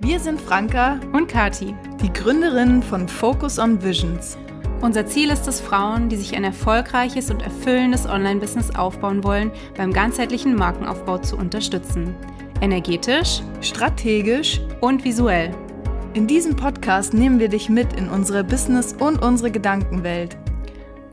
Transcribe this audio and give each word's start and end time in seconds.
Wir 0.00 0.20
sind 0.20 0.40
Franka 0.40 1.00
und 1.12 1.26
Kati, 1.26 1.74
die 2.00 2.12
Gründerinnen 2.12 2.84
von 2.84 3.08
Focus 3.08 3.58
on 3.58 3.82
Visions. 3.82 4.38
Unser 4.80 5.06
Ziel 5.06 5.28
ist 5.28 5.48
es, 5.48 5.60
Frauen, 5.60 6.08
die 6.08 6.14
sich 6.14 6.36
ein 6.36 6.44
erfolgreiches 6.44 7.32
und 7.32 7.42
erfüllendes 7.42 8.06
Online-Business 8.06 8.76
aufbauen 8.76 9.24
wollen, 9.24 9.50
beim 9.76 9.92
ganzheitlichen 9.92 10.54
Markenaufbau 10.54 11.18
zu 11.18 11.36
unterstützen. 11.36 12.14
Energetisch, 12.60 13.40
strategisch 13.60 14.60
und 14.80 15.04
visuell. 15.04 15.50
In 16.14 16.28
diesem 16.28 16.54
Podcast 16.54 17.12
nehmen 17.12 17.40
wir 17.40 17.48
dich 17.48 17.68
mit 17.68 17.92
in 17.94 18.08
unsere 18.08 18.44
Business- 18.44 18.94
und 19.00 19.20
unsere 19.20 19.50
Gedankenwelt. 19.50 20.36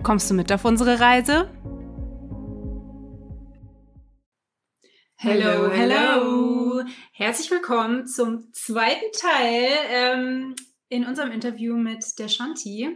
Kommst 0.04 0.30
du 0.30 0.36
mit 0.36 0.52
auf 0.54 0.64
unsere 0.64 1.00
Reise? 1.00 1.50
Hello, 5.16 5.72
hello! 5.72 6.55
Herzlich 7.12 7.50
willkommen 7.50 8.08
zum 8.08 8.52
zweiten 8.54 9.12
Teil 9.14 9.68
ähm, 9.90 10.56
in 10.90 11.06
unserem 11.06 11.32
Interview 11.32 11.76
mit 11.76 12.20
der 12.20 12.28
Shanti. 12.28 12.90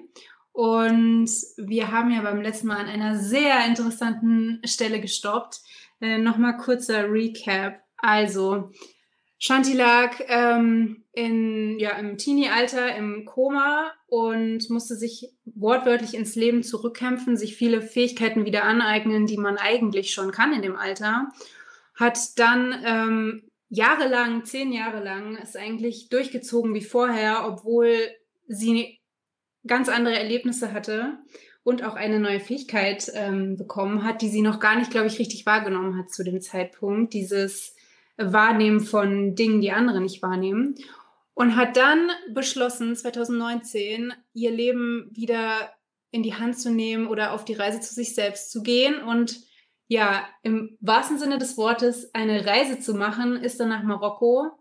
Und 0.52 1.30
wir 1.58 1.92
haben 1.92 2.12
ja 2.12 2.22
beim 2.22 2.42
letzten 2.42 2.68
Mal 2.68 2.78
an 2.78 2.88
einer 2.88 3.18
sehr 3.18 3.66
interessanten 3.66 4.62
Stelle 4.66 5.00
gestoppt. 5.00 5.62
Äh, 6.02 6.18
Nochmal 6.18 6.58
kurzer 6.58 7.12
Recap. 7.12 7.82
Also, 7.98 8.72
Shanti 9.38 9.74
lag 9.74 10.18
ähm, 10.28 11.06
in, 11.14 11.80
ja, 11.80 11.92
im 11.92 12.18
Teenie-Alter 12.18 12.96
im 12.96 13.26
Koma 13.26 13.92
und 14.08 14.70
musste 14.70 14.96
sich 14.96 15.30
wortwörtlich 15.46 16.14
ins 16.14 16.36
Leben 16.36 16.62
zurückkämpfen, 16.64 17.38
sich 17.38 17.56
viele 17.56 17.82
Fähigkeiten 17.82 18.46
wieder 18.46 18.64
aneignen, 18.64 19.26
die 19.26 19.38
man 19.38 19.58
eigentlich 19.58 20.14
schon 20.14 20.32
kann 20.32 20.54
in 20.54 20.62
dem 20.62 20.76
Alter. 20.76 21.30
Hat 21.96 22.38
dann 22.38 22.76
ähm, 22.86 23.49
jahrelang, 23.70 24.46
zehn 24.46 24.74
Jahre 24.74 25.04
lang, 25.04 25.38
ist 25.38 25.56
eigentlich 25.56 26.10
durchgezogen 26.10 26.74
wie 26.74 26.84
vorher, 26.84 27.46
obwohl 27.48 27.94
sie 28.48 29.00
ganz 29.66 29.90
andere 29.90 30.18
Erlebnisse 30.18 30.74
hatte 30.74 31.20
und 31.64 31.84
auch 31.84 31.96
eine 31.96 32.20
neue 32.20 32.40
Fähigkeit 32.40 33.12
ähm, 33.14 33.58
bekommen 33.58 34.04
hat, 34.04 34.22
die 34.22 34.30
sie 34.30 34.42
noch 34.42 34.60
gar 34.60 34.76
nicht, 34.78 34.92
glaube 34.92 35.08
ich, 35.08 35.20
richtig 35.20 35.46
wahrgenommen 35.46 35.98
hat 35.98 36.10
zu 36.10 36.24
dem 36.24 36.42
Zeitpunkt. 36.42 37.14
Dieses 37.14 37.76
Wahrnehmen 38.18 38.80
von 38.80 39.36
Dingen, 39.36 39.62
die 39.62 39.72
andere 39.72 40.02
nicht 40.02 40.22
wahrnehmen. 40.22 40.76
Und 41.34 41.56
hat 41.56 41.78
dann 41.78 42.10
beschlossen, 42.34 42.96
2019 42.96 44.14
ihr 44.34 44.52
Leben 44.52 45.10
wieder 45.12 45.72
in 46.12 46.24
die 46.24 46.34
Hand 46.34 46.60
zu 46.60 46.70
nehmen 46.70 47.08
oder 47.08 47.34
auf 47.34 47.46
die 47.46 47.54
Reise 47.54 47.80
zu 47.80 47.94
sich 47.94 48.16
selbst 48.16 48.52
zu 48.52 48.62
gehen 48.62 49.02
und 49.02 49.40
ja, 49.90 50.26
im 50.44 50.78
wahrsten 50.80 51.20
Sinne 51.20 51.38
des 51.38 51.58
Wortes 51.58 52.14
eine 52.14 52.46
Reise 52.46 52.80
zu 52.80 52.94
machen, 52.94 53.36
ist 53.36 53.60
dann 53.60 53.68
nach 53.68 53.84
Marokko 53.84 54.52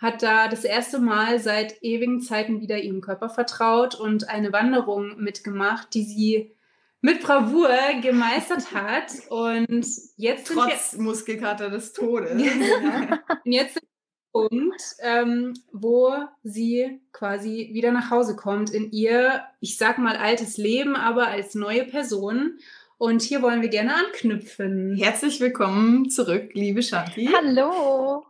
hat 0.00 0.22
da 0.22 0.48
das 0.48 0.64
erste 0.64 0.98
Mal 0.98 1.38
seit 1.38 1.82
ewigen 1.82 2.20
Zeiten 2.22 2.60
wieder 2.60 2.78
ihrem 2.78 3.02
Körper 3.02 3.28
vertraut 3.28 3.94
und 3.94 4.28
eine 4.28 4.52
Wanderung 4.52 5.20
mitgemacht, 5.20 5.92
die 5.92 6.04
sie 6.04 6.54
mit 7.02 7.20
Bravour 7.20 7.68
gemeistert 8.00 8.72
hat. 8.74 9.12
Und 9.28 9.86
jetzt 10.16 10.48
trotz 10.48 10.94
wir, 10.94 11.02
Muskelkater 11.02 11.68
des 11.68 11.92
Todes. 11.92 12.32
und 13.44 13.52
jetzt 13.52 13.74
sind 13.74 13.82
wir 13.84 13.90
Punkt, 14.32 14.82
ähm, 15.00 15.54
wo 15.72 16.14
sie 16.44 17.00
quasi 17.12 17.70
wieder 17.72 17.92
nach 17.92 18.10
Hause 18.10 18.36
kommt 18.36 18.70
in 18.70 18.92
ihr, 18.92 19.42
ich 19.60 19.76
sag 19.76 19.98
mal, 19.98 20.16
altes 20.16 20.56
Leben, 20.56 20.96
aber 20.96 21.26
als 21.26 21.54
neue 21.54 21.84
Person. 21.84 22.58
Und 23.00 23.22
hier 23.22 23.40
wollen 23.40 23.62
wir 23.62 23.70
gerne 23.70 23.94
anknüpfen. 23.94 24.94
Herzlich 24.94 25.40
willkommen 25.40 26.10
zurück, 26.10 26.50
liebe 26.52 26.82
Shanti. 26.82 27.30
Hallo. 27.34 28.26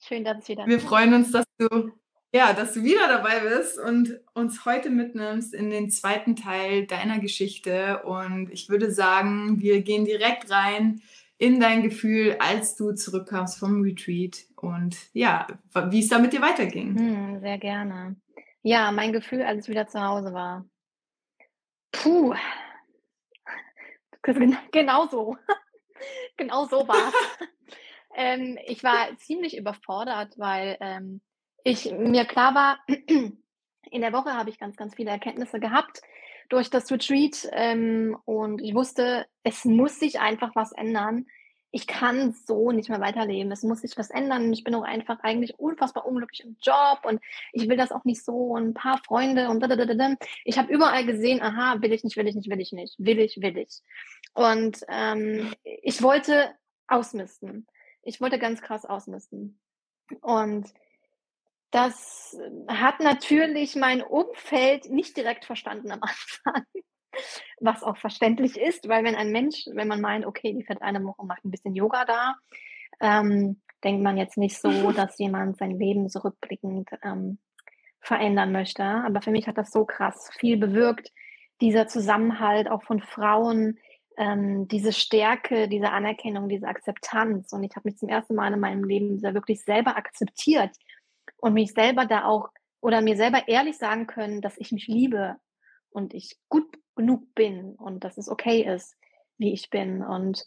Schön, 0.00 0.24
dass 0.24 0.38
es 0.38 0.48
wieder. 0.48 0.66
Wir 0.66 0.80
freuen 0.80 1.14
uns, 1.14 1.30
dass 1.30 1.44
du, 1.56 1.92
ja, 2.34 2.52
dass 2.52 2.72
du 2.72 2.82
wieder 2.82 3.06
dabei 3.06 3.38
bist 3.48 3.78
und 3.78 4.18
uns 4.34 4.64
heute 4.64 4.90
mitnimmst 4.90 5.54
in 5.54 5.70
den 5.70 5.88
zweiten 5.88 6.34
Teil 6.34 6.84
deiner 6.88 7.20
Geschichte. 7.20 8.02
Und 8.02 8.50
ich 8.50 8.68
würde 8.68 8.90
sagen, 8.90 9.60
wir 9.60 9.82
gehen 9.82 10.04
direkt 10.04 10.50
rein 10.50 11.00
in 11.38 11.60
dein 11.60 11.84
Gefühl, 11.84 12.34
als 12.40 12.74
du 12.74 12.90
zurückkamst 12.90 13.56
vom 13.56 13.82
Retreat 13.82 14.46
und 14.56 14.96
ja, 15.12 15.46
wie 15.90 16.00
es 16.00 16.08
da 16.08 16.18
mit 16.18 16.32
dir 16.32 16.42
weiterging. 16.42 16.98
Hm, 16.98 17.40
sehr 17.40 17.58
gerne. 17.58 18.16
Ja, 18.64 18.90
mein 18.90 19.12
Gefühl, 19.12 19.42
als 19.42 19.62
ich 19.62 19.70
wieder 19.70 19.86
zu 19.86 20.02
Hause 20.02 20.32
war. 20.32 20.66
Puh. 21.92 22.34
Genau 24.72 25.06
so. 25.08 25.36
genau 26.36 26.66
so 26.66 26.86
war 26.88 27.08
es. 27.08 27.48
Ähm, 28.14 28.58
ich 28.66 28.84
war 28.84 29.16
ziemlich 29.16 29.56
überfordert, 29.56 30.38
weil 30.38 30.76
ähm, 30.82 31.22
ich 31.64 31.90
mir 31.90 32.26
klar 32.26 32.54
war, 32.54 32.78
in 33.90 34.00
der 34.02 34.12
Woche 34.12 34.34
habe 34.34 34.50
ich 34.50 34.58
ganz, 34.58 34.76
ganz 34.76 34.94
viele 34.94 35.10
Erkenntnisse 35.10 35.60
gehabt 35.60 36.02
durch 36.50 36.68
das 36.68 36.92
Retreat 36.92 37.48
ähm, 37.52 38.14
und 38.26 38.60
ich 38.60 38.74
wusste, 38.74 39.24
es 39.44 39.64
muss 39.64 39.98
sich 39.98 40.20
einfach 40.20 40.54
was 40.54 40.72
ändern. 40.72 41.24
Ich 41.72 41.86
kann 41.86 42.32
so 42.32 42.70
nicht 42.70 42.88
mehr 42.88 43.00
weiterleben. 43.00 43.50
Es 43.50 43.62
muss 43.62 43.80
sich 43.80 43.96
was 43.96 44.10
ändern. 44.10 44.52
Ich 44.52 44.62
bin 44.62 44.74
auch 44.74 44.84
einfach 44.84 45.20
eigentlich 45.20 45.58
unfassbar 45.58 46.06
unglücklich 46.06 46.44
im 46.44 46.56
Job 46.62 47.00
und 47.04 47.20
ich 47.52 47.68
will 47.68 47.76
das 47.76 47.90
auch 47.90 48.04
nicht 48.04 48.24
so. 48.24 48.34
Und 48.34 48.68
ein 48.68 48.74
paar 48.74 48.98
Freunde 48.98 49.48
und 49.48 49.60
da, 49.60 49.66
da, 49.66 49.76
da, 49.76 49.94
da. 49.94 50.14
Ich 50.44 50.58
habe 50.58 50.72
überall 50.72 51.04
gesehen, 51.04 51.42
aha, 51.42 51.82
will 51.82 51.92
ich 51.92 52.04
nicht, 52.04 52.16
will 52.16 52.28
ich 52.28 52.36
nicht, 52.36 52.48
will 52.48 52.60
ich 52.60 52.72
nicht, 52.72 52.94
will 52.98 53.18
ich, 53.18 53.40
will 53.40 53.56
ich. 53.58 53.80
Und 54.34 54.84
ähm, 54.88 55.52
ich 55.64 56.02
wollte 56.02 56.54
ausmisten 56.86 57.66
ich 58.02 58.20
wollte 58.20 58.38
ganz 58.38 58.60
krass 58.60 58.84
ausmisten. 58.84 59.58
Und 60.20 60.72
das 61.70 62.36
hat 62.68 63.00
natürlich 63.00 63.76
mein 63.76 64.02
Umfeld 64.02 64.90
nicht 64.90 65.16
direkt 65.16 65.44
verstanden 65.44 65.90
am 65.90 66.02
Anfang, 66.02 66.66
was 67.60 67.82
auch 67.82 67.96
verständlich 67.96 68.58
ist, 68.58 68.88
weil 68.88 69.04
wenn 69.04 69.14
ein 69.14 69.30
Mensch, 69.30 69.66
wenn 69.72 69.88
man 69.88 70.00
meint, 70.00 70.26
okay, 70.26 70.52
die 70.52 70.64
fährt 70.64 70.82
eine 70.82 71.02
Woche, 71.04 71.24
macht 71.24 71.44
ein 71.44 71.50
bisschen 71.50 71.74
Yoga 71.74 72.04
da, 72.04 72.34
ähm, 73.00 73.60
denkt 73.84 74.02
man 74.02 74.16
jetzt 74.16 74.38
nicht 74.38 74.58
so, 74.58 74.70
dass 74.92 75.18
jemand 75.18 75.58
sein 75.58 75.78
Leben 75.78 76.08
so 76.08 76.20
rückblickend 76.20 76.90
ähm, 77.02 77.38
verändern 78.00 78.52
möchte. 78.52 78.82
Aber 78.82 79.22
für 79.22 79.30
mich 79.30 79.46
hat 79.46 79.58
das 79.58 79.70
so 79.70 79.84
krass 79.84 80.30
viel 80.38 80.56
bewirkt, 80.56 81.10
dieser 81.60 81.86
Zusammenhalt 81.86 82.68
auch 82.68 82.82
von 82.82 83.00
Frauen, 83.00 83.78
ähm, 84.16 84.68
diese 84.68 84.92
Stärke, 84.92 85.68
diese 85.68 85.90
Anerkennung, 85.90 86.48
diese 86.48 86.66
Akzeptanz. 86.66 87.52
Und 87.52 87.62
ich 87.62 87.74
habe 87.76 87.88
mich 87.88 87.98
zum 87.98 88.08
ersten 88.08 88.34
Mal 88.34 88.52
in 88.52 88.60
meinem 88.60 88.84
Leben 88.84 89.18
sehr 89.18 89.34
wirklich 89.34 89.62
selber 89.62 89.96
akzeptiert 89.96 90.70
und 91.38 91.54
mich 91.54 91.72
selber 91.72 92.04
da 92.06 92.24
auch 92.24 92.50
oder 92.80 93.00
mir 93.00 93.16
selber 93.16 93.46
ehrlich 93.46 93.78
sagen 93.78 94.06
können, 94.06 94.40
dass 94.40 94.58
ich 94.58 94.72
mich 94.72 94.88
liebe 94.88 95.36
und 95.90 96.14
ich 96.14 96.36
gut 96.48 96.66
genug 96.94 97.34
bin 97.34 97.74
und 97.74 98.04
dass 98.04 98.18
es 98.18 98.28
okay 98.28 98.62
ist, 98.62 98.96
wie 99.38 99.52
ich 99.52 99.70
bin. 99.70 100.02
Und 100.02 100.46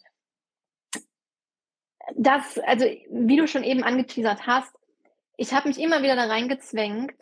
das, 2.14 2.58
also 2.58 2.84
wie 2.84 3.36
du 3.36 3.46
schon 3.46 3.64
eben 3.64 3.82
angeteasert 3.82 4.46
hast, 4.46 4.74
ich 5.36 5.52
habe 5.52 5.68
mich 5.68 5.78
immer 5.78 6.02
wieder 6.02 6.16
da 6.16 6.26
reingezwängt, 6.26 7.12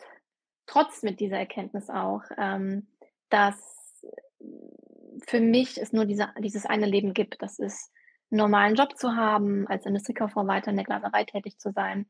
trotz 0.67 1.03
mit 1.03 1.19
dieser 1.19 1.37
Erkenntnis 1.37 1.89
auch, 1.89 2.23
ähm, 2.37 2.87
dass 3.29 4.05
für 5.27 5.39
mich 5.39 5.81
es 5.81 5.91
nur 5.91 6.05
diese, 6.05 6.29
dieses 6.39 6.65
eine 6.65 6.85
Leben 6.85 7.13
gibt. 7.13 7.41
Das 7.41 7.59
ist, 7.59 7.91
einen 8.31 8.39
normalen 8.39 8.75
Job 8.75 8.97
zu 8.97 9.15
haben, 9.15 9.67
als 9.67 9.85
Industriekauffrau 9.85 10.47
weiter 10.47 10.71
in 10.71 10.77
der 10.77 10.85
Glaserei 10.85 11.23
tätig 11.25 11.59
zu 11.59 11.71
sein 11.71 12.07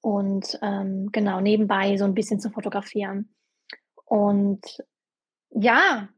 und 0.00 0.58
ähm, 0.62 1.10
genau 1.12 1.40
nebenbei 1.40 1.96
so 1.96 2.04
ein 2.04 2.14
bisschen 2.14 2.40
zu 2.40 2.50
fotografieren. 2.50 3.34
Und 4.04 4.82
ja. 5.50 6.08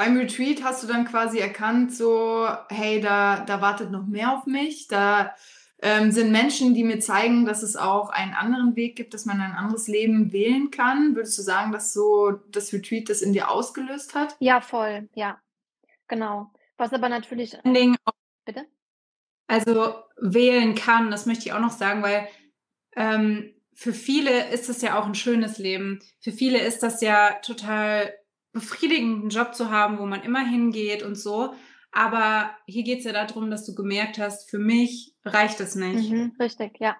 Beim 0.00 0.16
Retreat 0.16 0.64
hast 0.64 0.82
du 0.82 0.86
dann 0.86 1.04
quasi 1.04 1.40
erkannt, 1.40 1.94
so, 1.94 2.48
hey, 2.70 3.02
da, 3.02 3.44
da 3.44 3.60
wartet 3.60 3.90
noch 3.90 4.06
mehr 4.06 4.34
auf 4.34 4.46
mich, 4.46 4.88
da 4.88 5.34
ähm, 5.82 6.10
sind 6.10 6.32
Menschen, 6.32 6.72
die 6.72 6.84
mir 6.84 7.00
zeigen, 7.00 7.44
dass 7.44 7.62
es 7.62 7.76
auch 7.76 8.08
einen 8.08 8.32
anderen 8.32 8.76
Weg 8.76 8.96
gibt, 8.96 9.12
dass 9.12 9.26
man 9.26 9.42
ein 9.42 9.52
anderes 9.52 9.88
Leben 9.88 10.32
wählen 10.32 10.70
kann. 10.70 11.14
Würdest 11.16 11.36
du 11.36 11.42
sagen, 11.42 11.70
dass 11.70 11.92
so 11.92 12.30
das 12.50 12.72
Retreat 12.72 13.10
das 13.10 13.20
in 13.20 13.34
dir 13.34 13.50
ausgelöst 13.50 14.14
hat? 14.14 14.36
Ja, 14.38 14.62
voll, 14.62 15.10
ja. 15.12 15.38
Genau. 16.08 16.50
Was 16.78 16.94
aber 16.94 17.10
natürlich. 17.10 17.58
Bitte? 18.46 18.64
Also 19.48 19.96
wählen 20.16 20.74
kann, 20.76 21.10
das 21.10 21.26
möchte 21.26 21.44
ich 21.44 21.52
auch 21.52 21.60
noch 21.60 21.72
sagen, 21.72 22.02
weil 22.02 22.26
ähm, 22.96 23.52
für 23.74 23.92
viele 23.92 24.48
ist 24.48 24.70
das 24.70 24.80
ja 24.80 24.98
auch 24.98 25.04
ein 25.04 25.14
schönes 25.14 25.58
Leben. 25.58 26.00
Für 26.20 26.32
viele 26.32 26.58
ist 26.58 26.82
das 26.82 27.02
ja 27.02 27.32
total 27.42 28.14
befriedigend, 28.52 29.22
einen 29.22 29.30
Job 29.30 29.54
zu 29.54 29.70
haben, 29.70 29.98
wo 29.98 30.06
man 30.06 30.22
immer 30.22 30.44
hingeht 30.46 31.02
und 31.02 31.16
so. 31.16 31.54
Aber 31.92 32.50
hier 32.66 32.84
geht 32.84 33.00
es 33.00 33.04
ja 33.04 33.12
darum, 33.12 33.50
dass 33.50 33.66
du 33.66 33.74
gemerkt 33.74 34.18
hast, 34.18 34.48
für 34.48 34.58
mich 34.58 35.14
reicht 35.24 35.60
es 35.60 35.74
nicht. 35.74 36.10
Mhm, 36.10 36.32
richtig, 36.38 36.78
ja. 36.78 36.96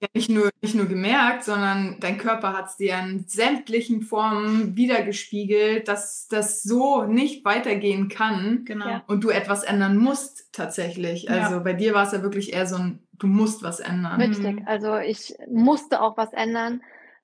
ja 0.00 0.08
nicht 0.14 0.30
nur, 0.30 0.50
nicht 0.62 0.74
nur 0.74 0.86
gemerkt, 0.86 1.44
sondern 1.44 1.98
dein 2.00 2.16
Körper 2.16 2.54
hat 2.54 2.68
es 2.68 2.76
dir 2.76 2.98
in 2.98 3.24
sämtlichen 3.26 4.00
Formen 4.00 4.76
wiedergespiegelt, 4.76 5.88
dass 5.88 6.26
das 6.28 6.62
so 6.62 7.04
nicht 7.04 7.44
weitergehen 7.44 8.08
kann 8.08 8.64
Genau. 8.64 9.00
und 9.06 9.24
du 9.24 9.28
etwas 9.28 9.62
ändern 9.62 9.98
musst 9.98 10.48
tatsächlich. 10.52 11.24
Ja. 11.24 11.42
Also 11.42 11.62
bei 11.62 11.74
dir 11.74 11.92
war 11.92 12.06
es 12.06 12.12
ja 12.12 12.22
wirklich 12.22 12.54
eher 12.54 12.66
so 12.66 12.76
ein, 12.76 13.00
du 13.12 13.26
musst 13.26 13.62
was 13.62 13.80
ändern. 13.80 14.20
Richtig. 14.20 14.60
Mhm. 14.60 14.66
Also 14.66 14.96
ich 14.96 15.34
musste 15.50 16.00
auch 16.00 16.16
was 16.16 16.32
ändern, 16.32 16.80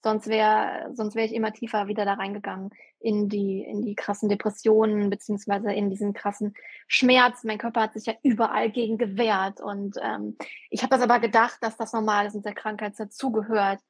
sonst 0.06 0.29
wäre 0.29 0.88
sonst 0.94 1.17
wäre 1.17 1.26
ich 1.26 1.35
immer 1.35 1.53
tiefer 1.53 1.88
wieder 1.88 2.05
da 2.05 2.14
reingegangen 2.14 2.70
in 3.00 3.29
die 3.29 3.64
in 3.64 3.82
die 3.82 3.97
krassen 3.97 4.29
Depressionen 4.29 5.11
beziehungsweise 5.11 5.73
in 5.73 5.91
diesen 5.91 6.12
krassen 6.12 6.55
Schmerz. 6.87 7.43
Mein 7.43 7.58
Körper 7.58 7.81
hat 7.82 7.94
sich 7.94 8.06
ja 8.06 8.14
überall 8.23 8.70
gegen 8.70 8.99
gewehrt 8.99 9.61
und 9.61 9.97
ähm, 10.00 10.37
ich 10.70 10.82
habe 10.85 10.91
das 10.91 11.03
aber 11.03 11.19
gedacht, 11.19 11.58
dass 11.61 11.76
das 11.76 11.93
normal 11.93 12.26
ist 12.26 12.37
und 12.37 12.44
der 12.44 12.55
Krankheit 12.55 12.93
dazugehört 12.97 13.81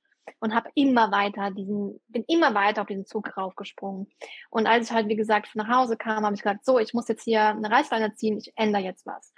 und 0.40 0.54
habe 0.54 0.70
immer 0.74 1.10
weiter 1.10 1.50
diesen 1.50 2.00
bin 2.08 2.24
immer 2.28 2.54
weiter 2.54 2.80
auf 2.80 2.88
diesen 2.88 3.04
Zug 3.04 3.36
raufgesprungen. 3.36 4.08
Und 4.48 4.66
als 4.66 4.86
ich 4.86 4.92
halt 4.96 5.08
wie 5.08 5.16
gesagt 5.16 5.54
nach 5.54 5.68
Hause 5.68 5.98
kam, 5.98 6.24
habe 6.24 6.34
ich 6.34 6.42
gesagt, 6.42 6.64
so, 6.64 6.78
ich 6.78 6.94
muss 6.94 7.08
jetzt 7.08 7.24
hier 7.24 7.42
eine 7.44 7.70
Reißleine 7.70 8.14
ziehen, 8.14 8.38
ich 8.38 8.54
ändere 8.56 8.82
jetzt 8.82 9.04
was. 9.04 9.34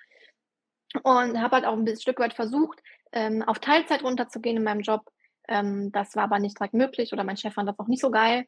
Und 1.02 1.42
habe 1.42 1.56
halt 1.56 1.64
auch 1.64 1.72
ein 1.72 1.84
bisschen 1.84 2.02
Stück 2.02 2.20
weit 2.20 2.34
versucht, 2.34 2.80
ähm, 3.10 3.42
auf 3.42 3.58
Teilzeit 3.58 4.04
runterzugehen 4.04 4.56
in 4.56 4.62
meinem 4.62 4.82
Job. 4.82 5.02
Ähm, 5.48 5.90
das 5.92 6.14
war 6.16 6.24
aber 6.24 6.38
nicht 6.38 6.58
direkt 6.58 6.74
möglich 6.74 7.12
oder 7.12 7.24
mein 7.24 7.36
Chef 7.36 7.54
fand 7.54 7.68
das 7.68 7.78
auch 7.78 7.88
nicht 7.88 8.00
so 8.02 8.10
geil. 8.10 8.46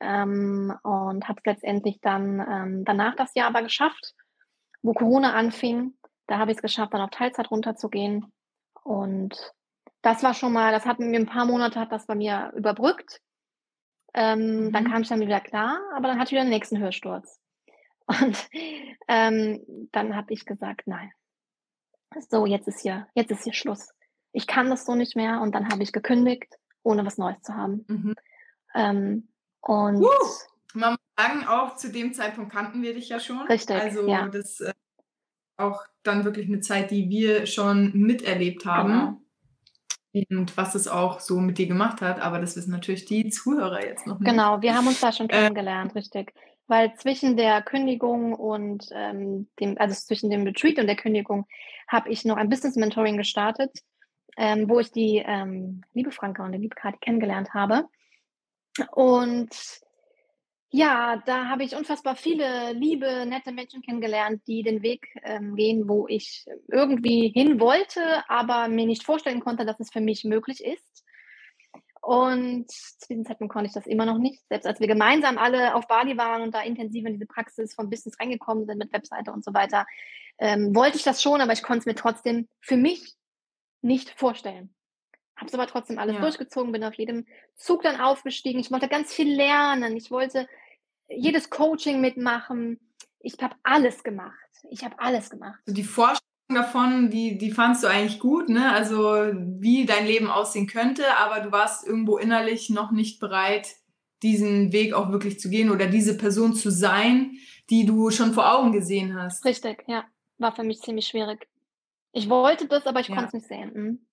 Ähm, 0.00 0.74
und 0.82 1.28
habe 1.28 1.40
es 1.42 1.46
letztendlich 1.46 2.00
dann 2.00 2.40
ähm, 2.40 2.84
danach 2.84 3.16
das 3.16 3.34
Jahr 3.34 3.48
aber 3.48 3.62
geschafft, 3.62 4.14
wo 4.82 4.92
Corona 4.92 5.34
anfing. 5.34 5.94
Da 6.26 6.38
habe 6.38 6.50
ich 6.52 6.58
es 6.58 6.62
geschafft, 6.62 6.94
dann 6.94 7.00
auf 7.00 7.10
Teilzeit 7.10 7.50
runterzugehen. 7.50 8.32
Und 8.84 9.52
das 10.02 10.22
war 10.22 10.34
schon 10.34 10.52
mal, 10.52 10.72
das 10.72 10.86
hat 10.86 11.00
mir 11.00 11.18
ein 11.18 11.26
paar 11.26 11.44
Monate 11.46 11.80
hat 11.80 11.90
das 11.92 12.06
bei 12.06 12.14
mir 12.14 12.52
überbrückt. 12.54 13.20
Ähm, 14.14 14.72
Dann 14.72 14.84
Mhm. 14.84 14.90
kam 14.90 15.02
ich 15.02 15.08
dann 15.08 15.20
wieder 15.20 15.40
klar, 15.40 15.80
aber 15.94 16.08
dann 16.08 16.18
hatte 16.18 16.28
ich 16.28 16.32
wieder 16.32 16.44
den 16.44 16.50
nächsten 16.50 16.78
Hörsturz. 16.78 17.40
Und 18.06 18.48
ähm, 19.08 19.88
dann 19.92 20.16
habe 20.16 20.32
ich 20.32 20.46
gesagt, 20.46 20.86
nein, 20.86 21.12
so, 22.30 22.46
jetzt 22.46 22.68
ist 22.68 22.80
hier, 22.80 23.06
jetzt 23.14 23.30
ist 23.30 23.44
hier 23.44 23.52
Schluss. 23.52 23.90
Ich 24.32 24.46
kann 24.46 24.70
das 24.70 24.84
so 24.84 24.94
nicht 24.94 25.16
mehr. 25.16 25.40
Und 25.40 25.54
dann 25.54 25.68
habe 25.68 25.82
ich 25.82 25.92
gekündigt, 25.92 26.54
ohne 26.82 27.04
was 27.04 27.18
Neues 27.18 27.40
zu 27.42 27.54
haben. 27.54 27.84
Mhm. 27.88 28.14
Ähm, 28.74 29.28
und 29.60 30.00
Woo! 30.00 30.08
Man 30.74 30.92
muss 30.92 31.00
sagen, 31.16 31.46
auch 31.46 31.76
zu 31.76 31.90
dem 31.90 32.12
Zeitpunkt 32.12 32.52
kannten 32.52 32.82
wir 32.82 32.94
dich 32.94 33.08
ja 33.08 33.20
schon. 33.20 33.40
Richtig, 33.46 33.76
Also 33.76 34.06
ja. 34.06 34.28
das 34.28 34.60
äh, 34.60 34.74
auch 35.56 35.82
dann 36.02 36.24
wirklich 36.24 36.46
eine 36.46 36.60
Zeit, 36.60 36.90
die 36.90 37.08
wir 37.08 37.46
schon 37.46 37.92
miterlebt 37.94 38.64
haben. 38.64 38.92
Genau. 38.92 39.20
Und 40.30 40.56
was 40.56 40.74
es 40.74 40.88
auch 40.88 41.20
so 41.20 41.38
mit 41.38 41.58
dir 41.58 41.66
gemacht 41.66 42.00
hat, 42.00 42.20
aber 42.20 42.38
das 42.40 42.56
wissen 42.56 42.70
natürlich 42.70 43.04
die 43.04 43.28
Zuhörer 43.28 43.84
jetzt 43.84 44.06
noch 44.06 44.18
nicht. 44.18 44.28
Genau, 44.28 44.62
wir 44.62 44.74
haben 44.74 44.86
uns 44.86 45.00
da 45.00 45.12
schon 45.12 45.28
Äh, 45.28 45.34
kennengelernt, 45.34 45.94
richtig. 45.94 46.32
Weil 46.66 46.94
zwischen 46.96 47.36
der 47.36 47.62
Kündigung 47.62 48.34
und 48.34 48.88
ähm, 48.92 49.48
dem, 49.60 49.76
also 49.78 49.94
zwischen 49.94 50.30
dem 50.30 50.44
Retreat 50.44 50.78
und 50.78 50.86
der 50.86 50.96
Kündigung, 50.96 51.46
habe 51.88 52.10
ich 52.10 52.24
noch 52.24 52.36
ein 52.36 52.48
Business 52.48 52.76
Mentoring 52.76 53.16
gestartet, 53.16 53.70
ähm, 54.38 54.68
wo 54.68 54.78
ich 54.78 54.92
die 54.92 55.22
ähm, 55.26 55.82
liebe 55.92 56.12
Franka 56.12 56.44
und 56.44 56.52
die 56.52 56.58
liebe 56.58 56.76
Kati 56.76 56.98
kennengelernt 57.00 57.52
habe. 57.54 57.88
Und 58.92 59.50
ja, 60.70 61.20
da 61.26 61.46
habe 61.46 61.64
ich 61.64 61.74
unfassbar 61.74 62.14
viele 62.14 62.72
liebe, 62.72 63.26
nette 63.26 63.50
Menschen 63.50 63.82
kennengelernt, 63.82 64.42
die 64.46 64.62
den 64.62 64.82
Weg 64.82 65.08
ähm, 65.24 65.56
gehen, 65.56 65.88
wo 65.88 66.06
ich 66.06 66.46
irgendwie 66.68 67.30
hin 67.34 67.58
wollte, 67.58 68.22
aber 68.28 68.68
mir 68.68 68.86
nicht 68.86 69.04
vorstellen 69.04 69.40
konnte, 69.40 69.66
dass 69.66 69.80
es 69.80 69.90
für 69.90 70.00
mich 70.00 70.24
möglich 70.24 70.62
ist. 70.62 71.04
Und 72.00 72.70
zu 72.70 73.08
diesem 73.08 73.24
Zeitpunkt 73.24 73.52
konnte 73.52 73.66
ich 73.66 73.74
das 73.74 73.86
immer 73.86 74.06
noch 74.06 74.18
nicht. 74.18 74.40
Selbst 74.48 74.66
als 74.66 74.78
wir 74.78 74.86
gemeinsam 74.86 75.36
alle 75.36 75.74
auf 75.74 75.88
Bali 75.88 76.16
waren 76.16 76.42
und 76.42 76.54
da 76.54 76.62
intensiv 76.62 77.04
in 77.06 77.14
diese 77.14 77.26
Praxis 77.26 77.74
von 77.74 77.90
Business 77.90 78.18
reingekommen 78.20 78.66
sind 78.66 78.78
mit 78.78 78.92
Webseite 78.92 79.32
und 79.32 79.44
so 79.44 79.52
weiter, 79.52 79.84
ähm, 80.38 80.74
wollte 80.76 80.96
ich 80.96 81.02
das 81.02 81.22
schon, 81.22 81.40
aber 81.40 81.52
ich 81.52 81.62
konnte 81.64 81.80
es 81.80 81.86
mir 81.86 81.96
trotzdem 81.96 82.46
für 82.60 82.76
mich 82.76 83.17
nicht 83.82 84.10
vorstellen. 84.18 84.70
Habe 85.36 85.46
es 85.46 85.54
aber 85.54 85.66
trotzdem 85.66 85.98
alles 85.98 86.16
Ja. 86.16 86.20
durchgezogen, 86.20 86.72
bin 86.72 86.82
auf 86.84 86.94
jedem 86.94 87.26
Zug 87.54 87.82
dann 87.82 88.00
aufgestiegen. 88.00 88.58
Ich 88.58 88.70
wollte 88.72 88.88
ganz 88.88 89.12
viel 89.14 89.32
lernen. 89.32 89.96
Ich 89.96 90.10
wollte 90.10 90.48
jedes 91.08 91.48
Coaching 91.48 92.00
mitmachen. 92.00 92.80
Ich 93.20 93.34
habe 93.40 93.54
alles 93.62 94.02
gemacht. 94.02 94.34
Ich 94.70 94.84
habe 94.84 94.98
alles 94.98 95.30
gemacht. 95.30 95.60
Die 95.66 95.84
Vorstellung 95.84 96.18
davon, 96.48 97.10
die, 97.10 97.38
die 97.38 97.50
fandst 97.52 97.84
du 97.84 97.86
eigentlich 97.88 98.18
gut, 98.18 98.48
ne? 98.48 98.72
Also 98.72 98.98
wie 99.34 99.86
dein 99.86 100.06
Leben 100.06 100.28
aussehen 100.28 100.66
könnte, 100.66 101.04
aber 101.18 101.40
du 101.40 101.52
warst 101.52 101.86
irgendwo 101.86 102.16
innerlich 102.18 102.68
noch 102.70 102.90
nicht 102.90 103.20
bereit, 103.20 103.76
diesen 104.22 104.72
Weg 104.72 104.94
auch 104.94 105.12
wirklich 105.12 105.38
zu 105.38 105.48
gehen 105.50 105.70
oder 105.70 105.86
diese 105.86 106.16
Person 106.16 106.54
zu 106.54 106.70
sein, 106.70 107.36
die 107.70 107.86
du 107.86 108.10
schon 108.10 108.32
vor 108.34 108.52
Augen 108.52 108.72
gesehen 108.72 109.14
hast. 109.14 109.44
Richtig, 109.44 109.84
ja. 109.86 110.04
War 110.38 110.54
für 110.54 110.64
mich 110.64 110.80
ziemlich 110.80 111.06
schwierig. 111.06 111.46
Ich 112.18 112.28
wollte 112.28 112.66
das, 112.66 112.84
aber 112.86 112.98
ich 113.00 113.08
Ja. 113.08 113.14
konnte 113.14 113.28
es 113.28 113.34
nicht 113.34 113.46
sehen. 113.46 113.72
Mhm. 113.72 114.06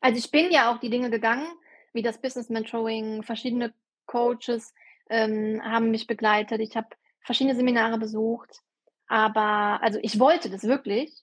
Also 0.00 0.18
ich 0.18 0.30
bin 0.32 0.50
ja 0.50 0.72
auch 0.72 0.78
die 0.78 0.90
Dinge 0.90 1.10
gegangen, 1.10 1.46
wie 1.92 2.02
das 2.02 2.20
Business 2.20 2.48
Mentoring, 2.48 3.22
verschiedene 3.22 3.72
Coaches 4.06 4.74
ähm, 5.08 5.62
haben 5.64 5.90
mich 5.92 6.08
begleitet. 6.08 6.60
Ich 6.60 6.76
habe 6.76 6.88
verschiedene 7.20 7.54
Seminare 7.54 7.98
besucht. 7.98 8.62
Aber, 9.06 9.80
also 9.82 10.00
ich 10.02 10.18
wollte 10.18 10.50
das 10.50 10.64
wirklich, 10.64 11.22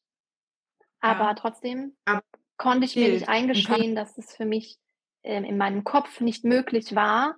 aber 1.02 1.26
Ja. 1.26 1.34
trotzdem 1.34 1.98
Aber 2.06 2.24
konnte 2.56 2.86
ich 2.86 2.96
mir 2.96 3.10
nicht 3.10 3.28
eingestehen, 3.28 3.94
dass 3.94 4.18
es 4.18 4.34
für 4.34 4.46
mich 4.46 4.80
ähm, 5.24 5.44
in 5.44 5.58
meinem 5.58 5.84
Kopf 5.84 6.22
nicht 6.22 6.46
möglich 6.46 6.96
war, 6.96 7.36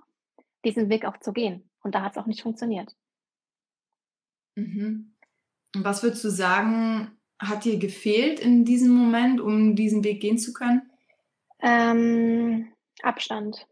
diesen 0.63 0.89
Weg 0.89 1.05
auch 1.05 1.17
zu 1.19 1.33
gehen. 1.33 1.71
Und 1.81 1.95
da 1.95 2.03
hat 2.03 2.11
es 2.11 2.17
auch 2.19 2.27
nicht 2.27 2.43
funktioniert. 2.43 2.95
Mhm. 4.55 5.15
Und 5.75 5.83
was 5.83 6.03
würdest 6.03 6.23
du 6.23 6.29
sagen, 6.29 7.19
hat 7.39 7.65
dir 7.65 7.77
gefehlt 7.77 8.39
in 8.39 8.65
diesem 8.65 8.93
Moment, 8.93 9.41
um 9.41 9.75
diesen 9.75 10.03
Weg 10.03 10.21
gehen 10.21 10.37
zu 10.37 10.53
können? 10.53 10.89
Ähm, 11.61 12.71
Abstand. 13.01 13.67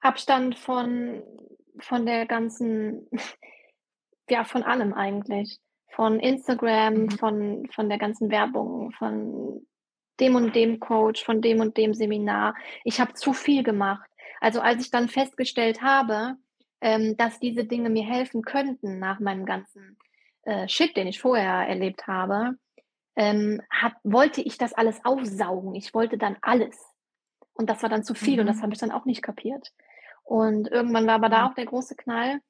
Abstand 0.00 0.58
von, 0.58 1.22
von 1.78 2.06
der 2.06 2.26
ganzen, 2.26 3.08
ja, 4.30 4.44
von 4.44 4.62
allem 4.62 4.94
eigentlich. 4.94 5.58
Von 5.90 6.20
Instagram, 6.20 6.94
Mhm. 6.94 7.10
von, 7.10 7.68
von 7.72 7.88
der 7.88 7.98
ganzen 7.98 8.30
Werbung, 8.30 8.92
von 8.92 9.66
dem 10.20 10.34
und 10.34 10.54
dem 10.54 10.80
Coach, 10.80 11.24
von 11.24 11.40
dem 11.40 11.60
und 11.60 11.76
dem 11.76 11.94
Seminar. 11.94 12.54
Ich 12.84 13.00
habe 13.00 13.14
zu 13.14 13.32
viel 13.32 13.62
gemacht. 13.62 14.08
Also 14.40 14.60
als 14.60 14.82
ich 14.82 14.90
dann 14.90 15.08
festgestellt 15.08 15.82
habe, 15.82 16.36
ähm, 16.80 17.16
dass 17.16 17.40
diese 17.40 17.64
Dinge 17.64 17.88
mir 17.90 18.04
helfen 18.04 18.42
könnten 18.42 18.98
nach 18.98 19.20
meinem 19.20 19.46
ganzen 19.46 19.96
äh, 20.46 20.68
Shit, 20.68 20.96
den 20.96 21.06
ich 21.06 21.20
vorher 21.20 21.68
erlebt 21.68 22.06
habe, 22.06 22.56
ähm, 23.16 23.60
hab, 23.70 23.92
wollte 24.04 24.40
ich 24.42 24.58
das 24.58 24.72
alles 24.72 25.04
aufsaugen. 25.04 25.74
Ich 25.74 25.92
wollte 25.94 26.18
dann 26.18 26.36
alles. 26.42 26.76
Und 27.54 27.70
das 27.70 27.82
war 27.82 27.88
dann 27.90 28.04
zu 28.04 28.14
viel 28.14 28.40
und 28.40 28.46
das 28.46 28.58
Mhm. 28.58 28.62
habe 28.62 28.72
ich 28.74 28.78
dann 28.78 28.90
auch 28.90 29.04
nicht 29.06 29.22
kapiert. 29.22 29.72
Und 30.22 30.68
irgendwann 30.68 31.06
war 31.06 31.14
aber 31.14 31.28
da 31.28 31.42
Mhm. 31.42 31.50
auch 31.50 31.54
der 31.54 31.66
große 31.66 31.96
Knall, 31.96 32.40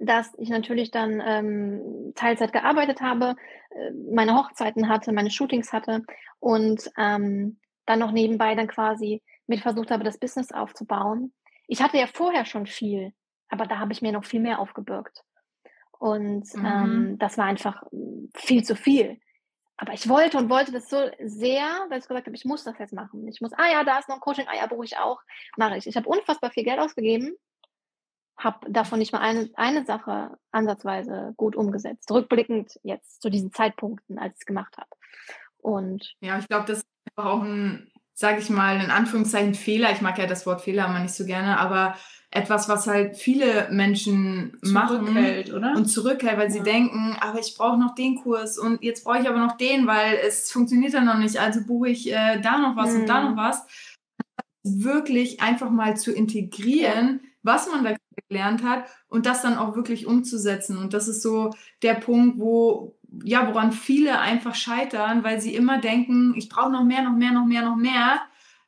dass 0.00 0.32
ich 0.38 0.48
natürlich 0.48 0.90
dann 0.90 1.22
ähm, 1.24 2.12
Teilzeit 2.14 2.52
gearbeitet 2.52 3.00
habe, 3.00 3.36
äh, 3.70 3.90
meine 4.12 4.34
Hochzeiten 4.36 4.88
hatte, 4.88 5.12
meine 5.12 5.30
Shootings 5.30 5.72
hatte 5.72 6.02
und 6.40 6.90
ähm, 6.98 7.60
dann 7.86 7.98
noch 7.98 8.12
nebenbei 8.12 8.54
dann 8.54 8.66
quasi 8.68 9.22
mit 9.46 9.60
versucht 9.60 9.90
habe, 9.90 10.04
das 10.04 10.18
Business 10.18 10.50
aufzubauen. 10.52 11.32
Ich 11.68 11.82
hatte 11.82 11.98
ja 11.98 12.06
vorher 12.06 12.44
schon 12.44 12.66
viel, 12.66 13.12
aber 13.48 13.66
da 13.66 13.78
habe 13.78 13.92
ich 13.92 14.02
mir 14.02 14.12
noch 14.12 14.24
viel 14.24 14.40
mehr 14.40 14.58
aufgebürgt. 14.58 15.22
Und 16.04 16.54
Mhm. 16.54 16.66
ähm, 16.66 17.18
das 17.18 17.38
war 17.38 17.46
einfach 17.46 17.82
viel 18.34 18.62
zu 18.62 18.76
viel. 18.76 19.18
Aber 19.78 19.94
ich 19.94 20.06
wollte 20.06 20.36
und 20.36 20.50
wollte 20.50 20.70
das 20.70 20.90
so 20.90 20.98
sehr, 21.18 21.66
dass 21.88 22.04
ich 22.04 22.08
gesagt 22.08 22.26
habe, 22.26 22.36
ich 22.36 22.44
muss 22.44 22.62
das 22.62 22.78
jetzt 22.78 22.92
machen. 22.92 23.26
Ich 23.26 23.40
muss, 23.40 23.54
ah 23.54 23.72
ja, 23.72 23.84
da 23.84 23.98
ist 23.98 24.10
noch 24.10 24.16
ein 24.16 24.20
Coaching, 24.20 24.44
ah 24.46 24.54
ja, 24.54 24.66
buche 24.66 24.84
ich 24.84 24.98
auch, 24.98 25.22
mache 25.56 25.78
ich. 25.78 25.86
Ich 25.86 25.96
habe 25.96 26.06
unfassbar 26.06 26.50
viel 26.50 26.62
Geld 26.64 26.78
ausgegeben, 26.78 27.34
habe 28.36 28.70
davon 28.70 28.98
nicht 28.98 29.14
mal 29.14 29.22
eine, 29.22 29.48
eine 29.54 29.86
Sache 29.86 30.36
ansatzweise 30.50 31.32
gut 31.38 31.56
umgesetzt. 31.56 32.10
Rückblickend 32.10 32.78
jetzt 32.82 33.22
zu 33.22 33.30
diesen 33.30 33.50
Zeitpunkten, 33.50 34.18
als 34.18 34.34
ich 34.34 34.40
es 34.40 34.46
gemacht 34.46 34.76
habe. 34.76 34.90
Und 35.56 36.14
Ja, 36.20 36.38
ich 36.38 36.48
glaube, 36.48 36.66
das 36.66 36.80
ist 36.80 36.86
auch 37.16 37.40
ein, 37.42 37.90
sage 38.12 38.40
ich 38.40 38.50
mal, 38.50 38.78
in 38.78 38.90
Anführungszeichen 38.90 39.54
Fehler. 39.54 39.90
Ich 39.92 40.02
mag 40.02 40.18
ja 40.18 40.26
das 40.26 40.44
Wort 40.44 40.60
Fehler 40.60 40.84
immer 40.84 41.00
nicht 41.00 41.14
so 41.14 41.24
gerne, 41.24 41.58
aber 41.58 41.96
etwas, 42.34 42.68
was 42.68 42.86
halt 42.88 43.16
viele 43.16 43.68
Menschen 43.70 44.58
machen 44.62 45.06
Zurückhält, 45.06 45.52
oder? 45.54 45.74
und 45.76 45.86
zurückhält, 45.86 46.36
weil 46.36 46.50
sie 46.50 46.58
Ja. 46.58 46.64
denken, 46.64 47.16
aber 47.20 47.38
ich 47.38 47.54
brauche 47.56 47.78
noch 47.78 47.94
den 47.94 48.16
Kurs 48.16 48.58
und 48.58 48.82
jetzt 48.82 49.04
brauche 49.04 49.20
ich 49.20 49.28
aber 49.28 49.38
noch 49.38 49.56
den, 49.56 49.86
weil 49.86 50.18
es 50.26 50.50
funktioniert 50.50 50.94
dann 50.94 51.04
noch 51.06 51.18
nicht. 51.18 51.38
Also 51.38 51.60
buche 51.64 51.88
ich 51.90 52.12
äh, 52.12 52.40
da 52.40 52.58
noch 52.58 52.76
was 52.76 52.94
und 52.94 53.06
da 53.08 53.20
Mhm. 53.22 53.30
noch 53.30 53.36
was. 53.36 53.64
Wirklich 54.64 55.42
einfach 55.42 55.70
mal 55.70 55.96
zu 55.96 56.10
integrieren, 56.12 57.20
was 57.42 57.68
man 57.70 57.84
da 57.84 57.94
gelernt 58.28 58.62
hat 58.64 58.84
und 59.08 59.26
das 59.26 59.42
dann 59.42 59.58
auch 59.58 59.76
wirklich 59.76 60.06
umzusetzen. 60.06 60.78
Und 60.78 60.94
das 60.94 61.06
ist 61.06 61.22
so 61.22 61.50
der 61.82 61.94
Punkt, 61.94 62.38
wo, 62.40 62.96
ja, 63.22 63.46
woran 63.46 63.72
viele 63.72 64.18
einfach 64.18 64.54
scheitern, 64.54 65.22
weil 65.22 65.40
sie 65.40 65.54
immer 65.54 65.78
denken, 65.78 66.34
ich 66.36 66.48
brauche 66.48 66.72
noch 66.72 66.82
mehr, 66.84 67.02
noch 67.02 67.12
mehr, 67.16 67.32
noch 67.32 67.44
mehr, 67.44 67.62
noch 67.62 67.76
mehr, 67.76 68.20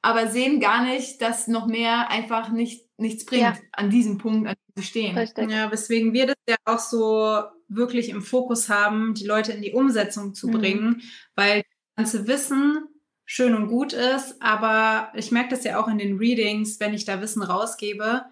aber 0.03 0.29
sehen 0.29 0.61
gar 0.61 0.85
nicht, 0.85 1.21
dass 1.23 1.49
noch 1.49 1.67
mehr 1.67 2.11
einfach 2.11 2.51
nicht, 2.51 2.86
nichts 2.99 3.25
bringt 3.25 3.43
ja. 3.43 3.57
an 3.73 3.91
diesem 3.91 4.19
Punkt, 4.19 4.49
an 4.49 4.55
dem 4.55 4.83
sie 4.83 4.89
stehen. 4.89 5.17
Richtig. 5.17 5.51
Ja, 5.51 5.71
weswegen 5.71 6.13
wir 6.13 6.27
das 6.27 6.37
ja 6.49 6.57
auch 6.65 6.79
so 6.79 7.43
wirklich 7.69 8.09
im 8.09 8.23
Fokus 8.23 8.69
haben, 8.69 9.15
die 9.15 9.27
Leute 9.27 9.53
in 9.53 9.63
die 9.63 9.73
Umsetzung 9.73 10.35
zu 10.35 10.49
mhm. 10.49 10.53
bringen, 10.53 11.03
weil 11.35 11.63
das 11.97 12.05
ganze 12.05 12.27
Wissen 12.27 12.87
schön 13.25 13.55
und 13.55 13.69
gut 13.69 13.93
ist, 13.93 14.41
aber 14.41 15.13
ich 15.15 15.33
merke 15.33 15.51
das 15.51 15.65
ja 15.65 15.81
auch 15.81 15.89
in 15.89 15.99
den 15.99 16.19
Readings, 16.19 16.79
wenn 16.79 16.95
ich 16.95 17.05
da 17.05 17.21
Wissen 17.21 17.43
rausgebe, 17.43 18.25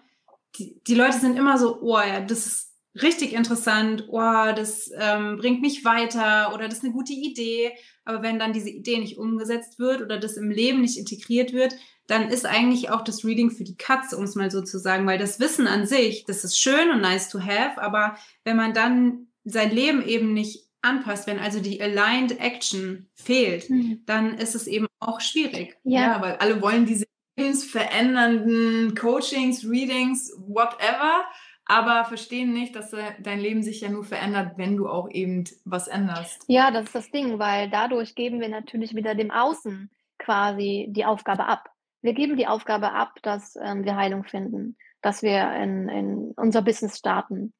die, 0.57 0.81
die 0.87 0.95
Leute 0.95 1.19
sind 1.19 1.37
immer 1.37 1.57
so, 1.57 1.81
oh 1.81 1.99
ja, 1.99 2.21
das 2.21 2.45
ist 2.45 2.75
richtig 3.01 3.33
interessant, 3.33 4.05
oh, 4.07 4.51
das 4.55 4.89
ähm, 4.97 5.37
bringt 5.37 5.61
mich 5.61 5.83
weiter 5.83 6.53
oder 6.53 6.67
das 6.67 6.79
ist 6.79 6.83
eine 6.83 6.93
gute 6.93 7.13
Idee. 7.13 7.73
Aber 8.05 8.21
wenn 8.21 8.39
dann 8.39 8.53
diese 8.53 8.69
Idee 8.69 8.99
nicht 8.99 9.17
umgesetzt 9.17 9.79
wird 9.79 10.01
oder 10.01 10.17
das 10.17 10.37
im 10.37 10.49
Leben 10.49 10.81
nicht 10.81 10.97
integriert 10.97 11.53
wird, 11.53 11.75
dann 12.07 12.29
ist 12.29 12.45
eigentlich 12.45 12.89
auch 12.89 13.03
das 13.03 13.25
Reading 13.25 13.51
für 13.51 13.63
die 13.63 13.77
Katze, 13.77 14.17
um 14.17 14.23
es 14.23 14.35
mal 14.35 14.51
so 14.51 14.61
zu 14.61 14.77
sagen, 14.79 15.07
weil 15.07 15.17
das 15.17 15.39
Wissen 15.39 15.67
an 15.67 15.85
sich, 15.85 16.25
das 16.25 16.43
ist 16.43 16.59
schön 16.59 16.91
und 16.91 17.01
nice 17.01 17.29
to 17.29 17.39
have, 17.39 17.81
aber 17.81 18.17
wenn 18.43 18.57
man 18.57 18.73
dann 18.73 19.27
sein 19.43 19.71
Leben 19.71 20.05
eben 20.05 20.33
nicht 20.33 20.65
anpasst, 20.81 21.27
wenn 21.27 21.39
also 21.39 21.59
die 21.59 21.81
Aligned 21.81 22.39
Action 22.39 23.07
fehlt, 23.15 23.69
mhm. 23.69 24.01
dann 24.05 24.37
ist 24.37 24.55
es 24.55 24.67
eben 24.67 24.87
auch 24.99 25.19
schwierig. 25.19 25.77
Ja. 25.83 26.01
ja, 26.01 26.21
weil 26.21 26.35
alle 26.35 26.61
wollen 26.61 26.85
diese 26.85 27.05
lebensverändernden 27.37 28.95
Coachings, 28.95 29.65
Readings, 29.65 30.31
whatever 30.37 31.25
aber 31.65 32.05
verstehen 32.05 32.53
nicht, 32.53 32.75
dass 32.75 32.95
dein 33.19 33.39
Leben 33.39 33.63
sich 33.63 33.81
ja 33.81 33.89
nur 33.89 34.03
verändert, 34.03 34.53
wenn 34.57 34.77
du 34.77 34.87
auch 34.87 35.09
eben 35.09 35.45
was 35.65 35.87
änderst. 35.87 36.45
Ja, 36.47 36.69
das 36.71 36.85
ist 36.85 36.95
das 36.95 37.11
Ding, 37.11 37.39
weil 37.39 37.69
dadurch 37.69 38.13
geben 38.15 38.39
wir 38.39 38.49
natürlich 38.49 38.95
wieder 38.95 39.15
dem 39.15 39.31
Außen 39.31 39.89
quasi 40.19 40.87
die 40.89 41.05
Aufgabe 41.05 41.45
ab. 41.45 41.71
Wir 42.05 42.13
geben 42.13 42.37
die 42.37 42.45
Aufgabe 42.45 42.91
ab, 42.91 43.17
dass 43.23 43.55
ähm, 43.55 43.83
wir 43.83 43.95
Heilung 43.95 44.25
finden, 44.25 44.77
dass 45.01 45.23
wir 45.23 45.51
in, 45.55 45.89
in 45.89 46.33
unser 46.35 46.61
Business 46.61 46.99
starten. 46.99 47.51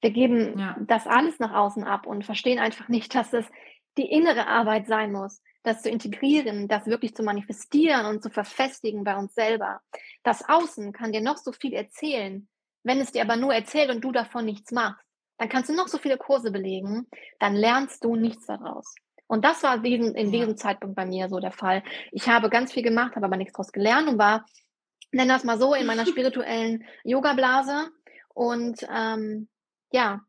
Wir 0.00 0.10
geben 0.10 0.58
ja. 0.58 0.74
das 0.80 1.06
alles 1.06 1.38
nach 1.38 1.52
außen 1.52 1.84
ab 1.84 2.06
und 2.06 2.24
verstehen 2.24 2.58
einfach 2.58 2.88
nicht, 2.88 3.14
dass 3.14 3.34
es 3.34 3.44
die 3.98 4.10
innere 4.10 4.46
Arbeit 4.46 4.86
sein 4.86 5.12
muss, 5.12 5.42
das 5.64 5.82
zu 5.82 5.90
integrieren, 5.90 6.66
das 6.66 6.86
wirklich 6.86 7.14
zu 7.14 7.22
manifestieren 7.22 8.06
und 8.06 8.22
zu 8.22 8.30
verfestigen 8.30 9.04
bei 9.04 9.18
uns 9.18 9.34
selber. 9.34 9.82
Das 10.22 10.48
Außen 10.48 10.94
kann 10.94 11.12
dir 11.12 11.20
noch 11.20 11.36
so 11.36 11.52
viel 11.52 11.74
erzählen, 11.74 12.48
wenn 12.84 13.00
es 13.00 13.12
dir 13.12 13.20
aber 13.20 13.36
nur 13.36 13.52
erzählt 13.52 13.90
und 13.90 14.02
du 14.02 14.12
davon 14.12 14.46
nichts 14.46 14.72
machst, 14.72 15.04
dann 15.36 15.50
kannst 15.50 15.68
du 15.68 15.74
noch 15.74 15.88
so 15.88 15.98
viele 15.98 16.16
Kurse 16.16 16.50
belegen, 16.50 17.06
dann 17.38 17.54
lernst 17.54 18.02
du 18.02 18.16
nichts 18.16 18.46
daraus. 18.46 18.94
Und 19.28 19.44
das 19.44 19.62
war 19.62 19.78
diesen, 19.78 20.14
in 20.14 20.32
diesem 20.32 20.56
Zeitpunkt 20.56 20.96
bei 20.96 21.06
mir 21.06 21.28
so 21.28 21.38
der 21.38 21.52
Fall. 21.52 21.84
Ich 22.10 22.28
habe 22.28 22.50
ganz 22.50 22.72
viel 22.72 22.82
gemacht, 22.82 23.14
habe 23.14 23.26
aber 23.26 23.36
nichts 23.36 23.52
daraus 23.52 23.70
gelernt 23.70 24.08
und 24.08 24.18
war, 24.18 24.44
nenn 25.12 25.28
das 25.28 25.44
mal 25.44 25.58
so, 25.58 25.74
in 25.74 25.86
meiner 25.86 26.06
spirituellen 26.06 26.84
Yoga-Blase. 27.04 27.90
Und 28.34 28.86
ähm, 28.92 29.48
ja, 29.92 30.20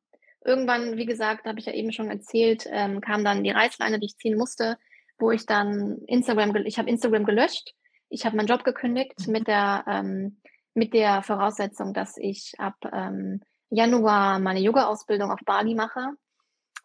irgendwann, 0.45 0.97
wie 0.97 1.05
gesagt, 1.05 1.45
habe 1.45 1.59
ich 1.59 1.65
ja 1.65 1.73
eben 1.73 1.91
schon 1.91 2.09
erzählt, 2.09 2.65
ähm, 2.69 3.01
kam 3.01 3.23
dann 3.23 3.43
die 3.43 3.51
Reißleine, 3.51 3.99
die 3.99 4.07
ich 4.07 4.17
ziehen 4.17 4.37
musste, 4.37 4.77
wo 5.17 5.31
ich 5.31 5.45
dann 5.45 5.99
Instagram, 6.07 6.55
ich 6.65 6.77
habe 6.77 6.89
Instagram 6.89 7.25
gelöscht, 7.25 7.73
ich 8.09 8.25
habe 8.25 8.35
meinen 8.37 8.47
Job 8.47 8.63
gekündigt 8.63 9.27
mhm. 9.27 9.33
mit 9.33 9.47
der 9.47 9.83
ähm, 9.87 10.37
mit 10.73 10.93
der 10.93 11.21
Voraussetzung, 11.23 11.93
dass 11.93 12.17
ich 12.17 12.53
ab 12.57 12.75
ähm, 12.91 13.41
Januar 13.69 14.39
meine 14.39 14.59
Yoga-Ausbildung 14.59 15.31
auf 15.31 15.39
Bali 15.45 15.75
mache. 15.75 16.13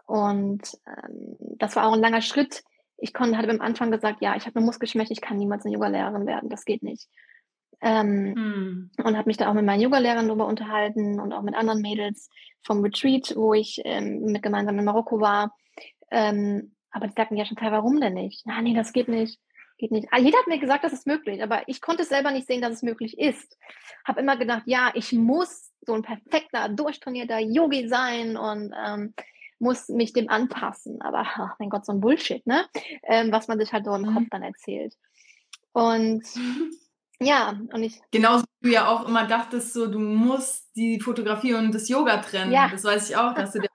Und 0.07 0.63
ähm, 0.87 1.37
das 1.59 1.77
war 1.77 1.87
auch 1.87 1.93
ein 1.93 2.01
langer 2.01 2.21
Schritt. 2.21 2.63
Ich 2.97 3.13
konnte, 3.13 3.37
hatte 3.37 3.51
am 3.51 3.61
Anfang 3.61 3.91
gesagt, 3.91 4.21
ja, 4.21 4.37
ich 4.37 4.47
habe 4.47 4.57
eine 4.57 4.67
Muskelschwäche, 4.67 5.13
ich 5.13 5.21
kann 5.21 5.39
niemals 5.39 5.65
eine 5.65 5.75
Yogalehrerin 5.75 6.27
werden, 6.27 6.49
das 6.49 6.65
geht 6.65 6.83
nicht. 6.83 7.09
Ähm, 7.81 8.35
hm. 8.35 8.91
Und 9.05 9.17
habe 9.17 9.29
mich 9.29 9.37
da 9.37 9.49
auch 9.49 9.55
mit 9.55 9.65
meinen 9.65 9.81
Yogalehrern 9.81 10.29
darüber 10.29 10.47
unterhalten 10.47 11.21
und 11.21 11.33
auch 11.33 11.43
mit 11.43 11.55
anderen 11.55 11.81
Mädels 11.81 12.31
vom 12.63 12.83
Retreat, 12.83 13.35
wo 13.37 13.53
ich 13.53 13.81
ähm, 13.85 14.21
mit 14.27 14.43
gemeinsam 14.43 14.79
in 14.79 14.85
Marokko 14.85 15.21
war. 15.21 15.55
Ähm, 16.11 16.75
aber 16.91 17.09
die 17.09 17.15
sagten 17.15 17.37
ja 17.37 17.45
schon, 17.45 17.59
warum 17.61 18.01
denn 18.01 18.15
nicht? 18.15 18.43
Na, 18.47 18.63
nee, 18.63 18.75
das 18.75 18.93
geht 18.93 19.09
nicht 19.09 19.39
geht 19.79 19.91
nicht. 19.91 20.09
Ah, 20.11 20.19
jeder 20.19 20.39
hat 20.39 20.47
mir 20.47 20.59
gesagt, 20.59 20.85
das 20.85 20.93
ist 20.93 21.07
möglich, 21.07 21.43
aber 21.43 21.63
ich 21.69 21.81
konnte 21.81 22.05
selber 22.05 22.31
nicht 22.31 22.47
sehen, 22.47 22.63
dass 22.63 22.75
es 22.75 22.83
möglich 22.83 23.19
ist. 23.19 23.59
Habe 24.07 24.21
immer 24.21 24.37
gedacht, 24.37 24.63
ja, 24.67 24.93
ich 24.95 25.13
muss 25.13 25.73
so 25.83 25.95
ein 25.95 26.03
perfekter, 26.03 26.69
durchtrainierter 26.69 27.41
Yogi 27.41 27.89
sein 27.89 28.37
und 28.37 28.73
ähm, 28.87 29.15
muss 29.64 29.88
mich 29.88 30.12
dem 30.12 30.28
anpassen. 30.28 31.02
Aber 31.02 31.21
ach, 31.21 31.56
mein 31.59 31.71
Gott, 31.71 31.87
so 31.87 31.92
ein 31.92 32.00
Bullshit, 32.00 32.47
ne? 32.47 32.66
Ähm, 33.02 33.33
was 33.33 33.49
man 33.49 33.59
sich 33.59 33.73
halt 33.73 33.87
so 33.87 33.94
im 33.94 34.02
mhm. 34.02 34.14
Kopf 34.14 34.26
dann 34.30 34.42
erzählt. 34.42 34.94
Und 35.73 36.23
ja, 37.21 37.59
und 37.73 37.83
ich. 37.83 38.00
Genauso 38.12 38.44
wie 38.61 38.68
du 38.68 38.75
ja 38.75 38.87
auch 38.87 39.09
immer 39.09 39.26
dachtest, 39.26 39.73
so 39.73 39.87
du 39.87 39.99
musst 39.99 40.71
die 40.76 41.00
Fotografie 41.00 41.54
und 41.54 41.75
das 41.75 41.88
Yoga 41.88 42.18
trennen. 42.18 42.52
Ja. 42.52 42.68
Das 42.68 42.85
weiß 42.85 43.09
ich 43.09 43.16
auch, 43.16 43.35
dass 43.35 43.52
du 43.52 43.61
dir 43.61 43.68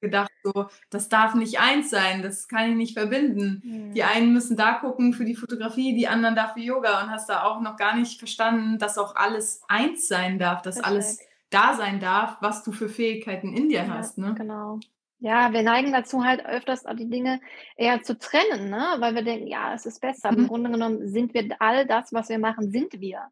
gedacht, 0.00 0.30
so, 0.42 0.66
das 0.90 1.08
darf 1.08 1.34
nicht 1.34 1.60
eins 1.60 1.88
sein, 1.88 2.20
das 2.22 2.48
kann 2.48 2.70
ich 2.70 2.76
nicht 2.76 2.98
verbinden. 2.98 3.62
Mhm. 3.64 3.94
Die 3.94 4.02
einen 4.02 4.32
müssen 4.32 4.56
da 4.56 4.74
gucken 4.74 5.14
für 5.14 5.24
die 5.24 5.36
Fotografie, 5.36 5.94
die 5.94 6.08
anderen 6.08 6.34
da 6.34 6.48
für 6.48 6.60
Yoga 6.60 7.02
und 7.02 7.10
hast 7.10 7.28
da 7.28 7.44
auch 7.44 7.60
noch 7.60 7.76
gar 7.76 7.96
nicht 7.96 8.18
verstanden, 8.18 8.78
dass 8.78 8.98
auch 8.98 9.14
alles 9.14 9.62
eins 9.68 10.08
sein 10.08 10.38
darf, 10.38 10.62
dass 10.62 10.74
Perfekt. 10.74 10.92
alles 10.92 11.18
da 11.50 11.74
sein 11.74 12.00
darf, 12.00 12.36
was 12.40 12.64
du 12.64 12.72
für 12.72 12.88
Fähigkeiten 12.88 13.56
in 13.56 13.68
dir 13.68 13.84
ja, 13.84 13.88
hast. 13.88 14.18
Ne? 14.18 14.34
Genau. 14.34 14.80
Ja, 15.20 15.52
wir 15.52 15.62
neigen 15.62 15.92
dazu 15.92 16.24
halt 16.24 16.46
öfters 16.46 16.84
die 16.96 17.10
Dinge 17.10 17.40
eher 17.76 18.02
zu 18.02 18.16
trennen, 18.18 18.70
ne? 18.70 18.96
weil 18.98 19.14
wir 19.14 19.22
denken, 19.22 19.48
ja, 19.48 19.74
es 19.74 19.84
ist 19.84 20.00
besser. 20.00 20.30
Mhm. 20.30 20.38
Im 20.38 20.48
Grunde 20.48 20.70
genommen 20.70 21.08
sind 21.08 21.34
wir 21.34 21.48
all 21.58 21.86
das, 21.86 22.12
was 22.12 22.28
wir 22.28 22.38
machen, 22.38 22.70
sind 22.70 23.00
wir. 23.00 23.22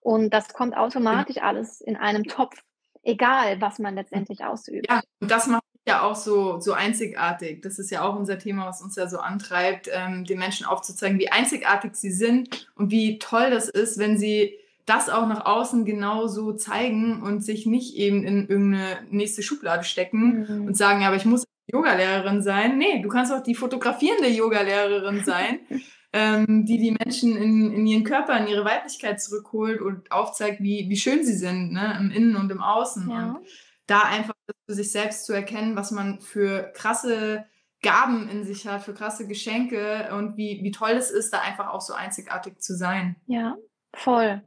Und 0.00 0.30
das 0.30 0.48
kommt 0.48 0.76
automatisch 0.76 1.36
ja. 1.36 1.42
alles 1.42 1.80
in 1.80 1.96
einem 1.96 2.24
Topf, 2.24 2.62
egal 3.02 3.60
was 3.60 3.78
man 3.78 3.94
letztendlich 3.94 4.44
ausübt. 4.44 4.86
Ja, 4.88 5.00
und 5.20 5.30
das 5.30 5.46
macht 5.46 5.62
ja 5.86 6.02
auch 6.02 6.16
so, 6.16 6.60
so 6.60 6.72
einzigartig. 6.72 7.62
Das 7.62 7.78
ist 7.78 7.90
ja 7.90 8.02
auch 8.02 8.16
unser 8.16 8.38
Thema, 8.38 8.66
was 8.66 8.82
uns 8.82 8.96
ja 8.96 9.08
so 9.08 9.18
antreibt, 9.18 9.88
ähm, 9.92 10.24
den 10.24 10.38
Menschen 10.38 10.66
aufzuzeigen, 10.66 11.18
wie 11.18 11.30
einzigartig 11.30 11.94
sie 11.94 12.10
sind 12.10 12.70
und 12.74 12.90
wie 12.90 13.18
toll 13.18 13.50
das 13.50 13.68
ist, 13.68 13.98
wenn 13.98 14.18
sie 14.18 14.58
das 14.88 15.08
auch 15.08 15.26
nach 15.26 15.44
außen 15.44 15.84
genau 15.84 16.26
so 16.26 16.52
zeigen 16.52 17.22
und 17.22 17.44
sich 17.44 17.66
nicht 17.66 17.96
eben 17.96 18.24
in 18.24 18.48
irgendeine 18.48 18.98
nächste 19.10 19.42
Schublade 19.42 19.84
stecken 19.84 20.46
mhm. 20.48 20.66
und 20.66 20.76
sagen, 20.76 21.04
aber 21.04 21.16
ich 21.16 21.24
muss 21.24 21.44
Yogalehrerin 21.66 22.42
sein. 22.42 22.78
Nee, 22.78 23.02
du 23.02 23.08
kannst 23.08 23.32
auch 23.32 23.42
die 23.42 23.54
fotografierende 23.54 24.28
Yogalehrerin 24.28 25.24
sein, 25.24 25.60
ähm, 26.12 26.64
die 26.64 26.78
die 26.78 26.96
Menschen 26.98 27.36
in, 27.36 27.72
in 27.72 27.86
ihren 27.86 28.04
Körper, 28.04 28.38
in 28.38 28.48
ihre 28.48 28.64
Weiblichkeit 28.64 29.20
zurückholt 29.20 29.80
und 29.80 30.10
aufzeigt, 30.10 30.62
wie, 30.62 30.86
wie 30.88 30.96
schön 30.96 31.24
sie 31.24 31.36
sind, 31.36 31.72
ne? 31.72 31.96
im 32.00 32.10
Innen 32.10 32.36
und 32.36 32.50
im 32.50 32.62
Außen. 32.62 33.10
Ja. 33.10 33.32
Und 33.32 33.46
da 33.86 34.00
einfach 34.00 34.34
für 34.66 34.74
sich 34.74 34.90
selbst 34.90 35.26
zu 35.26 35.32
erkennen, 35.32 35.76
was 35.76 35.90
man 35.90 36.20
für 36.20 36.72
krasse 36.74 37.46
Gaben 37.82 38.28
in 38.28 38.44
sich 38.44 38.66
hat, 38.66 38.82
für 38.82 38.94
krasse 38.94 39.26
Geschenke 39.26 40.10
und 40.16 40.36
wie, 40.36 40.60
wie 40.62 40.72
toll 40.72 40.90
es 40.90 41.10
ist, 41.10 41.32
da 41.32 41.40
einfach 41.40 41.68
auch 41.68 41.80
so 41.80 41.94
einzigartig 41.94 42.60
zu 42.60 42.74
sein. 42.74 43.16
Ja, 43.26 43.56
voll. 43.94 44.42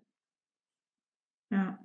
Ja. 1.52 1.80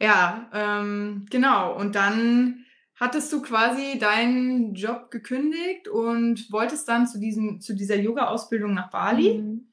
Ja, 0.00 0.50
ähm, 0.52 1.26
genau. 1.30 1.74
Und 1.76 1.94
dann 1.94 2.66
hattest 2.96 3.32
du 3.32 3.42
quasi 3.42 3.98
deinen 3.98 4.74
Job 4.74 5.10
gekündigt 5.10 5.88
und 5.88 6.50
wolltest 6.52 6.88
dann 6.88 7.06
zu, 7.06 7.18
diesem, 7.18 7.60
zu 7.60 7.74
dieser 7.74 7.96
Yoga-Ausbildung 7.96 8.74
nach 8.74 8.90
Bali. 8.90 9.38
Mhm. 9.38 9.72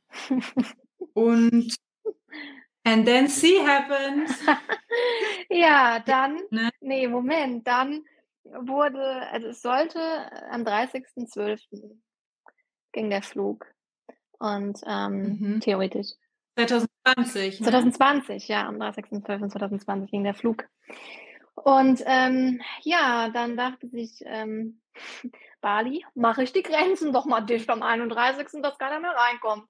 und 1.13 1.75
And 2.86 3.05
then 3.05 3.27
see 3.29 3.60
happened. 3.65 4.29
ja, 5.50 6.00
dann, 6.00 6.39
ne? 6.51 6.70
nee, 6.82 7.08
Moment, 7.08 7.65
dann 7.65 8.03
wurde, 8.43 9.01
also 9.32 9.48
es 9.48 9.62
sollte 9.62 10.00
am 10.51 10.63
30.12. 10.63 11.62
ging 12.91 13.10
der 13.10 13.24
Flug. 13.24 13.65
Und 14.39 14.82
ähm, 14.86 15.38
mhm. 15.39 15.60
theoretisch. 15.62 16.10
2020. 16.55 17.62
Ne? 17.62 17.67
2020, 17.67 18.48
ja, 18.48 18.67
am 18.67 18.75
30.12.2020 18.75 20.05
ging 20.10 20.24
der 20.24 20.33
Flug. 20.33 20.65
Und 21.55 22.01
ähm, 22.05 22.62
ja, 22.81 23.29
dann 23.29 23.57
dachte 23.57 23.88
sich 23.88 24.24
ähm, 24.25 24.81
Bali, 25.62 26.05
mache 26.13 26.43
ich 26.43 26.53
die 26.53 26.63
Grenzen 26.63 27.13
doch 27.13 27.25
mal 27.25 27.41
dicht 27.41 27.69
am 27.69 27.83
31., 27.83 28.62
dass 28.62 28.77
keiner 28.77 29.00
mehr 29.00 29.15
reinkommt. 29.15 29.67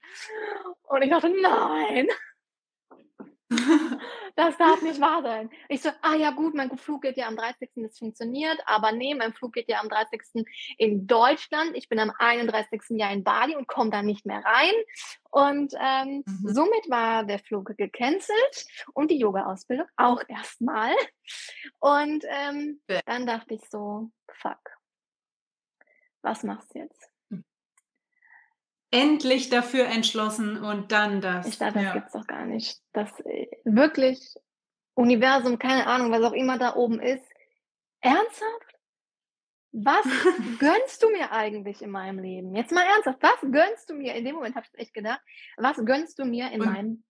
Und 0.83 1.01
ich 1.01 1.09
dachte, 1.09 1.29
nein, 1.29 2.07
das 4.35 4.57
darf 4.57 4.81
nicht 4.81 4.99
wahr 4.99 5.21
sein. 5.21 5.49
Ich 5.69 5.81
so, 5.81 5.89
ah 6.01 6.15
ja 6.15 6.31
gut, 6.31 6.53
mein 6.55 6.75
Flug 6.77 7.01
geht 7.03 7.17
ja 7.17 7.27
am 7.27 7.35
30. 7.35 7.69
Das 7.75 7.99
funktioniert, 7.99 8.57
aber 8.65 8.91
nee, 8.91 9.13
mein 9.15 9.33
Flug 9.33 9.53
geht 9.53 9.69
ja 9.69 9.79
am 9.79 9.89
30. 9.89 10.45
in 10.77 11.07
Deutschland. 11.07 11.75
Ich 11.75 11.89
bin 11.89 11.99
am 11.99 12.11
31. 12.17 12.81
Jahr 12.97 13.11
in 13.11 13.23
Bali 13.23 13.55
und 13.55 13.67
komme 13.67 13.89
da 13.89 14.01
nicht 14.01 14.25
mehr 14.25 14.43
rein. 14.43 14.73
Und 15.29 15.73
ähm, 15.79 16.23
mhm. 16.25 16.47
somit 16.47 16.89
war 16.89 17.23
der 17.25 17.39
Flug 17.39 17.75
gecancelt 17.77 18.67
und 18.93 19.11
die 19.11 19.17
Yoga-Ausbildung 19.17 19.87
auch 19.95 20.21
erstmal. 20.27 20.93
Und 21.79 22.25
ähm, 22.27 22.81
dann 23.05 23.25
dachte 23.25 23.53
ich 23.55 23.69
so, 23.69 24.09
fuck. 24.31 24.59
was 26.21 26.43
machst 26.43 26.73
du 26.73 26.79
jetzt? 26.79 27.12
Endlich 28.93 29.49
dafür 29.49 29.87
entschlossen 29.87 30.63
und 30.63 30.91
dann 30.91 31.19
das. 31.19 31.47
Ich 31.47 31.57
dachte, 31.57 31.73
das 31.73 31.83
ja. 31.83 31.93
gibt's 31.93 32.13
doch 32.13 32.27
gar 32.27 32.45
nicht. 32.45 32.79
Das 32.93 33.09
äh, 33.21 33.47
wirklich 33.63 34.35
Universum, 34.93 35.57
keine 35.57 35.87
Ahnung, 35.87 36.11
was 36.11 36.21
auch 36.21 36.33
immer 36.33 36.59
da 36.59 36.75
oben 36.75 36.99
ist. 36.99 37.25
Ernsthaft? 38.01 38.77
Was 39.71 40.03
gönnst 40.59 41.01
du 41.01 41.09
mir 41.09 41.31
eigentlich 41.31 41.81
in 41.81 41.89
meinem 41.89 42.19
Leben? 42.19 42.55
Jetzt 42.55 42.71
mal 42.71 42.83
ernsthaft, 42.83 43.17
was 43.21 43.51
gönnst 43.51 43.89
du 43.89 43.95
mir? 43.95 44.13
In 44.13 44.25
dem 44.25 44.35
Moment 44.35 44.55
habe 44.55 44.67
ich 44.71 44.79
echt 44.79 44.93
gedacht, 44.93 45.21
was 45.57 45.77
gönnst 45.83 46.19
du 46.19 46.25
mir 46.25 46.51
in 46.51 46.61
und, 46.61 46.71
meinem 46.71 47.03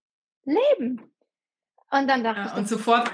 Leben? 0.44 1.02
Und 1.90 2.08
dann 2.08 2.24
dachte 2.24 2.40
ja, 2.40 2.46
ich. 2.46 2.54
Und 2.54 2.66
sofort, 2.66 3.10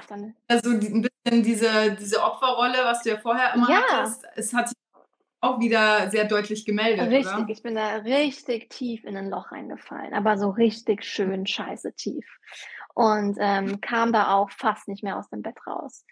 also 0.47 0.71
ein 0.71 1.03
bisschen 1.03 1.43
diese, 1.43 1.97
diese 1.99 2.23
Opferrolle, 2.23 2.79
was 2.85 3.03
du 3.03 3.11
ja 3.11 3.19
vorher 3.19 3.53
immer 3.55 3.69
ja. 3.69 3.83
hattest, 3.91 4.25
es 4.37 4.55
hat 4.55 4.69
sich 4.69 4.79
auch 5.40 5.59
wieder 5.59 6.11
sehr 6.11 6.25
deutlich 6.26 6.64
gemeldet. 6.66 7.09
Richtig, 7.11 7.35
oder? 7.35 7.49
ich 7.49 7.62
bin 7.62 7.75
da 7.75 7.97
richtig 7.97 8.68
tief 8.70 9.04
in 9.04 9.16
ein 9.16 9.30
Loch 9.30 9.52
reingefallen, 9.52 10.12
aber 10.12 10.37
so 10.37 10.50
richtig 10.50 11.04
schön 11.04 11.47
scheiße 11.47 11.94
tief. 11.94 12.26
Und 12.94 13.38
ähm, 13.40 13.80
kam 13.80 14.12
da 14.12 14.35
auch 14.35 14.50
fast 14.50 14.88
nicht 14.88 15.02
mehr 15.02 15.16
aus 15.16 15.30
dem 15.30 15.42
Bett 15.42 15.56
raus. 15.66 16.04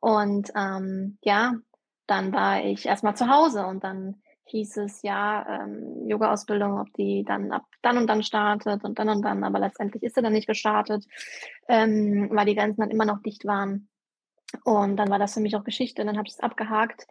Und 0.00 0.52
ähm, 0.54 1.18
ja, 1.22 1.54
dann 2.06 2.32
war 2.32 2.64
ich 2.64 2.86
erstmal 2.86 3.16
zu 3.16 3.28
Hause 3.28 3.66
und 3.66 3.82
dann 3.82 4.22
hieß 4.44 4.78
es 4.78 5.02
ja, 5.02 5.62
ähm, 5.62 6.08
Yoga-Ausbildung, 6.08 6.80
ob 6.80 6.92
die 6.94 7.24
dann 7.26 7.52
ab 7.52 7.64
dann 7.82 7.98
und 7.98 8.06
dann 8.06 8.22
startet 8.22 8.84
und 8.84 8.98
dann 8.98 9.08
und 9.10 9.22
dann, 9.22 9.44
aber 9.44 9.58
letztendlich 9.58 10.02
ist 10.02 10.14
sie 10.14 10.22
dann 10.22 10.32
nicht 10.32 10.46
gestartet, 10.46 11.04
ähm, 11.68 12.30
weil 12.32 12.46
die 12.46 12.54
Grenzen 12.54 12.80
dann 12.80 12.90
immer 12.90 13.04
noch 13.04 13.20
dicht 13.22 13.44
waren. 13.44 13.88
Und 14.64 14.96
dann 14.96 15.10
war 15.10 15.18
das 15.18 15.34
für 15.34 15.40
mich 15.40 15.56
auch 15.56 15.64
Geschichte, 15.64 16.04
dann 16.04 16.16
habe 16.16 16.26
ich 16.26 16.34
es 16.34 16.40
abgehakt 16.40 17.06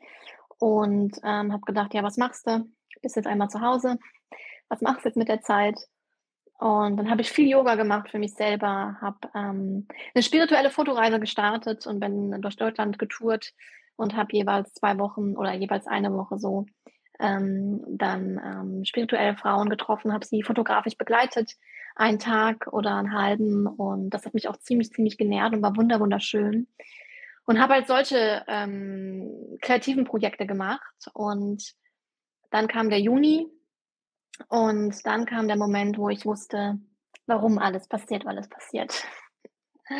und 0.59 1.17
ähm, 1.23 1.51
habe 1.51 1.63
gedacht, 1.65 1.93
ja, 1.93 2.03
was 2.03 2.17
machst 2.17 2.47
du? 2.47 2.65
Bist 3.01 3.15
jetzt 3.15 3.27
einmal 3.27 3.49
zu 3.49 3.61
Hause, 3.61 3.97
was 4.69 4.81
machst 4.81 5.05
du 5.05 5.09
jetzt 5.09 5.17
mit 5.17 5.29
der 5.29 5.41
Zeit? 5.41 5.79
Und 6.59 6.97
dann 6.97 7.09
habe 7.09 7.21
ich 7.21 7.29
viel 7.29 7.47
Yoga 7.47 7.75
gemacht 7.75 8.09
für 8.09 8.17
mich 8.17 8.33
selber, 8.33 8.97
habe 8.99 9.17
ähm, 9.35 9.87
eine 10.15 10.23
spirituelle 10.23 10.71
Fotoreise 10.71 11.19
gestartet 11.19 11.85
und 11.85 11.99
bin 11.99 12.41
durch 12.41 12.55
Deutschland 12.55 12.97
getourt 12.97 13.53
und 13.95 14.15
habe 14.15 14.29
jeweils 14.31 14.73
zwei 14.73 14.97
Wochen 14.97 15.35
oder 15.35 15.53
jeweils 15.53 15.85
eine 15.85 16.11
Woche 16.13 16.39
so 16.39 16.65
ähm, 17.19 17.83
dann 17.87 18.39
ähm, 18.43 18.85
spirituelle 18.85 19.35
Frauen 19.35 19.69
getroffen, 19.69 20.13
habe 20.13 20.25
sie 20.25 20.43
fotografisch 20.43 20.97
begleitet, 20.97 21.53
einen 21.95 22.19
Tag 22.19 22.67
oder 22.71 22.95
einen 22.95 23.13
halben. 23.13 23.67
Und 23.67 24.11
das 24.11 24.25
hat 24.25 24.33
mich 24.33 24.47
auch 24.47 24.57
ziemlich, 24.57 24.91
ziemlich 24.91 25.17
genährt 25.17 25.53
und 25.53 25.61
war 25.61 25.75
wunder, 25.75 25.99
wunderschön. 25.99 26.67
Und 27.47 27.59
habe 27.59 27.73
halt 27.73 27.87
solche 27.87 28.43
ähm, 28.47 29.57
kreativen 29.61 30.05
Projekte 30.05 30.45
gemacht. 30.45 31.07
Und 31.13 31.73
dann 32.51 32.67
kam 32.67 32.89
der 32.89 32.99
Juni 32.99 33.47
und 34.49 35.05
dann 35.05 35.25
kam 35.25 35.47
der 35.47 35.57
Moment, 35.57 35.97
wo 35.97 36.09
ich 36.09 36.25
wusste, 36.25 36.77
warum 37.25 37.57
alles 37.57 37.87
passiert, 37.87 38.25
weil 38.25 38.37
es 38.37 38.47
passiert. 38.47 39.03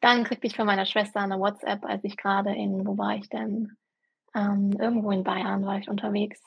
Dann 0.00 0.24
kriegte 0.24 0.46
ich 0.46 0.56
von 0.56 0.66
meiner 0.66 0.86
Schwester 0.86 1.20
eine 1.20 1.40
WhatsApp, 1.40 1.84
als 1.84 2.04
ich 2.04 2.16
gerade 2.16 2.54
in, 2.54 2.86
wo 2.86 2.98
war 2.98 3.16
ich 3.16 3.28
denn? 3.28 3.76
Ähm, 4.34 4.72
irgendwo 4.78 5.10
in 5.10 5.24
Bayern 5.24 5.64
war 5.64 5.78
ich 5.78 5.88
unterwegs. 5.88 6.40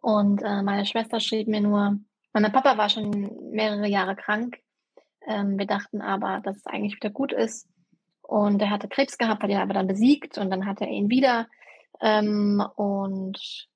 Und 0.00 0.42
äh, 0.42 0.62
meine 0.62 0.86
Schwester 0.86 1.20
schrieb 1.20 1.48
mir 1.48 1.60
nur, 1.60 1.98
mein 2.32 2.52
Papa 2.52 2.78
war 2.78 2.88
schon 2.88 3.50
mehrere 3.50 3.88
Jahre 3.88 4.14
krank. 4.14 4.58
Ähm, 5.26 5.58
wir 5.58 5.66
dachten 5.66 6.00
aber, 6.00 6.40
dass 6.40 6.58
es 6.58 6.66
eigentlich 6.66 6.94
wieder 6.94 7.10
gut 7.10 7.32
ist. 7.32 7.68
Und 8.30 8.62
er 8.62 8.70
hatte 8.70 8.86
Krebs 8.86 9.18
gehabt, 9.18 9.42
hat 9.42 9.50
ihn 9.50 9.56
aber 9.56 9.74
dann 9.74 9.88
besiegt 9.88 10.38
und 10.38 10.50
dann 10.50 10.64
hatte 10.64 10.84
er 10.84 10.92
ihn 10.92 11.10
wieder. 11.10 11.48
Ähm, 12.00 12.64
und 12.76 13.66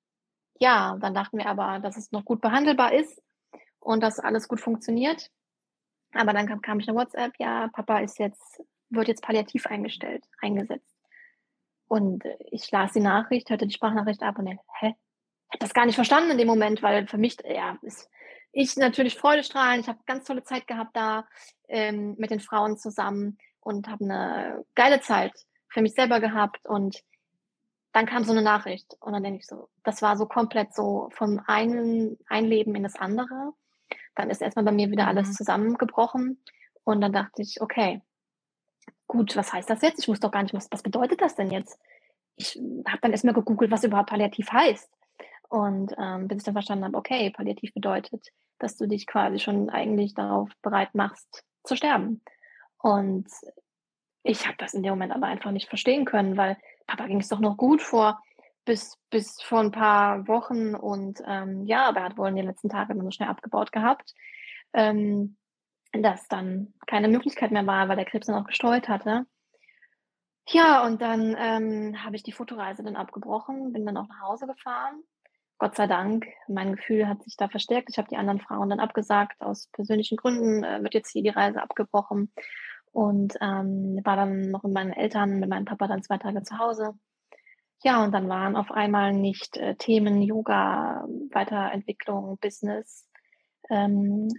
ja, 0.57 0.97
dann 1.01 1.13
dachten 1.13 1.37
wir 1.37 1.47
aber, 1.47 1.79
dass 1.79 1.97
es 1.97 2.13
noch 2.13 2.23
gut 2.23 2.39
behandelbar 2.39 2.93
ist 2.93 3.21
und 3.79 4.01
dass 4.01 4.17
alles 4.17 4.47
gut 4.47 4.61
funktioniert. 4.61 5.29
Aber 6.13 6.31
dann 6.31 6.47
kam, 6.47 6.61
kam 6.61 6.79
ich 6.79 6.87
eine 6.87 6.97
WhatsApp, 6.97 7.33
ja, 7.37 7.67
Papa 7.67 7.99
ist 7.99 8.17
jetzt, 8.17 8.63
wird 8.89 9.09
jetzt 9.09 9.23
palliativ 9.23 9.65
eingestellt, 9.65 10.23
eingesetzt. 10.39 10.95
Und 11.89 12.23
ich 12.49 12.71
las 12.71 12.93
die 12.93 13.01
Nachricht, 13.01 13.49
hörte 13.49 13.67
die 13.67 13.73
Sprachnachricht 13.73 14.23
ab 14.23 14.39
und 14.39 14.45
dachte, 14.45 14.61
hä? 14.79 14.87
Ich 14.87 15.49
habe 15.49 15.59
das 15.59 15.73
gar 15.73 15.85
nicht 15.85 15.95
verstanden 15.95 16.31
in 16.31 16.37
dem 16.37 16.47
Moment, 16.47 16.81
weil 16.81 17.07
für 17.07 17.17
mich, 17.17 17.35
ja, 17.45 17.77
ist 17.81 18.09
ich 18.53 18.77
natürlich 18.77 19.15
Freudestrahlen. 19.15 19.81
Ich 19.81 19.89
habe 19.89 19.99
ganz 20.05 20.23
tolle 20.23 20.45
Zeit 20.45 20.65
gehabt 20.65 20.95
da 20.95 21.27
ähm, 21.67 22.15
mit 22.17 22.31
den 22.31 22.39
Frauen 22.39 22.77
zusammen 22.77 23.37
und 23.65 23.87
habe 23.87 24.05
eine 24.05 24.63
geile 24.75 25.01
Zeit 25.01 25.33
für 25.69 25.81
mich 25.81 25.95
selber 25.95 26.19
gehabt. 26.19 26.65
Und 26.65 27.03
dann 27.91 28.05
kam 28.05 28.23
so 28.23 28.31
eine 28.31 28.43
Nachricht 28.43 28.95
und 28.99 29.13
dann 29.13 29.23
denke 29.23 29.39
ich 29.39 29.47
so, 29.47 29.69
das 29.83 30.01
war 30.01 30.17
so 30.17 30.27
komplett 30.27 30.73
so 30.73 31.09
vom 31.13 31.41
einen 31.47 32.17
ein 32.27 32.45
Leben 32.45 32.75
in 32.75 32.83
das 32.83 32.95
andere. 32.95 33.53
Dann 34.15 34.29
ist 34.29 34.41
erstmal 34.41 34.65
bei 34.65 34.71
mir 34.71 34.91
wieder 34.91 35.07
alles 35.07 35.29
mhm. 35.29 35.33
zusammengebrochen 35.33 36.39
und 36.83 37.01
dann 37.01 37.11
dachte 37.11 37.41
ich, 37.41 37.59
okay, 37.59 38.01
gut, 39.07 39.35
was 39.35 39.51
heißt 39.51 39.69
das 39.69 39.81
jetzt? 39.81 39.99
Ich 39.99 40.07
muss 40.07 40.19
doch 40.19 40.31
gar 40.31 40.43
nicht, 40.43 40.53
was, 40.53 40.67
was 40.71 40.83
bedeutet 40.83 41.21
das 41.21 41.35
denn 41.35 41.49
jetzt? 41.49 41.79
Ich 42.35 42.59
habe 42.87 42.99
dann 43.01 43.11
erstmal 43.11 43.33
gegoogelt, 43.33 43.71
was 43.71 43.83
überhaupt 43.83 44.09
Palliativ 44.09 44.51
heißt. 44.51 44.89
Und 45.49 45.93
ähm, 45.97 46.27
bis 46.27 46.39
ich 46.39 46.43
dann 46.43 46.53
verstanden 46.53 46.85
habe, 46.85 46.97
okay, 46.97 47.31
Palliativ 47.31 47.73
bedeutet, 47.73 48.27
dass 48.59 48.77
du 48.77 48.87
dich 48.87 49.07
quasi 49.07 49.39
schon 49.39 49.69
eigentlich 49.69 50.13
darauf 50.13 50.49
bereit 50.61 50.93
machst 50.93 51.43
zu 51.63 51.75
sterben. 51.75 52.21
Und 52.85 53.25
ich 54.21 54.45
habe 54.45 54.57
das 54.59 54.75
in 54.75 54.83
dem 54.83 54.91
Moment 54.91 55.11
aber 55.11 55.25
einfach 55.25 55.49
nicht 55.49 55.69
verstehen 55.69 56.05
können, 56.05 56.37
weil 56.37 56.55
Papa 56.85 57.07
ging 57.07 57.19
es 57.19 57.29
doch 57.29 57.39
noch 57.39 57.57
gut 57.57 57.81
vor 57.81 58.21
bis, 58.63 58.99
bis 59.09 59.41
vor 59.41 59.59
ein 59.59 59.71
paar 59.71 60.27
Wochen 60.27 60.75
und 60.75 61.19
ähm, 61.25 61.65
ja, 61.65 61.87
aber 61.87 62.01
er 62.01 62.05
hat 62.05 62.17
wohl 62.19 62.29
in 62.29 62.35
den 62.35 62.45
letzten 62.45 62.69
Tagen 62.69 62.95
nur 62.99 63.11
schnell 63.11 63.29
abgebaut 63.29 63.71
gehabt. 63.71 64.13
Ähm, 64.71 65.35
dass 65.93 66.27
dann 66.27 66.75
keine 66.85 67.07
Möglichkeit 67.07 67.49
mehr 67.49 67.65
war, 67.65 67.89
weil 67.89 67.95
der 67.95 68.05
Krebs 68.05 68.27
dann 68.27 68.35
auch 68.35 68.45
gestreut 68.45 68.87
hatte. 68.87 69.25
Ja, 70.47 70.85
und 70.85 71.01
dann 71.01 71.35
ähm, 71.39 72.03
habe 72.03 72.17
ich 72.17 72.21
die 72.21 72.33
Fotoreise 72.33 72.83
dann 72.83 72.95
abgebrochen, 72.95 73.73
bin 73.73 73.83
dann 73.83 73.97
auch 73.97 74.07
nach 74.07 74.21
Hause 74.21 74.45
gefahren. 74.45 75.01
Gott 75.57 75.75
sei 75.75 75.87
Dank, 75.87 76.27
mein 76.47 76.75
Gefühl 76.75 77.07
hat 77.07 77.23
sich 77.23 77.37
da 77.37 77.47
verstärkt. 77.47 77.89
Ich 77.89 77.97
habe 77.97 78.09
die 78.09 78.17
anderen 78.17 78.41
Frauen 78.41 78.69
dann 78.69 78.81
abgesagt. 78.81 79.41
Aus 79.41 79.69
persönlichen 79.71 80.17
Gründen 80.17 80.63
äh, 80.63 80.83
wird 80.83 80.93
jetzt 80.93 81.11
hier 81.11 81.23
die 81.23 81.29
Reise 81.29 81.61
abgebrochen. 81.61 82.33
Und 82.95 83.35
ähm, 83.41 83.99
war 84.05 84.15
dann 84.15 84.51
noch 84.51 84.63
mit 84.63 84.71
meinen 84.71 84.93
Eltern, 84.93 85.41
mit 85.41 85.49
meinem 85.49 85.65
Papa 85.65 85.87
dann 85.87 86.01
zwei 86.01 86.17
Tage 86.17 86.43
zu 86.43 86.57
Hause. 86.57 86.93
Ja, 87.83 88.01
und 88.05 88.13
dann 88.13 88.29
waren 88.29 88.55
auf 88.55 88.71
einmal 88.71 89.11
nicht 89.11 89.57
äh, 89.57 89.75
Themen 89.75 90.21
Yoga, 90.21 91.05
Weiterentwicklung, 91.33 92.37
Business, 92.39 93.05
ähm, 93.69 94.29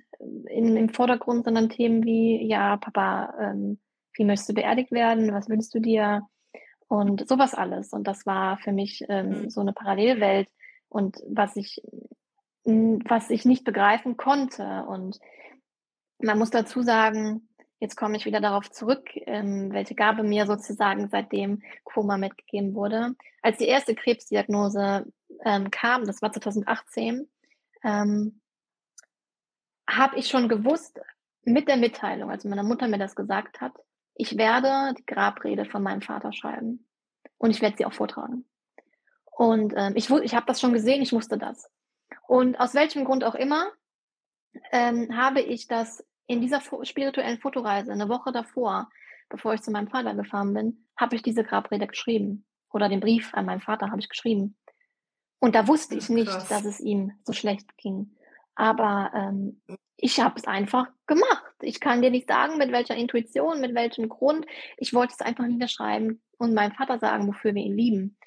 in, 0.48 0.74
im 0.74 0.88
Vordergrund, 0.88 1.44
sondern 1.44 1.68
Themen 1.68 2.02
wie, 2.06 2.46
ja, 2.48 2.78
Papa, 2.78 3.34
ähm, 3.38 3.78
wie 4.14 4.24
möchtest 4.24 4.48
du 4.48 4.54
beerdigt 4.54 4.90
werden? 4.90 5.34
Was 5.34 5.50
wünschst 5.50 5.74
du 5.74 5.80
dir? 5.80 6.22
Und 6.88 7.28
sowas 7.28 7.52
alles. 7.52 7.92
Und 7.92 8.06
das 8.06 8.24
war 8.24 8.56
für 8.56 8.72
mich 8.72 9.04
ähm, 9.10 9.42
mhm. 9.42 9.50
so 9.50 9.60
eine 9.60 9.74
Parallelwelt 9.74 10.48
und 10.88 11.18
was 11.28 11.56
ich, 11.56 11.82
was 12.64 13.28
ich 13.28 13.44
nicht 13.44 13.64
begreifen 13.64 14.16
konnte. 14.16 14.86
Und 14.88 15.18
man 16.22 16.38
muss 16.38 16.48
dazu 16.48 16.80
sagen, 16.80 17.48
jetzt 17.78 17.96
komme 17.96 18.16
ich 18.16 18.24
wieder 18.24 18.40
darauf 18.40 18.70
zurück, 18.70 19.10
ähm, 19.14 19.72
welche 19.72 19.94
Gabe 19.94 20.22
mir 20.22 20.46
sozusagen 20.46 21.08
seitdem 21.08 21.62
Koma 21.84 22.16
mitgegeben 22.16 22.74
wurde. 22.74 23.14
Als 23.42 23.58
die 23.58 23.66
erste 23.66 23.94
Krebsdiagnose 23.94 25.06
ähm, 25.44 25.70
kam, 25.70 26.06
das 26.06 26.22
war 26.22 26.32
2018, 26.32 27.28
ähm, 27.84 28.40
habe 29.88 30.16
ich 30.16 30.28
schon 30.28 30.48
gewusst, 30.48 31.00
mit 31.42 31.68
der 31.68 31.76
Mitteilung, 31.76 32.30
als 32.30 32.44
meine 32.44 32.64
Mutter 32.64 32.88
mir 32.88 32.98
das 32.98 33.14
gesagt 33.14 33.60
hat, 33.60 33.72
ich 34.14 34.36
werde 34.36 34.94
die 34.98 35.06
Grabrede 35.06 35.64
von 35.64 35.82
meinem 35.82 36.02
Vater 36.02 36.32
schreiben 36.32 36.88
und 37.38 37.50
ich 37.50 37.62
werde 37.62 37.76
sie 37.76 37.86
auch 37.86 37.92
vortragen. 37.92 38.44
Und 39.26 39.74
ähm, 39.76 39.92
ich, 39.94 40.10
ich 40.10 40.34
habe 40.34 40.46
das 40.46 40.60
schon 40.60 40.72
gesehen, 40.72 41.02
ich 41.02 41.12
wusste 41.12 41.38
das. 41.38 41.70
Und 42.26 42.58
aus 42.58 42.74
welchem 42.74 43.04
Grund 43.04 43.22
auch 43.22 43.34
immer 43.36 43.70
ähm, 44.72 45.16
habe 45.16 45.40
ich 45.40 45.68
das 45.68 46.04
in 46.26 46.40
dieser 46.40 46.60
spirituellen 46.82 47.38
Fotoreise, 47.38 47.92
eine 47.92 48.08
Woche 48.08 48.32
davor, 48.32 48.88
bevor 49.28 49.54
ich 49.54 49.62
zu 49.62 49.70
meinem 49.70 49.88
Vater 49.88 50.14
gefahren 50.14 50.54
bin, 50.54 50.86
habe 50.96 51.16
ich 51.16 51.22
diese 51.22 51.44
Grabrede 51.44 51.86
geschrieben. 51.86 52.44
Oder 52.70 52.88
den 52.88 53.00
Brief 53.00 53.32
an 53.34 53.46
meinen 53.46 53.60
Vater 53.60 53.90
habe 53.90 54.00
ich 54.00 54.08
geschrieben. 54.08 54.56
Und 55.38 55.54
da 55.54 55.68
wusste 55.68 55.94
ich 55.94 56.08
nicht, 56.08 56.30
Krass. 56.30 56.48
dass 56.48 56.64
es 56.64 56.80
ihm 56.80 57.12
so 57.24 57.32
schlecht 57.32 57.76
ging. 57.76 58.16
Aber 58.54 59.10
ähm, 59.14 59.60
ich 59.96 60.20
habe 60.20 60.34
es 60.36 60.46
einfach 60.46 60.88
gemacht. 61.06 61.54
Ich 61.60 61.80
kann 61.80 62.02
dir 62.02 62.10
nicht 62.10 62.28
sagen, 62.28 62.58
mit 62.58 62.72
welcher 62.72 62.96
Intuition, 62.96 63.60
mit 63.60 63.74
welchem 63.74 64.08
Grund. 64.08 64.46
Ich 64.76 64.94
wollte 64.94 65.14
es 65.14 65.24
einfach 65.24 65.46
niederschreiben 65.46 66.22
und 66.38 66.54
meinem 66.54 66.72
Vater 66.72 66.98
sagen, 66.98 67.26
wofür 67.28 67.54
wir 67.54 67.62
ihn 67.62 67.76
lieben. 67.76 68.18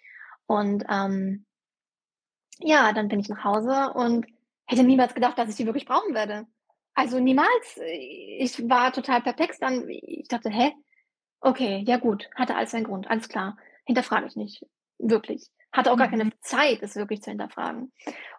Und 0.45 0.83
ähm, 0.89 1.45
ja, 2.59 2.93
dann 2.93 3.07
bin 3.07 3.19
ich 3.19 3.29
nach 3.29 3.43
Hause 3.43 3.93
und 3.93 4.25
hätte 4.65 4.83
niemals 4.83 5.13
gedacht, 5.13 5.37
dass 5.37 5.49
ich 5.49 5.55
die 5.55 5.65
wirklich 5.65 5.85
brauchen 5.85 6.13
werde. 6.13 6.47
Also 6.99 7.17
niemals. 7.21 7.79
Ich 7.81 8.67
war 8.69 8.91
total 8.91 9.21
perplex 9.21 9.57
dann. 9.57 9.87
Ich 9.87 10.27
dachte, 10.27 10.49
hä? 10.49 10.73
Okay, 11.39 11.81
ja 11.87 11.95
gut, 11.95 12.29
hatte 12.35 12.55
alles 12.55 12.71
seinen 12.71 12.83
Grund, 12.83 13.09
alles 13.09 13.29
klar. 13.29 13.57
Hinterfrage 13.85 14.27
ich 14.27 14.35
nicht. 14.35 14.65
Wirklich. 14.97 15.49
hatte 15.71 15.93
auch 15.93 15.97
gar 15.97 16.09
keine 16.09 16.25
mhm. 16.25 16.33
Zeit, 16.41 16.79
es 16.81 16.97
wirklich 16.97 17.21
zu 17.21 17.29
hinterfragen. 17.29 17.93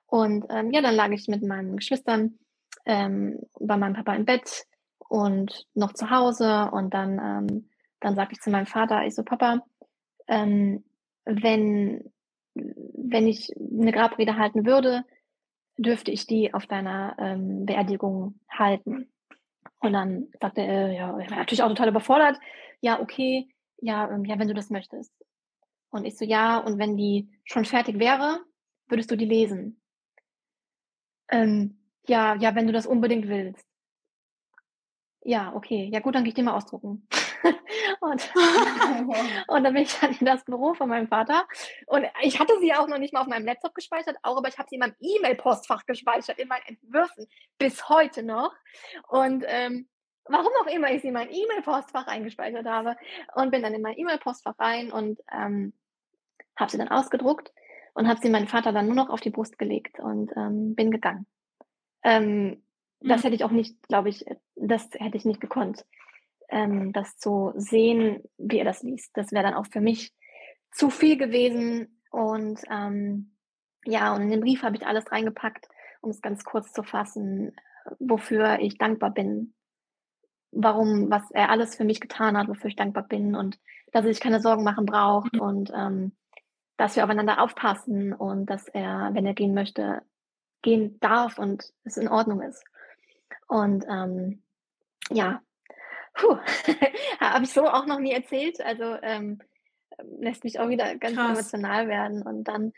Und 0.05 0.45
ähm, 0.51 0.73
ja, 0.73 0.83
dann 0.83 0.95
lag 0.95 1.09
ich 1.09 1.27
mit 1.27 1.43
meinen 1.43 1.79
Geschwistern 1.79 2.39
ähm, 2.85 3.39
bei 3.59 3.79
meinem 3.79 3.95
Papa 3.95 4.15
im 4.15 4.27
Bett 4.27 4.67
und 5.09 5.67
noch 5.73 5.95
zu 5.95 6.11
Hause. 6.11 6.69
Und 6.71 6.93
dann, 6.93 7.19
ähm, 7.19 7.71
dann 8.01 8.15
sagte 8.15 8.35
ich 8.35 8.43
zu 8.43 8.51
meinem 8.51 8.67
Vater, 8.67 9.07
ich 9.07 9.15
so, 9.15 9.23
Papa, 9.23 9.65
ähm, 10.29 10.85
wenn, 11.25 12.13
wenn 12.55 13.27
ich 13.27 13.55
eine 13.57 13.93
Grabrede 13.93 14.37
halten 14.37 14.67
würde, 14.67 15.05
dürfte 15.83 16.11
ich 16.11 16.27
die 16.27 16.53
auf 16.53 16.67
deiner 16.67 17.17
ähm, 17.19 17.65
Beerdigung 17.65 18.39
halten. 18.51 19.11
Und 19.81 19.95
dann 19.95 20.29
sagte 20.41 20.61
er, 20.61 20.93
ja, 20.93 21.19
er 21.19 21.31
war 21.31 21.39
natürlich 21.39 21.63
auch 21.63 21.69
total 21.69 21.89
überfordert. 21.89 22.39
Ja, 22.81 23.01
okay, 23.01 23.49
ja, 23.81 24.11
ähm, 24.11 24.25
ja, 24.25 24.39
wenn 24.39 24.49
du 24.49 24.55
das 24.55 24.71
möchtest. 24.71 25.13
Und 25.91 26.05
ich 26.05 26.17
so, 26.17 26.25
ja, 26.25 26.59
und 26.59 26.79
wenn 26.79 26.97
die 26.97 27.31
schon 27.45 27.65
fertig 27.65 27.99
wäre, 27.99 28.41
würdest 28.89 29.11
du 29.11 29.17
die 29.17 29.25
lesen? 29.25 29.81
Ähm, 31.31 31.79
ja, 32.07 32.37
ja, 32.37 32.55
wenn 32.55 32.67
du 32.67 32.73
das 32.73 32.87
unbedingt 32.87 33.29
willst. 33.29 33.67
Ja, 35.23 35.55
okay. 35.55 35.89
Ja 35.93 36.01
gut, 36.01 36.15
dann 36.15 36.25
gehe 36.25 36.31
ich 36.31 36.35
die 36.35 36.43
mal 36.43 36.57
ausdrucken. 36.57 37.07
und, 38.01 38.33
und 39.49 39.65
dann 39.65 39.75
bin 39.75 39.83
ich 39.83 39.99
dann 39.99 40.13
in 40.13 40.27
das 40.27 40.45
Büro 40.45 40.75
von 40.75 40.89
meinem 40.89 41.09
Vater. 41.09 41.47
Und 41.87 42.07
ich 42.23 42.39
hatte 42.39 42.59
sie 42.61 42.73
auch 42.75 42.89
noch 42.89 42.99
nicht 42.99 43.13
mal 43.13 43.23
auf 43.23 43.27
meinem 43.27 43.47
Laptop 43.47 43.75
gespeichert, 43.75 44.17
auch, 44.23 44.37
aber 44.37 44.49
ich 44.49 44.59
habe 44.59 44.69
sie 44.69 44.77
in 44.77 44.81
meinem 44.81 44.97
E-Mail-Postfach 45.01 45.87
gespeichert, 45.87 46.39
in 46.39 46.49
meinen 46.49 46.67
Entwürfen, 46.67 47.27
bis 47.59 47.89
heute 47.89 48.23
noch. 48.23 48.53
Und 49.09 49.45
ähm, 49.47 49.89
warum 50.25 50.53
auch 50.63 50.67
immer 50.67 50.91
ich 50.91 51.03
sie 51.03 51.09
in 51.09 51.15
mein 51.15 51.31
E-Mail-Postfach 51.31 52.07
eingespeichert 52.07 52.67
habe. 52.67 52.97
Und 53.35 53.51
bin 53.51 53.63
dann 53.63 53.75
in 53.75 53.83
mein 53.83 53.99
E-Mail-Postfach 53.99 54.59
rein 54.59 54.93
und 54.93 55.21
ähm, 55.33 55.73
habe 56.57 56.71
sie 56.71 56.79
dann 56.79 56.89
ausgedruckt 56.89 57.53
und 57.95 58.09
habe 58.09 58.21
sie 58.21 58.31
meinem 58.31 58.47
Vater 58.47 58.73
dann 58.73 58.87
nur 58.87 58.95
noch 58.95 59.11
auf 59.11 59.21
die 59.21 59.31
Brust 59.31 59.59
gelegt 59.59 59.99
und 59.99 60.31
ähm, 60.37 60.75
bin 60.75 60.91
gegangen. 60.91 61.27
Ähm, 62.03 62.63
das 63.01 63.21
mhm. 63.21 63.23
hätte 63.25 63.35
ich 63.37 63.45
auch 63.45 63.51
nicht, 63.51 63.83
glaube 63.89 64.09
ich, 64.09 64.25
das 64.57 64.89
hätte 64.95 65.17
ich 65.17 65.25
nicht 65.25 65.41
gekonnt, 65.41 65.85
ähm, 66.51 66.93
das 66.93 67.17
zu 67.17 67.53
sehen, 67.57 68.23
wie 68.39 68.59
er 68.59 68.65
das 68.65 68.83
liest. 68.83 69.11
Das 69.15 69.33
wäre 69.33 69.45
dann 69.45 69.55
auch 69.55 69.67
für 69.67 69.81
mich 69.81 70.13
zu 70.73 70.91
viel 70.91 71.17
gewesen. 71.17 72.03
Und 72.11 72.61
ähm, 72.71 73.37
ja, 73.85 74.15
und 74.15 74.23
in 74.23 74.31
den 74.31 74.41
Brief 74.41 74.63
habe 74.63 74.77
ich 74.77 74.87
alles 74.87 75.11
reingepackt, 75.11 75.69
um 76.01 76.11
es 76.11 76.21
ganz 76.21 76.45
kurz 76.45 76.73
zu 76.73 76.83
fassen, 76.83 77.55
wofür 77.99 78.59
ich 78.61 78.79
dankbar 78.79 79.11
bin, 79.11 79.55
warum, 80.53 81.11
was 81.11 81.31
er 81.31 81.51
alles 81.51 81.77
für 81.77 81.85
mich 81.85 82.01
getan 82.01 82.37
hat, 82.37 82.49
wofür 82.49 82.69
ich 82.69 82.77
dankbar 82.77 83.05
bin 83.05 83.35
und 83.35 83.59
dass 83.93 84.05
er 84.05 84.13
sich 84.13 84.21
keine 84.21 84.41
Sorgen 84.41 84.65
machen 84.65 84.87
braucht 84.87 85.35
mhm. 85.35 85.41
und 85.41 85.73
ähm, 85.75 86.13
dass 86.77 86.97
wir 86.97 87.05
aufeinander 87.05 87.43
aufpassen 87.43 88.13
und 88.13 88.47
dass 88.47 88.67
er, 88.69 89.11
wenn 89.13 89.27
er 89.27 89.35
gehen 89.35 89.55
möchte, 89.55 90.03
gehen 90.63 90.99
darf 91.01 91.39
und 91.39 91.65
es 91.85 91.97
in 91.97 92.09
Ordnung 92.09 92.41
ist. 92.41 92.65
Und 93.49 93.85
ähm, 93.89 94.43
ja, 95.11 95.43
habe 97.21 97.45
ich 97.45 97.53
so 97.53 97.67
auch 97.67 97.87
noch 97.87 97.99
nie 97.99 98.13
erzählt. 98.13 98.61
Also 98.61 98.97
ähm, 99.03 99.41
lässt 100.19 100.45
mich 100.45 100.59
auch 100.59 100.69
wieder 100.69 100.97
ganz 100.97 101.17
Krass. 101.17 101.31
emotional 101.31 101.89
werden. 101.89 102.23
Und 102.23 102.45
dann, 102.45 102.73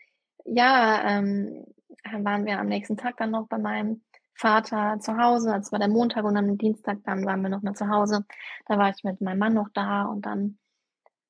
ja, 0.44 1.02
ähm, 1.08 1.64
waren 2.12 2.46
wir 2.46 2.58
am 2.58 2.66
nächsten 2.66 2.96
Tag 2.96 3.16
dann 3.16 3.30
noch 3.30 3.48
bei 3.48 3.58
meinem 3.58 4.02
Vater 4.34 4.98
zu 5.00 5.16
Hause. 5.16 5.52
Also 5.52 5.66
es 5.66 5.72
war 5.72 5.78
der 5.78 5.88
Montag 5.88 6.24
und 6.24 6.36
am 6.36 6.58
Dienstag 6.58 6.98
dann 7.04 7.24
waren 7.24 7.42
wir 7.42 7.48
noch 7.48 7.62
mal 7.62 7.74
zu 7.74 7.88
Hause. 7.88 8.24
Da 8.66 8.78
war 8.78 8.90
ich 8.90 9.04
mit 9.04 9.20
meinem 9.20 9.38
Mann 9.38 9.54
noch 9.54 9.68
da 9.72 10.04
und 10.04 10.26
dann 10.26 10.58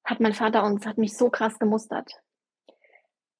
hat 0.05 0.21
mein 0.21 0.35
Vater 0.35 0.65
uns, 0.65 0.87
hat 0.87 0.99
mich 0.99 1.17
so 1.17 1.31
krass 1.31 1.59
gemustert 1.59 2.23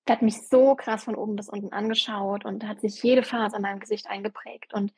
der 0.07 0.17
hat 0.17 0.23
mich 0.23 0.49
so 0.49 0.75
krass 0.75 1.05
von 1.05 1.15
oben 1.15 1.37
bis 1.37 1.49
unten 1.49 1.73
angeschaut 1.73 2.45
und 2.45 2.67
hat 2.67 2.81
sich 2.81 3.03
jede 3.03 3.23
Phase 3.23 3.57
an 3.57 3.63
meinem 3.63 3.81
Gesicht 3.81 4.09
eingeprägt. 4.09 4.75
Und 4.75 4.93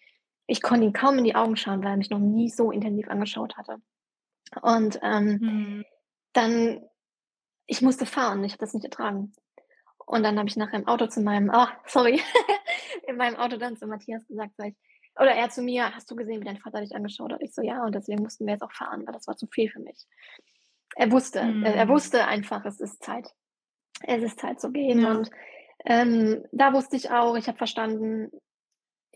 ich 0.47 0.63
konnte 0.63 0.87
ihm 0.87 0.93
kaum 0.93 1.19
in 1.19 1.25
die 1.25 1.35
Augen 1.35 1.57
schauen, 1.57 1.83
weil 1.83 1.93
er 1.93 1.97
mich 1.97 2.11
noch 2.11 2.19
nie 2.19 2.51
so 2.51 2.71
intensiv 2.71 3.09
angeschaut 3.09 3.57
hatte. 3.57 3.77
Und 4.63 4.99
ähm, 5.03 5.39
mhm. 5.41 5.85
dann, 6.33 6.85
ich 7.67 7.83
musste 7.83 8.07
fahren, 8.07 8.45
ich 8.45 8.53
habe 8.53 8.61
das 8.61 8.75
nicht 8.75 8.85
ertragen. 8.85 9.33
Und 10.07 10.23
dann 10.23 10.39
habe 10.39 10.49
ich 10.49 10.57
nachher 10.57 10.79
im 10.79 10.87
Auto 10.87 11.07
zu 11.07 11.23
meinem, 11.23 11.51
oh, 11.53 11.67
sorry, 11.87 12.21
in 13.09 13.17
meinem 13.17 13.37
Auto 13.37 13.57
dann 13.57 13.77
zu 13.77 13.87
Matthias 13.87 14.27
gesagt, 14.27 14.53
sag 14.57 14.69
ich, 14.69 14.77
oder 15.19 15.31
er 15.31 15.49
zu 15.49 15.63
mir, 15.63 15.95
hast 15.95 16.11
du 16.11 16.17
gesehen, 16.17 16.41
wie 16.41 16.45
dein 16.45 16.59
Vater 16.59 16.81
dich 16.81 16.95
angeschaut 16.95 17.33
hat? 17.33 17.41
Ich 17.41 17.55
so, 17.55 17.63
ja, 17.63 17.85
und 17.85 17.95
deswegen 17.95 18.23
mussten 18.23 18.47
wir 18.47 18.55
jetzt 18.55 18.63
auch 18.63 18.73
fahren, 18.73 19.07
weil 19.07 19.15
das 19.15 19.27
war 19.27 19.37
zu 19.37 19.47
viel 19.47 19.71
für 19.71 19.81
mich. 19.81 20.07
Er 20.97 21.11
wusste, 21.11 21.43
mhm. 21.43 21.65
er, 21.65 21.75
er, 21.75 21.89
wusste 21.89 22.27
einfach, 22.27 22.65
es 22.65 22.81
ist 22.81 23.03
Zeit 23.03 23.33
es 24.03 24.23
ist 24.23 24.41
Zeit 24.41 24.61
zu 24.61 24.71
gehen. 24.71 25.01
Ja. 25.01 25.11
Und 25.11 25.31
ähm, 25.85 26.45
da 26.53 26.73
wusste 26.73 26.97
ich 26.97 27.11
auch, 27.11 27.37
ich 27.37 27.49
habe 27.49 27.59
verstanden, 27.59 28.31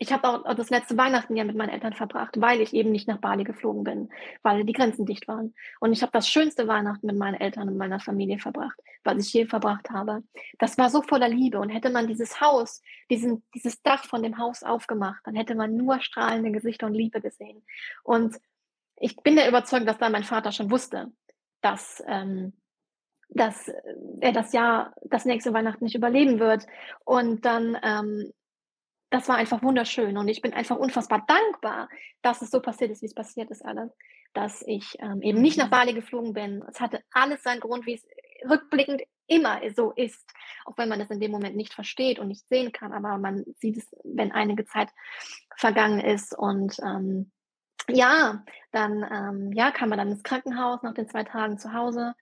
ich 0.01 0.13
habe 0.13 0.29
auch 0.29 0.53
das 0.55 0.69
letzte 0.69 0.97
Weihnachten 0.97 1.35
ja 1.35 1.43
mit 1.43 1.57
meinen 1.57 1.69
Eltern 1.69 1.93
verbracht, 1.93 2.39
weil 2.39 2.61
ich 2.61 2.73
eben 2.73 2.89
nicht 2.89 3.07
nach 3.09 3.19
Bali 3.19 3.43
geflogen 3.43 3.83
bin, 3.83 4.09
weil 4.43 4.63
die 4.63 4.71
Grenzen 4.71 5.05
dicht 5.05 5.27
waren. 5.27 5.53
Und 5.81 5.91
ich 5.91 6.01
habe 6.01 6.13
das 6.13 6.29
schönste 6.29 6.69
Weihnachten 6.69 7.05
mit 7.05 7.17
meinen 7.17 7.35
Eltern 7.35 7.67
und 7.67 7.77
meiner 7.77 7.99
Familie 7.99 8.39
verbracht, 8.39 8.79
was 9.03 9.27
ich 9.27 9.33
je 9.33 9.45
verbracht 9.45 9.89
habe. 9.89 10.23
Das 10.57 10.77
war 10.77 10.89
so 10.89 11.01
voller 11.01 11.27
Liebe. 11.27 11.59
Und 11.59 11.69
hätte 11.69 11.89
man 11.89 12.07
dieses 12.07 12.39
Haus, 12.39 12.81
diesen, 13.09 13.43
dieses 13.53 13.81
Dach 13.81 14.05
von 14.05 14.23
dem 14.23 14.37
Haus 14.37 14.63
aufgemacht, 14.63 15.19
dann 15.25 15.35
hätte 15.35 15.53
man 15.53 15.75
nur 15.75 15.99
strahlende 15.99 16.51
Gesichter 16.51 16.87
und 16.87 16.93
Liebe 16.93 17.19
gesehen. 17.19 17.61
Und 18.03 18.37
ich 18.95 19.17
bin 19.17 19.35
der 19.35 19.49
Überzeugung, 19.49 19.85
dass 19.85 19.97
da 19.97 20.09
mein 20.09 20.23
Vater 20.23 20.53
schon 20.53 20.71
wusste, 20.71 21.11
dass 21.61 22.01
ähm, 22.07 22.53
dass 23.29 23.67
äh, 23.67 23.73
er 24.21 24.31
das 24.31 24.53
Jahr, 24.53 24.93
das 25.03 25.25
nächste 25.25 25.53
Weihnachten 25.53 25.83
nicht 25.83 25.95
überleben 25.95 26.39
wird. 26.39 26.65
Und 27.05 27.45
dann, 27.45 27.77
ähm, 27.83 28.33
das 29.09 29.27
war 29.27 29.37
einfach 29.37 29.63
wunderschön. 29.63 30.17
Und 30.17 30.27
ich 30.27 30.41
bin 30.41 30.53
einfach 30.53 30.77
unfassbar 30.77 31.25
dankbar, 31.27 31.89
dass 32.21 32.41
es 32.41 32.51
so 32.51 32.61
passiert 32.61 32.91
ist, 32.91 33.01
wie 33.01 33.07
es 33.07 33.15
passiert 33.15 33.49
ist 33.49 33.65
alles. 33.65 33.91
Dass 34.33 34.61
ich 34.67 34.95
ähm, 34.99 35.21
eben 35.21 35.41
nicht 35.41 35.57
nach. 35.57 35.69
Bali 35.69 35.93
geflogen 35.93 36.33
bin. 36.33 36.63
Es 36.69 36.79
hatte 36.79 37.01
alles 37.11 37.41
seinen 37.41 37.59
Grund, 37.59 37.85
wie 37.85 37.95
es 37.95 38.07
rückblickend 38.47 39.01
immer 39.25 39.59
so 39.75 39.91
ist. 39.91 40.29
Auch 40.65 40.77
wenn 40.77 40.89
man 40.89 41.01
es 41.01 41.09
in 41.09 41.19
dem 41.19 41.31
Moment 41.31 41.55
nicht 41.55 41.73
versteht 41.73 42.19
und 42.19 42.27
nicht 42.27 42.47
sehen 42.47 42.71
kann. 42.71 42.93
Aber 42.93 43.17
man 43.17 43.43
sieht 43.57 43.77
es, 43.77 43.95
wenn 44.03 44.31
einige 44.31 44.65
Zeit 44.65 44.89
vergangen 45.57 45.99
ist. 45.99 46.37
Und 46.37 46.77
ähm, 46.85 47.31
ja, 47.87 48.43
dann 48.71 49.03
ähm, 49.03 49.51
ja, 49.53 49.71
kam 49.71 49.89
man 49.89 49.97
dann 49.97 50.11
ins 50.11 50.23
Krankenhaus 50.23 50.83
nach 50.83 50.93
den 50.93 51.09
zwei 51.09 51.23
Tagen 51.23 51.57
zu 51.57 51.73
Hause 51.73 52.13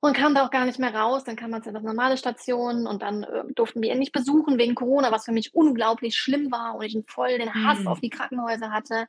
und 0.00 0.16
kam 0.16 0.34
da 0.34 0.44
auch 0.44 0.50
gar 0.50 0.64
nicht 0.64 0.78
mehr 0.78 0.94
raus. 0.94 1.24
Dann 1.24 1.36
kam 1.36 1.50
man 1.50 1.62
zu 1.62 1.70
einer 1.70 1.80
normale 1.80 2.16
Station 2.16 2.86
und 2.86 3.02
dann 3.02 3.24
äh, 3.24 3.44
durften 3.54 3.82
wir 3.82 3.92
ihn 3.92 3.98
nicht 3.98 4.12
besuchen 4.12 4.58
wegen 4.58 4.74
Corona, 4.74 5.10
was 5.10 5.24
für 5.24 5.32
mich 5.32 5.54
unglaublich 5.54 6.16
schlimm 6.16 6.52
war 6.52 6.76
und 6.76 6.84
ich 6.84 6.96
voll 7.08 7.38
den 7.38 7.52
Hass 7.52 7.80
mhm. 7.80 7.88
auf 7.88 8.00
die 8.00 8.10
Krankenhäuser 8.10 8.70
hatte, 8.70 9.06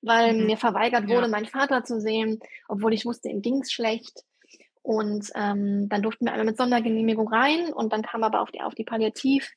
weil 0.00 0.34
mhm. 0.34 0.46
mir 0.46 0.56
verweigert 0.56 1.08
wurde, 1.08 1.22
ja. 1.22 1.28
meinen 1.28 1.46
Vater 1.46 1.84
zu 1.84 2.00
sehen, 2.00 2.40
obwohl 2.68 2.94
ich 2.94 3.04
wusste, 3.04 3.28
ihm 3.28 3.42
ging's 3.42 3.72
schlecht. 3.72 4.24
Und 4.82 5.30
ähm, 5.34 5.90
dann 5.90 6.02
durften 6.02 6.24
wir 6.24 6.32
einmal 6.32 6.46
mit 6.46 6.56
Sondergenehmigung 6.56 7.28
rein 7.28 7.72
und 7.72 7.92
dann 7.92 8.02
kam 8.02 8.24
aber 8.24 8.40
auf 8.40 8.50
die, 8.50 8.62
auf 8.62 8.74
die 8.74 8.84
Palliativ. 8.84 9.50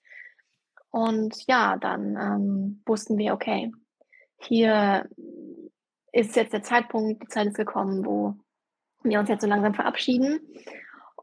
Und 0.91 1.47
ja, 1.47 1.77
dann 1.77 2.17
ähm, 2.17 2.81
wussten 2.85 3.17
wir, 3.17 3.33
okay, 3.33 3.71
hier 4.41 5.09
ist 6.11 6.35
jetzt 6.35 6.53
der 6.53 6.61
Zeitpunkt, 6.61 7.23
die 7.23 7.27
Zeit 7.27 7.47
ist 7.47 7.55
gekommen, 7.55 8.05
wo 8.05 8.35
wir 9.03 9.19
uns 9.19 9.29
jetzt 9.29 9.41
so 9.41 9.47
langsam 9.47 9.73
verabschieden. 9.73 10.39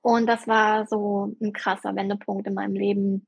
Und 0.02 0.26
das 0.26 0.48
war 0.48 0.86
so 0.86 1.34
ein 1.40 1.52
krasser 1.52 1.94
Wendepunkt 1.94 2.46
in 2.46 2.54
meinem 2.54 2.74
Leben 2.74 3.26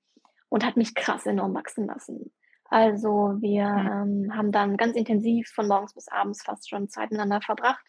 und 0.49 0.65
hat 0.65 0.77
mich 0.77 0.95
krass 0.95 1.27
enorm 1.27 1.55
wachsen 1.55 1.87
lassen. 1.87 2.33
Also 2.65 3.37
wir 3.41 3.69
mhm. 3.69 4.25
ähm, 4.27 4.37
haben 4.37 4.53
dann 4.53 4.77
ganz 4.77 4.97
intensiv 4.97 5.49
von 5.51 5.69
morgens 5.69 5.95
bis 5.95 6.09
abends 6.09 6.43
fast 6.43 6.71
schon 6.71 6.89
Zeit 6.89 7.11
miteinander 7.11 7.43
verbracht. 7.43 7.85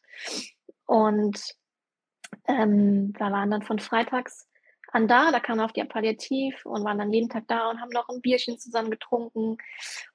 Und 0.85 1.41
ähm, 2.47 3.13
wir 3.17 3.31
waren 3.31 3.51
dann 3.51 3.61
von 3.61 3.79
freitags 3.79 4.49
an 4.93 5.07
da, 5.07 5.31
da 5.31 5.39
kamen 5.39 5.59
wir 5.59 5.65
auf 5.65 5.73
die 5.73 5.83
Palliativ 5.83 6.65
und 6.65 6.83
waren 6.83 6.99
dann 6.99 7.11
jeden 7.11 7.29
Tag 7.29 7.45
da 7.47 7.69
und 7.69 7.81
haben 7.81 7.89
noch 7.89 8.09
ein 8.09 8.21
Bierchen 8.21 8.59
zusammen 8.59 8.91
getrunken 8.91 9.57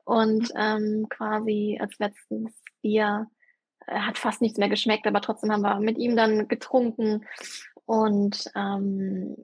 und 0.05 0.53
ähm, 0.57 1.07
quasi 1.11 1.79
als 1.81 1.99
letztes 1.99 2.63
Bier 2.81 3.27
hat 3.91 4.19
fast 4.19 4.41
nichts 4.41 4.59
mehr 4.59 4.69
geschmeckt, 4.69 5.07
aber 5.07 5.21
trotzdem 5.21 5.53
haben 5.53 5.63
wir 5.63 5.79
mit 5.81 5.99
ihm 5.99 6.17
dann 6.17 6.49
getrunken 6.49 7.25
und 7.87 8.51
ähm, 8.55 9.37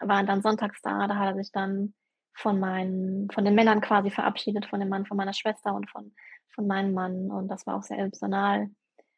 waren 0.00 0.26
dann 0.26 0.42
sonntags 0.42 0.80
da. 0.82 1.06
Da 1.06 1.16
hat 1.16 1.34
er 1.34 1.36
sich 1.36 1.52
dann 1.52 1.94
von 2.32 2.58
meinen, 2.58 3.30
von 3.30 3.44
den 3.44 3.54
Männern 3.54 3.80
quasi 3.80 4.10
verabschiedet, 4.10 4.66
von 4.66 4.80
dem 4.80 4.88
Mann 4.88 5.06
von 5.06 5.16
meiner 5.16 5.34
Schwester 5.34 5.74
und 5.74 5.90
von, 5.90 6.12
von 6.48 6.66
meinem 6.66 6.94
Mann. 6.94 7.30
Und 7.30 7.48
das 7.48 7.66
war 7.66 7.76
auch 7.76 7.82
sehr 7.82 7.98
emotional. 7.98 8.70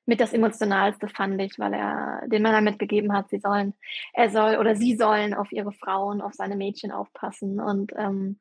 Mit 0.04 0.20
das 0.20 0.32
Emotionalste 0.32 1.06
fand 1.06 1.40
ich, 1.40 1.58
weil 1.58 1.74
er 1.74 2.26
den 2.26 2.42
Männern 2.42 2.64
mitgegeben 2.64 3.12
hat, 3.12 3.28
sie 3.28 3.38
sollen, 3.38 3.74
er 4.12 4.30
soll 4.30 4.56
oder 4.56 4.74
sie 4.74 4.96
sollen 4.96 5.32
auf 5.32 5.52
ihre 5.52 5.72
Frauen, 5.72 6.20
auf 6.20 6.34
seine 6.34 6.56
Mädchen 6.56 6.90
aufpassen. 6.90 7.60
Und 7.60 7.92
ähm, 7.96 8.36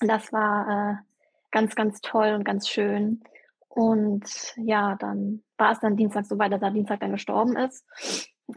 das 0.00 0.32
war 0.32 0.68
äh, 0.68 0.94
ganz, 1.52 1.76
ganz 1.76 2.00
toll 2.00 2.32
und 2.32 2.44
ganz 2.44 2.68
schön. 2.68 3.22
Und 3.74 4.54
ja, 4.56 4.96
dann 4.96 5.42
war 5.56 5.72
es 5.72 5.80
dann 5.80 5.96
Dienstag 5.96 6.26
so 6.26 6.38
weit, 6.38 6.52
dass 6.52 6.60
er 6.60 6.72
Dienstag 6.72 7.00
dann 7.00 7.12
gestorben 7.12 7.56
ist. 7.56 7.86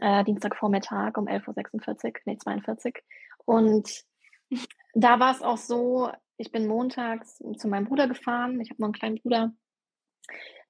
Äh, 0.00 0.24
Dienstagvormittag 0.24 1.16
um 1.16 1.26
11.46 1.26 2.04
Uhr, 2.04 2.12
nee, 2.26 2.36
42. 2.36 3.02
Und 3.46 4.04
da 4.92 5.18
war 5.18 5.32
es 5.32 5.40
auch 5.40 5.56
so, 5.56 6.10
ich 6.36 6.52
bin 6.52 6.66
montags 6.66 7.38
zu 7.56 7.66
meinem 7.66 7.86
Bruder 7.86 8.08
gefahren. 8.08 8.60
Ich 8.60 8.68
habe 8.68 8.82
noch 8.82 8.88
einen 8.88 8.92
kleinen 8.92 9.16
Bruder. 9.22 9.52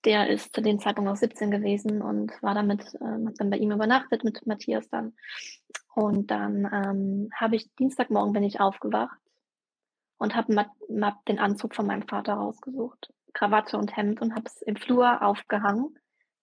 Der 0.05 0.31
ist 0.31 0.55
zu 0.55 0.63
dem 0.63 0.79
Zeitpunkt 0.79 1.11
noch 1.11 1.17
17 1.17 1.51
gewesen 1.51 2.01
und 2.01 2.31
war 2.41 2.55
damit, 2.55 2.85
ähm, 3.01 3.35
dann 3.37 3.51
bei 3.51 3.57
ihm 3.57 3.73
übernachtet 3.73 4.23
mit 4.23 4.47
Matthias 4.47 4.89
dann. 4.91 5.17
Und 5.97 6.31
dann 6.31 6.71
ähm, 6.73 7.31
habe 7.35 7.57
ich 7.57 7.75
Dienstagmorgen 7.81 8.33
bin 8.33 8.45
ich 8.45 8.61
aufgewacht 8.61 9.19
und 10.19 10.37
habe 10.37 10.55
hab 10.57 11.25
den 11.25 11.41
Anzug 11.41 11.75
von 11.75 11.89
meinem 11.89 12.07
Vater 12.07 12.35
rausgesucht, 12.35 13.13
Krawatte 13.37 13.77
und 13.77 13.97
Hemd 13.97 14.23
und 14.23 14.35
habe 14.35 14.45
es 14.47 14.63
im 14.63 14.77
Flur 14.77 15.23
aufgehangen, 15.23 15.99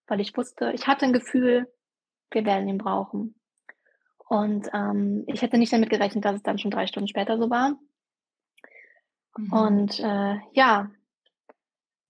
weil 0.07 0.19
ich 0.19 0.37
wusste, 0.37 0.71
ich 0.73 0.87
hatte 0.87 1.05
ein 1.05 1.13
Gefühl, 1.13 1.67
wir 2.31 2.45
werden 2.45 2.67
ihn 2.67 2.77
brauchen. 2.77 3.35
Und 4.27 4.69
ähm, 4.73 5.23
ich 5.27 5.41
hätte 5.41 5.57
nicht 5.57 5.73
damit 5.73 5.89
gerechnet, 5.89 6.23
dass 6.23 6.35
es 6.35 6.43
dann 6.43 6.59
schon 6.59 6.71
drei 6.71 6.87
Stunden 6.87 7.07
später 7.07 7.37
so 7.37 7.49
war. 7.49 7.77
Mhm. 9.37 9.53
Und 9.53 9.99
äh, 9.99 10.37
ja, 10.53 10.89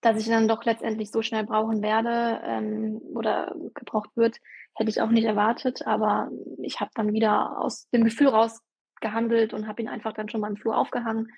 dass 0.02 0.17
ich 0.17 0.28
dann 0.28 0.50
doch 0.50 0.65
letztendlich 0.65 1.12
so 1.12 1.22
schnell 1.22 1.46
brauchen 1.46 1.82
werde 1.82 2.41
ähm, 2.43 3.02
oder 3.13 3.56
gebraucht 3.74 4.12
wird, 4.15 4.38
hätte 4.76 4.89
ich 4.89 5.02
auch 5.02 5.10
nicht 5.10 5.26
erwartet. 5.26 5.88
Aber 5.88 6.30
ich 6.62 6.82
habe 6.82 6.91
dann 6.93 7.13
wieder 7.13 7.58
aus 7.58 7.89
dem 7.91 8.04
Gefühl 8.04 8.28
raus 8.28 8.62
gehandelt 9.00 9.54
und 9.54 9.65
habe 9.67 9.82
ihn 9.82 9.88
einfach 9.88 10.13
dann 10.13 10.28
schon 10.28 10.41
mal 10.41 10.50
im 10.50 10.58
Flur 10.58 10.78
aufgehangen. 10.78 11.32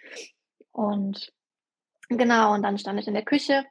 Und 0.71 1.31
genau, 2.09 2.53
und 2.53 2.63
dann 2.63 2.77
stand 2.77 2.99
ich 2.99 3.07
in 3.07 3.13
der 3.13 3.25
Küche 3.25 3.65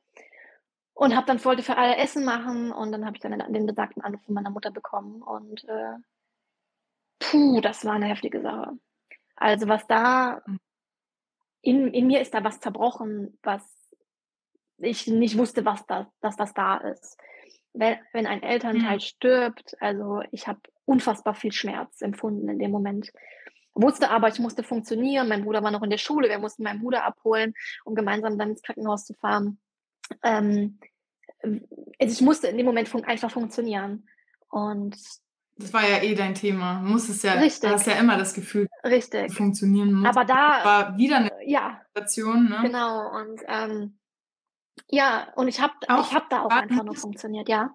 und 0.94 1.16
habe 1.16 1.26
dann 1.26 1.44
wollte 1.44 1.62
für 1.62 1.76
alle 1.76 1.96
Essen 1.96 2.24
machen 2.24 2.72
und 2.72 2.92
dann 2.92 3.04
habe 3.04 3.16
ich 3.16 3.22
dann 3.22 3.52
den 3.52 3.66
besagten 3.66 4.02
Anruf 4.02 4.22
von 4.24 4.34
meiner 4.34 4.50
Mutter 4.50 4.70
bekommen 4.70 5.22
und 5.22 5.64
äh, 5.64 5.96
puh, 7.18 7.60
das 7.60 7.84
war 7.84 7.94
eine 7.94 8.06
heftige 8.06 8.40
Sache. 8.40 8.78
Also 9.36 9.68
was 9.68 9.86
da 9.86 10.40
hm. 10.44 10.60
in, 11.62 11.88
in 11.92 12.06
mir 12.06 12.20
ist 12.20 12.34
da 12.34 12.44
was 12.44 12.60
zerbrochen, 12.60 13.38
was 13.42 13.62
ich 14.78 15.06
nicht 15.06 15.38
wusste, 15.38 15.64
was 15.64 15.84
das, 15.86 16.06
dass 16.20 16.36
das 16.36 16.54
da 16.54 16.76
ist. 16.76 17.18
Wenn, 17.72 17.98
wenn 18.12 18.26
ein 18.26 18.42
Elternteil 18.42 18.96
mhm. 18.96 19.00
stirbt, 19.00 19.76
also 19.80 20.22
ich 20.30 20.46
habe 20.46 20.60
unfassbar 20.84 21.34
viel 21.34 21.52
Schmerz 21.52 22.02
empfunden 22.02 22.48
in 22.48 22.58
dem 22.58 22.70
Moment. 22.70 23.12
Wusste 23.74 24.10
aber, 24.10 24.28
ich 24.28 24.38
musste 24.38 24.62
funktionieren. 24.62 25.28
Mein 25.28 25.44
Bruder 25.44 25.62
war 25.62 25.70
noch 25.70 25.82
in 25.82 25.90
der 25.90 25.98
Schule. 25.98 26.28
Wir 26.28 26.38
mussten 26.38 26.62
meinen 26.62 26.80
Bruder 26.80 27.04
abholen, 27.04 27.54
um 27.84 27.94
gemeinsam 27.94 28.38
dann 28.38 28.50
ins 28.50 28.62
Krankenhaus 28.62 29.04
zu 29.04 29.14
fahren. 29.14 29.58
Ähm, 30.22 30.78
also 31.42 32.12
ich 32.12 32.20
musste 32.20 32.48
in 32.48 32.56
dem 32.56 32.66
Moment 32.66 32.88
fun 32.88 33.04
einfach 33.04 33.30
funktionieren. 33.30 34.08
Und 34.48 34.96
das 35.56 35.72
war 35.72 35.88
ja 35.88 36.02
eh 36.02 36.14
dein 36.14 36.34
Thema. 36.34 36.80
Du 36.80 36.88
musstest 36.90 37.22
ja, 37.24 37.34
Richtig. 37.34 37.70
hast 37.70 37.86
ja 37.86 37.94
immer 37.94 38.16
das 38.16 38.34
Gefühl, 38.34 38.68
Richtig. 38.84 39.32
funktionieren 39.32 39.92
muss. 39.92 40.08
Aber 40.08 40.24
da 40.24 40.64
war 40.64 40.96
wieder 40.96 41.16
eine 41.16 41.30
ja, 41.44 41.80
Situation, 41.88 42.48
ne? 42.48 42.60
Genau. 42.62 43.10
Und 43.16 43.40
ähm, 43.46 43.98
ja, 44.88 45.32
und 45.36 45.48
ich 45.48 45.60
habe 45.60 45.74
ich 45.80 46.14
hab 46.14 46.28
da 46.30 46.42
auch 46.42 46.50
einfach 46.50 46.82
noch 46.84 46.96
funktioniert, 46.96 47.48
ja. 47.48 47.74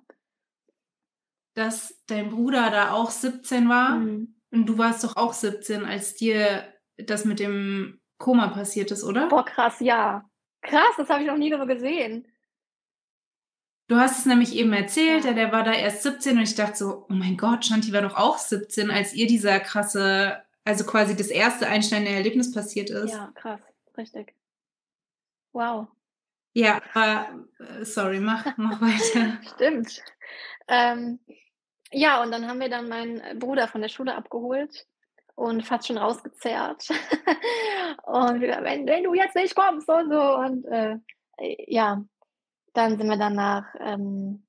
Dass 1.54 1.98
dein 2.08 2.30
Bruder 2.30 2.70
da 2.70 2.92
auch 2.92 3.12
17 3.12 3.70
war 3.70 3.96
mhm. 3.98 4.39
Und 4.52 4.66
du 4.66 4.78
warst 4.78 5.04
doch 5.04 5.16
auch 5.16 5.34
17, 5.34 5.86
als 5.86 6.16
dir 6.16 6.74
das 6.98 7.26
mit 7.26 7.40
dem 7.40 8.00
Koma 8.18 8.48
passiert 8.50 8.92
ist, 8.92 9.04
oder? 9.04 9.28
Boah, 9.28 9.46
krass, 9.46 9.80
ja. 9.80 10.30
Krass, 10.62 10.96
das 10.98 11.10
habe 11.10 11.22
ich 11.22 11.28
noch 11.28 11.38
nie 11.38 11.52
so 11.52 11.66
gesehen. 11.66 12.28
Du 13.88 13.96
hast 13.96 14.20
es 14.20 14.26
nämlich 14.26 14.56
eben 14.56 14.72
erzählt, 14.74 15.26
ja. 15.26 15.34
der 15.34 15.52
war 15.52 15.64
da 15.64 15.74
erst 15.74 16.04
17 16.04 16.38
und 16.38 16.44
ich 16.44 16.54
dachte 16.54 16.78
so, 16.78 17.08
oh 17.10 17.14
mein 17.14 17.38
Gott, 17.38 17.66
Shanti 17.66 17.92
war 17.92 18.04
doch 18.04 18.16
auch 18.16 18.38
17, 18.38 18.92
als 18.92 19.14
ihr 19.14 19.26
dieser 19.26 19.60
krasse, 19.60 20.44
also 20.64 20.86
quasi 20.86 21.16
das 21.16 21.28
erste 21.28 21.68
einschneidende 21.68 22.12
Erlebnis 22.12 22.54
passiert 22.54 22.92
ist. 22.92 23.12
Ja, 23.12 23.32
krass, 23.34 23.62
richtig. 23.98 24.36
Wow. 25.54 25.88
Ja, 26.54 26.82
äh, 26.94 27.84
sorry, 27.84 28.20
mach, 28.20 28.46
mach 28.58 28.80
weiter. 28.82 29.40
Stimmt. 29.56 30.04
Ähm, 30.68 31.20
ja, 31.92 32.22
und 32.22 32.32
dann 32.32 32.48
haben 32.48 32.60
wir 32.60 32.70
dann 32.70 32.90
meinen 32.90 33.40
Bruder 33.40 33.68
von 33.68 33.82
der 33.82 33.90
Schule 33.90 34.16
abgeholt 34.16 34.86
und 35.36 35.66
fast 35.66 35.88
schon 35.88 35.98
rausgezerrt. 35.98 36.90
und 38.04 38.42
wieder, 38.42 38.64
wenn, 38.64 38.86
wenn 38.88 39.04
du 39.04 39.14
jetzt 39.14 39.36
nicht 39.36 39.56
kommst 39.56 39.90
und 39.90 40.10
so. 40.10 40.22
Und 40.22 40.66
äh, 40.66 40.98
ja, 41.68 42.04
dann 42.74 42.98
sind 42.98 43.08
wir 43.08 43.18
danach 43.18 43.66
ähm, 43.80 44.46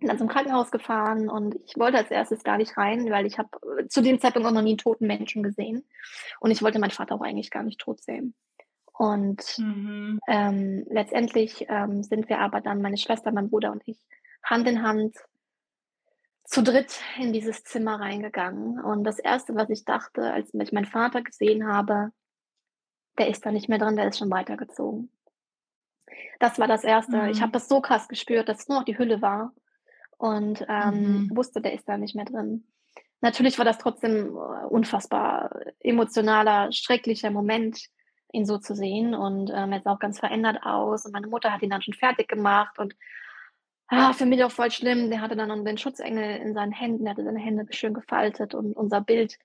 dann 0.00 0.18
zum 0.18 0.28
Krankenhaus 0.28 0.70
gefahren 0.70 1.28
und 1.28 1.54
ich 1.64 1.76
wollte 1.76 1.98
als 1.98 2.10
erstes 2.10 2.42
gar 2.42 2.58
nicht 2.58 2.76
rein, 2.76 3.10
weil 3.10 3.26
ich 3.26 3.38
habe 3.38 3.50
zu 3.88 4.00
dem 4.00 4.18
Zeitpunkt 4.18 4.48
auch 4.48 4.52
noch 4.52 4.62
nie 4.62 4.70
einen 4.70 4.78
toten 4.78 5.06
Menschen 5.06 5.42
gesehen. 5.42 5.86
Und 6.40 6.50
ich 6.50 6.62
wollte 6.62 6.78
meinen 6.78 6.90
Vater 6.90 7.14
auch 7.14 7.20
eigentlich 7.20 7.50
gar 7.50 7.62
nicht 7.62 7.80
tot 7.80 8.02
sehen. 8.02 8.34
Und 8.92 9.58
mhm. 9.58 10.20
ähm, 10.28 10.84
letztendlich 10.88 11.66
ähm, 11.68 12.02
sind 12.02 12.28
wir 12.28 12.40
aber 12.40 12.60
dann, 12.60 12.82
meine 12.82 12.98
Schwester, 12.98 13.32
mein 13.32 13.50
Bruder 13.50 13.72
und 13.72 13.82
ich, 13.86 13.98
Hand 14.44 14.68
in 14.68 14.82
Hand 14.82 15.16
zu 16.52 16.62
dritt 16.62 17.00
in 17.18 17.32
dieses 17.32 17.64
Zimmer 17.64 17.98
reingegangen. 17.98 18.78
Und 18.78 19.04
das 19.04 19.18
Erste, 19.18 19.54
was 19.54 19.70
ich 19.70 19.86
dachte, 19.86 20.32
als 20.32 20.52
ich 20.52 20.72
meinen 20.72 20.84
Vater 20.84 21.22
gesehen 21.22 21.66
habe, 21.66 22.10
der 23.18 23.28
ist 23.28 23.46
da 23.46 23.50
nicht 23.50 23.70
mehr 23.70 23.78
drin, 23.78 23.96
der 23.96 24.08
ist 24.08 24.18
schon 24.18 24.30
weitergezogen. 24.30 25.10
Das 26.40 26.58
war 26.58 26.68
das 26.68 26.84
Erste. 26.84 27.16
Mhm. 27.16 27.28
Ich 27.30 27.40
habe 27.40 27.52
das 27.52 27.68
so 27.68 27.80
krass 27.80 28.06
gespürt, 28.06 28.50
dass 28.50 28.60
es 28.60 28.68
nur 28.68 28.78
noch 28.78 28.84
die 28.84 28.98
Hülle 28.98 29.22
war 29.22 29.54
und 30.18 30.64
ähm, 30.68 31.28
mhm. 31.28 31.30
wusste, 31.36 31.62
der 31.62 31.72
ist 31.72 31.88
da 31.88 31.96
nicht 31.96 32.14
mehr 32.14 32.26
drin. 32.26 32.66
Natürlich 33.22 33.56
war 33.56 33.64
das 33.64 33.78
trotzdem 33.78 34.36
äh, 34.36 34.66
unfassbar 34.66 35.58
emotionaler, 35.80 36.70
schrecklicher 36.70 37.30
Moment, 37.30 37.86
ihn 38.30 38.44
so 38.44 38.58
zu 38.58 38.74
sehen. 38.74 39.14
Und 39.14 39.50
ähm, 39.54 39.72
er 39.72 39.80
sah 39.80 39.92
auch 39.92 39.98
ganz 39.98 40.18
verändert 40.18 40.58
aus. 40.64 41.06
Und 41.06 41.12
meine 41.12 41.28
Mutter 41.28 41.50
hat 41.50 41.62
ihn 41.62 41.70
dann 41.70 41.82
schon 41.82 41.94
fertig 41.94 42.28
gemacht. 42.28 42.78
Und 42.78 42.94
ah, 43.92 44.12
für 44.12 44.26
mich 44.26 44.42
auch 44.42 44.50
voll 44.50 44.70
schlimm. 44.70 45.10
Der 45.10 45.20
hatte 45.20 45.36
dann 45.36 45.64
den 45.64 45.78
Schutzengel 45.78 46.36
in 46.36 46.54
seinen 46.54 46.72
Händen. 46.72 47.06
Er 47.06 47.12
hatte 47.12 47.24
seine 47.24 47.38
Hände 47.38 47.66
schön 47.70 47.94
gefaltet. 47.94 48.54
Und 48.54 48.76
unser 48.76 49.00
Bild 49.00 49.38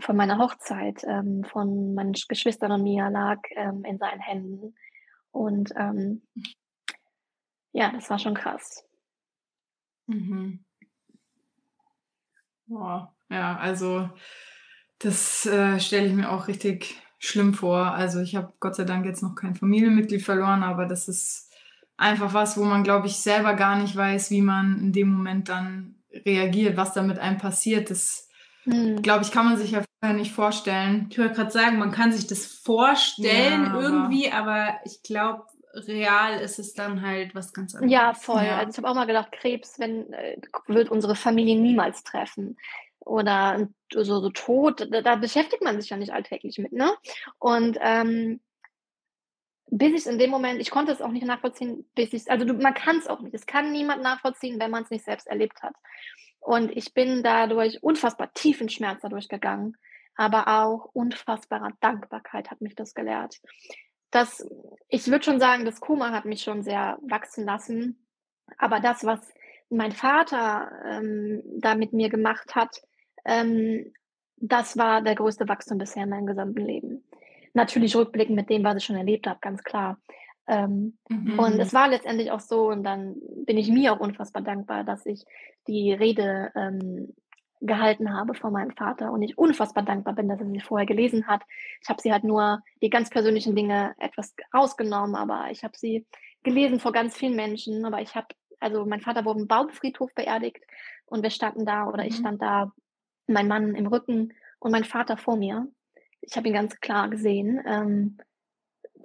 von 0.00 0.16
meiner 0.16 0.38
Hochzeit 0.38 1.02
ähm, 1.04 1.44
von 1.44 1.94
meinen 1.94 2.12
Geschwistern 2.12 2.72
und 2.72 2.82
mir 2.82 3.10
lag 3.10 3.40
ähm, 3.56 3.84
in 3.84 3.98
seinen 3.98 4.20
Händen. 4.20 4.74
Und 5.30 5.72
ähm, 5.76 6.22
ja, 7.72 7.92
das 7.92 8.10
war 8.10 8.18
schon 8.18 8.34
krass. 8.34 8.84
Mhm. 10.06 10.64
Boah. 12.66 13.14
Ja, 13.30 13.56
also 13.56 14.08
das 14.98 15.46
äh, 15.46 15.78
stelle 15.80 16.06
ich 16.06 16.14
mir 16.14 16.30
auch 16.30 16.48
richtig 16.48 17.00
schlimm 17.18 17.54
vor. 17.54 17.92
Also 17.92 18.20
ich 18.20 18.36
habe 18.36 18.52
Gott 18.60 18.76
sei 18.76 18.84
Dank 18.84 19.04
jetzt 19.04 19.22
noch 19.22 19.34
kein 19.34 19.54
Familienmitglied 19.54 20.22
verloren, 20.22 20.62
aber 20.62 20.86
das 20.86 21.08
ist 21.08 21.47
einfach 21.98 22.32
was, 22.32 22.56
wo 22.56 22.64
man, 22.64 22.84
glaube 22.84 23.08
ich, 23.08 23.16
selber 23.16 23.54
gar 23.54 23.76
nicht 23.76 23.94
weiß, 23.94 24.30
wie 24.30 24.40
man 24.40 24.78
in 24.80 24.92
dem 24.92 25.10
Moment 25.10 25.50
dann 25.50 25.96
reagiert, 26.24 26.78
was 26.78 26.94
da 26.94 27.02
mit 27.02 27.18
einem 27.18 27.36
passiert. 27.36 27.90
Das, 27.90 28.28
hm. 28.64 29.02
glaube 29.02 29.24
ich, 29.24 29.32
kann 29.32 29.44
man 29.44 29.58
sich 29.58 29.72
ja 29.72 29.82
vorher 30.00 30.16
nicht 30.16 30.32
vorstellen. 30.32 31.08
Ich 31.10 31.18
wollte 31.18 31.34
gerade 31.34 31.50
sagen, 31.50 31.78
man 31.78 31.90
kann 31.90 32.12
sich 32.12 32.26
das 32.26 32.46
vorstellen 32.46 33.66
ja, 33.66 33.80
irgendwie, 33.80 34.32
aber, 34.32 34.52
aber 34.52 34.80
ich 34.84 35.02
glaube, 35.02 35.42
real 35.74 36.40
ist 36.40 36.58
es 36.58 36.72
dann 36.72 37.02
halt 37.02 37.34
was 37.34 37.52
ganz 37.52 37.74
anderes. 37.74 37.92
Ja, 37.92 38.14
voll. 38.14 38.44
Ja. 38.44 38.58
Also 38.58 38.70
ich 38.70 38.78
habe 38.78 38.88
auch 38.88 38.94
mal 38.94 39.06
gedacht, 39.06 39.32
Krebs 39.32 39.78
wenn, 39.78 40.12
äh, 40.12 40.36
wird 40.66 40.90
unsere 40.90 41.14
Familie 41.14 41.60
niemals 41.60 42.04
treffen 42.04 42.56
oder 43.00 43.68
so, 43.92 44.04
so 44.04 44.30
Tod, 44.30 44.86
da, 44.90 45.02
da, 45.02 45.16
beschäftigt 45.16 45.62
man 45.62 45.80
sich 45.80 45.90
ja 45.90 45.96
nicht 45.96 46.12
alltäglich 46.12 46.58
mit, 46.58 46.72
ne? 46.72 46.92
Und 47.38 47.78
ähm, 47.80 48.40
bis 49.70 50.06
ich 50.06 50.12
in 50.12 50.18
dem 50.18 50.30
Moment, 50.30 50.60
ich 50.60 50.70
konnte 50.70 50.92
es 50.92 51.02
auch 51.02 51.10
nicht 51.10 51.26
nachvollziehen, 51.26 51.88
bis 51.94 52.12
ich, 52.12 52.30
also 52.30 52.44
du, 52.44 52.54
man 52.54 52.74
kann 52.74 52.98
es 52.98 53.06
auch 53.06 53.20
nicht. 53.20 53.34
Es 53.34 53.46
kann 53.46 53.72
niemand 53.72 54.02
nachvollziehen, 54.02 54.58
wenn 54.60 54.70
man 54.70 54.84
es 54.84 54.90
nicht 54.90 55.04
selbst 55.04 55.26
erlebt 55.26 55.62
hat. 55.62 55.74
Und 56.40 56.74
ich 56.76 56.94
bin 56.94 57.22
dadurch 57.22 57.82
unfassbar 57.82 58.32
tiefen 58.32 58.68
Schmerz 58.68 59.00
dadurch 59.02 59.28
gegangen, 59.28 59.76
aber 60.16 60.48
auch 60.48 60.90
unfassbarer 60.92 61.72
Dankbarkeit 61.80 62.50
hat 62.50 62.60
mich 62.60 62.74
das 62.74 62.94
gelehrt. 62.94 63.36
Das, 64.10 64.46
ich 64.88 65.06
würde 65.08 65.24
schon 65.24 65.40
sagen, 65.40 65.64
das 65.64 65.80
Koma 65.80 66.10
hat 66.12 66.24
mich 66.24 66.42
schon 66.42 66.62
sehr 66.62 66.98
wachsen 67.02 67.44
lassen. 67.44 68.06
Aber 68.56 68.80
das, 68.80 69.04
was 69.04 69.20
mein 69.68 69.92
Vater 69.92 70.72
ähm, 70.86 71.42
da 71.58 71.74
mit 71.74 71.92
mir 71.92 72.08
gemacht 72.08 72.54
hat, 72.54 72.80
ähm, 73.26 73.92
das 74.36 74.78
war 74.78 75.02
der 75.02 75.16
größte 75.16 75.48
Wachstum 75.48 75.78
bisher 75.78 76.04
in 76.04 76.10
meinem 76.10 76.26
gesamten 76.26 76.64
Leben. 76.64 77.04
Natürlich 77.58 77.96
rückblickend 77.96 78.36
mit 78.36 78.50
dem, 78.50 78.62
was 78.62 78.76
ich 78.76 78.84
schon 78.84 78.96
erlebt 78.96 79.26
habe, 79.26 79.38
ganz 79.40 79.64
klar. 79.64 79.98
Ähm, 80.46 80.96
mhm. 81.08 81.38
Und 81.38 81.58
es 81.58 81.74
war 81.74 81.88
letztendlich 81.88 82.30
auch 82.30 82.40
so, 82.40 82.68
und 82.68 82.84
dann 82.84 83.16
bin 83.44 83.58
ich 83.58 83.68
mir 83.68 83.92
auch 83.92 84.00
unfassbar 84.00 84.42
dankbar, 84.42 84.84
dass 84.84 85.04
ich 85.06 85.24
die 85.66 85.92
Rede 85.92 86.52
ähm, 86.54 87.14
gehalten 87.60 88.14
habe 88.14 88.34
von 88.34 88.52
meinem 88.52 88.70
Vater 88.70 89.10
und 89.12 89.22
ich 89.22 89.36
unfassbar 89.36 89.84
dankbar 89.84 90.14
bin, 90.14 90.28
dass 90.28 90.40
er 90.40 90.46
sie 90.46 90.60
vorher 90.60 90.86
gelesen 90.86 91.26
hat. 91.26 91.42
Ich 91.82 91.88
habe 91.88 92.00
sie 92.00 92.12
halt 92.12 92.24
nur 92.24 92.62
die 92.80 92.90
ganz 92.90 93.10
persönlichen 93.10 93.56
Dinge 93.56 93.94
etwas 93.98 94.34
rausgenommen, 94.54 95.16
aber 95.16 95.48
ich 95.50 95.64
habe 95.64 95.76
sie 95.76 96.06
gelesen 96.44 96.78
vor 96.78 96.92
ganz 96.92 97.16
vielen 97.16 97.36
Menschen. 97.36 97.84
Aber 97.84 98.00
ich 98.00 98.14
habe, 98.14 98.28
also 98.60 98.86
mein 98.86 99.00
Vater 99.00 99.24
wurde 99.24 99.40
im 99.40 99.48
Baumfriedhof 99.48 100.14
beerdigt 100.14 100.64
und 101.06 101.22
wir 101.22 101.30
standen 101.30 101.66
da 101.66 101.88
oder 101.88 102.02
mhm. 102.04 102.08
ich 102.08 102.16
stand 102.16 102.40
da 102.40 102.72
mein 103.26 103.48
Mann 103.48 103.74
im 103.74 103.88
Rücken 103.88 104.32
und 104.60 104.70
mein 104.70 104.84
Vater 104.84 105.16
vor 105.16 105.36
mir. 105.36 105.66
Ich 106.30 106.36
habe 106.36 106.48
ihn 106.48 106.54
ganz 106.54 106.78
klar 106.80 107.08
gesehen 107.08 107.58
ähm, 107.66 108.18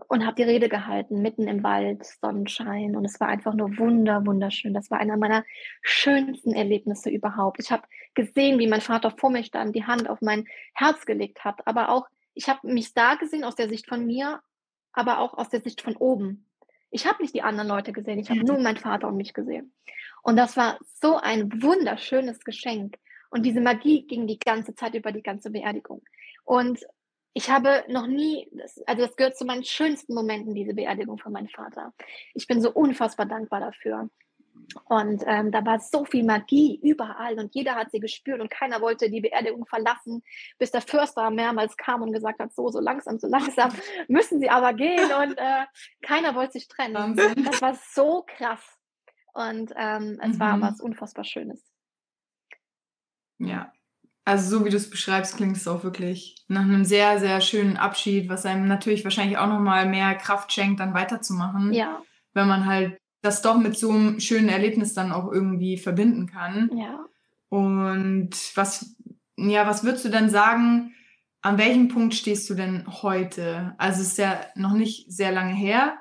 und 0.09 0.25
habe 0.25 0.35
die 0.35 0.43
Rede 0.43 0.67
gehalten, 0.67 1.21
mitten 1.21 1.47
im 1.47 1.63
Wald, 1.63 2.05
Sonnenschein. 2.05 2.97
Und 2.97 3.05
es 3.05 3.17
war 3.21 3.29
einfach 3.29 3.53
nur 3.53 3.77
wunder, 3.77 4.25
wunderschön. 4.25 4.73
Das 4.73 4.91
war 4.91 4.99
einer 4.99 5.15
meiner 5.15 5.45
schönsten 5.81 6.53
Erlebnisse 6.53 7.09
überhaupt. 7.09 7.61
Ich 7.61 7.71
habe 7.71 7.87
gesehen, 8.13 8.59
wie 8.59 8.67
mein 8.67 8.81
Vater 8.81 9.09
vor 9.11 9.29
mir 9.29 9.45
stand, 9.45 9.73
die 9.73 9.85
Hand 9.85 10.09
auf 10.09 10.19
mein 10.19 10.45
Herz 10.73 11.05
gelegt 11.05 11.45
hat. 11.45 11.65
Aber 11.65 11.89
auch, 11.89 12.09
ich 12.33 12.49
habe 12.49 12.67
mich 12.67 12.93
da 12.93 13.15
gesehen 13.15 13.45
aus 13.45 13.55
der 13.55 13.69
Sicht 13.69 13.87
von 13.87 14.05
mir, 14.05 14.41
aber 14.91 15.19
auch 15.19 15.33
aus 15.33 15.47
der 15.47 15.61
Sicht 15.61 15.81
von 15.81 15.95
oben. 15.95 16.49
Ich 16.91 17.07
habe 17.07 17.21
nicht 17.23 17.33
die 17.33 17.41
anderen 17.41 17.69
Leute 17.69 17.93
gesehen, 17.93 18.19
ich 18.19 18.29
habe 18.29 18.43
nur 18.43 18.59
meinen 18.59 18.77
Vater 18.77 19.07
und 19.07 19.15
mich 19.15 19.33
gesehen. 19.33 19.73
Und 20.23 20.35
das 20.35 20.57
war 20.57 20.77
so 21.01 21.17
ein 21.17 21.63
wunderschönes 21.63 22.43
Geschenk. 22.43 22.97
Und 23.29 23.45
diese 23.45 23.61
Magie 23.61 24.05
ging 24.05 24.27
die 24.27 24.37
ganze 24.37 24.75
Zeit 24.75 24.93
über 24.93 25.13
die 25.13 25.23
ganze 25.23 25.51
Beerdigung. 25.51 26.03
Und 26.43 26.85
ich 27.33 27.49
habe 27.49 27.83
noch 27.87 28.07
nie, 28.07 28.49
also 28.85 29.05
das 29.05 29.15
gehört 29.15 29.37
zu 29.37 29.45
meinen 29.45 29.63
schönsten 29.63 30.13
Momenten, 30.13 30.53
diese 30.53 30.73
Beerdigung 30.73 31.17
von 31.17 31.31
meinem 31.31 31.49
Vater. 31.49 31.93
Ich 32.33 32.47
bin 32.47 32.61
so 32.61 32.71
unfassbar 32.71 33.25
dankbar 33.25 33.59
dafür. 33.59 34.09
Und 34.85 35.23
ähm, 35.25 35.51
da 35.51 35.65
war 35.65 35.79
so 35.79 36.05
viel 36.05 36.23
Magie 36.23 36.79
überall 36.81 37.39
und 37.39 37.55
jeder 37.55 37.73
hat 37.73 37.89
sie 37.89 37.99
gespürt 37.99 38.39
und 38.39 38.51
keiner 38.51 38.81
wollte 38.81 39.09
die 39.09 39.19
Beerdigung 39.19 39.65
verlassen, 39.65 40.23
bis 40.59 40.71
der 40.71 40.81
Förster 40.81 41.31
mehrmals 41.31 41.75
kam 41.75 42.03
und 42.03 42.13
gesagt 42.13 42.39
hat, 42.39 42.53
so, 42.53 42.69
so 42.69 42.79
langsam, 42.79 43.17
so 43.17 43.27
langsam 43.27 43.71
müssen 44.07 44.39
sie 44.39 44.49
aber 44.49 44.73
gehen 44.73 45.11
und 45.11 45.37
äh, 45.37 45.65
keiner 46.03 46.35
wollte 46.35 46.53
sich 46.53 46.67
trennen. 46.67 46.93
Wahnsinn. 46.93 47.43
Das 47.43 47.61
war 47.63 47.75
so 47.93 48.25
krass 48.27 48.63
und 49.33 49.73
ähm, 49.75 50.19
es 50.21 50.35
mhm. 50.35 50.39
war 50.39 50.61
was 50.61 50.79
unfassbar 50.79 51.25
Schönes. 51.25 51.63
Ja, 53.39 53.73
also 54.25 54.59
so 54.59 54.65
wie 54.65 54.69
du 54.69 54.77
es 54.77 54.89
beschreibst, 54.89 55.37
klingt 55.37 55.57
es 55.57 55.67
auch 55.67 55.83
wirklich 55.83 56.35
nach 56.47 56.61
einem 56.61 56.85
sehr, 56.85 57.19
sehr 57.19 57.41
schönen 57.41 57.77
Abschied, 57.77 58.29
was 58.29 58.45
einem 58.45 58.67
natürlich 58.67 59.03
wahrscheinlich 59.03 59.37
auch 59.37 59.47
nochmal 59.47 59.87
mehr 59.87 60.15
Kraft 60.15 60.53
schenkt, 60.53 60.79
dann 60.79 60.93
weiterzumachen. 60.93 61.73
Ja. 61.73 62.01
Wenn 62.33 62.47
man 62.47 62.65
halt 62.65 62.97
das 63.21 63.41
doch 63.41 63.57
mit 63.57 63.77
so 63.77 63.91
einem 63.91 64.19
schönen 64.19 64.49
Erlebnis 64.49 64.93
dann 64.93 65.11
auch 65.11 65.31
irgendwie 65.31 65.77
verbinden 65.77 66.27
kann. 66.27 66.69
Ja. 66.75 67.05
Und 67.49 68.31
was, 68.55 68.95
ja, 69.37 69.67
was 69.67 69.83
würdest 69.83 70.05
du 70.05 70.09
denn 70.09 70.29
sagen, 70.29 70.93
an 71.41 71.57
welchem 71.57 71.87
Punkt 71.89 72.15
stehst 72.15 72.49
du 72.49 72.53
denn 72.53 72.85
heute? 72.87 73.75
Also 73.77 74.01
es 74.01 74.09
ist 74.09 74.17
ja 74.17 74.39
noch 74.55 74.73
nicht 74.73 75.11
sehr 75.11 75.31
lange 75.31 75.53
her 75.53 75.97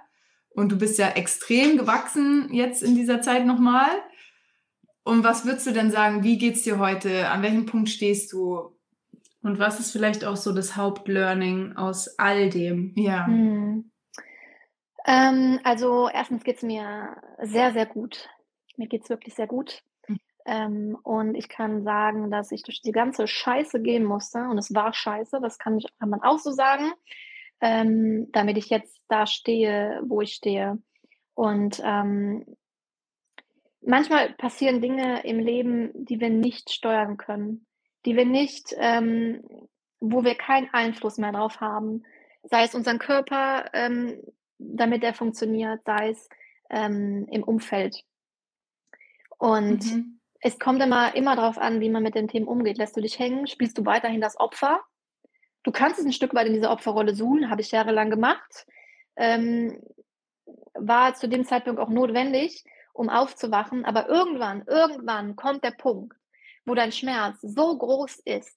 und 0.50 0.70
du 0.70 0.78
bist 0.78 0.98
ja 0.98 1.08
extrem 1.10 1.76
gewachsen 1.78 2.52
jetzt 2.52 2.82
in 2.82 2.94
dieser 2.94 3.20
Zeit 3.22 3.46
nochmal. 3.46 3.90
Und 5.04 5.24
was 5.24 5.44
würdest 5.44 5.66
du 5.66 5.72
denn 5.72 5.90
sagen, 5.90 6.22
wie 6.22 6.38
geht's 6.38 6.62
dir 6.62 6.78
heute? 6.78 7.28
An 7.28 7.42
welchem 7.42 7.66
Punkt 7.66 7.88
stehst 7.88 8.32
du? 8.32 8.76
Und 9.42 9.58
was 9.58 9.80
ist 9.80 9.90
vielleicht 9.90 10.24
auch 10.24 10.36
so 10.36 10.52
das 10.52 10.76
Hauptlearning 10.76 11.76
aus 11.76 12.18
all 12.18 12.48
dem? 12.48 12.92
Ja. 12.96 13.26
Hm. 13.26 13.90
Ähm, 15.04 15.58
also 15.64 16.08
erstens 16.08 16.44
geht's 16.44 16.62
mir 16.62 17.16
sehr, 17.40 17.72
sehr 17.72 17.86
gut. 17.86 18.28
Mir 18.76 18.86
geht's 18.86 19.10
wirklich 19.10 19.34
sehr 19.34 19.48
gut. 19.48 19.82
Mhm. 20.06 20.20
Ähm, 20.46 20.98
und 21.02 21.34
ich 21.34 21.48
kann 21.48 21.82
sagen, 21.82 22.30
dass 22.30 22.52
ich 22.52 22.62
durch 22.62 22.80
die 22.82 22.92
ganze 22.92 23.26
Scheiße 23.26 23.82
gehen 23.82 24.04
musste. 24.04 24.38
Und 24.48 24.58
es 24.58 24.72
war 24.72 24.94
scheiße, 24.94 25.40
das 25.42 25.58
kann, 25.58 25.78
ich, 25.78 25.86
kann 25.98 26.10
man 26.10 26.22
auch 26.22 26.38
so 26.38 26.52
sagen. 26.52 26.92
Ähm, 27.60 28.28
damit 28.32 28.58
ich 28.58 28.70
jetzt 28.70 29.00
da 29.08 29.26
stehe, 29.26 30.00
wo 30.04 30.20
ich 30.20 30.34
stehe. 30.34 30.78
Und 31.34 31.80
ähm, 31.84 32.44
manchmal 33.84 34.32
passieren 34.34 34.80
Dinge 34.80 35.24
im 35.24 35.38
Leben, 35.38 35.90
die 35.94 36.20
wir 36.20 36.30
nicht 36.30 36.70
steuern 36.70 37.16
können, 37.16 37.66
die 38.06 38.16
wir 38.16 38.26
nicht, 38.26 38.74
ähm, 38.78 39.42
wo 40.00 40.24
wir 40.24 40.34
keinen 40.34 40.68
Einfluss 40.72 41.18
mehr 41.18 41.32
drauf 41.32 41.60
haben. 41.60 42.04
Sei 42.42 42.64
es 42.64 42.74
unseren 42.74 42.98
Körper, 42.98 43.70
ähm, 43.72 44.20
damit 44.58 45.04
er 45.04 45.14
funktioniert, 45.14 45.80
sei 45.84 46.10
es 46.10 46.28
ähm, 46.70 47.26
im 47.30 47.42
Umfeld. 47.42 48.04
Und 49.38 49.84
mhm. 49.84 50.20
es 50.40 50.58
kommt 50.58 50.82
immer, 50.82 51.14
immer 51.14 51.36
darauf 51.36 51.58
an, 51.58 51.80
wie 51.80 51.90
man 51.90 52.02
mit 52.02 52.14
den 52.14 52.28
Themen 52.28 52.46
umgeht. 52.46 52.78
Lässt 52.78 52.96
du 52.96 53.00
dich 53.00 53.18
hängen? 53.18 53.46
Spielst 53.46 53.78
du 53.78 53.84
weiterhin 53.84 54.20
das 54.20 54.38
Opfer? 54.38 54.80
Du 55.64 55.70
kannst 55.70 55.98
es 55.98 56.04
ein 56.04 56.12
Stück 56.12 56.34
weit 56.34 56.46
in 56.46 56.54
dieser 56.54 56.72
Opferrolle 56.72 57.14
suchen, 57.14 57.50
habe 57.50 57.60
ich 57.60 57.70
jahrelang 57.70 58.10
gemacht. 58.10 58.66
Ähm, 59.16 59.80
war 60.74 61.14
zu 61.14 61.28
dem 61.28 61.44
Zeitpunkt 61.44 61.80
auch 61.80 61.88
notwendig 61.90 62.64
um 62.92 63.08
aufzuwachen. 63.08 63.84
Aber 63.84 64.08
irgendwann, 64.08 64.64
irgendwann 64.66 65.36
kommt 65.36 65.64
der 65.64 65.72
Punkt, 65.72 66.16
wo 66.64 66.74
dein 66.74 66.92
Schmerz 66.92 67.38
so 67.40 67.76
groß 67.76 68.20
ist, 68.24 68.56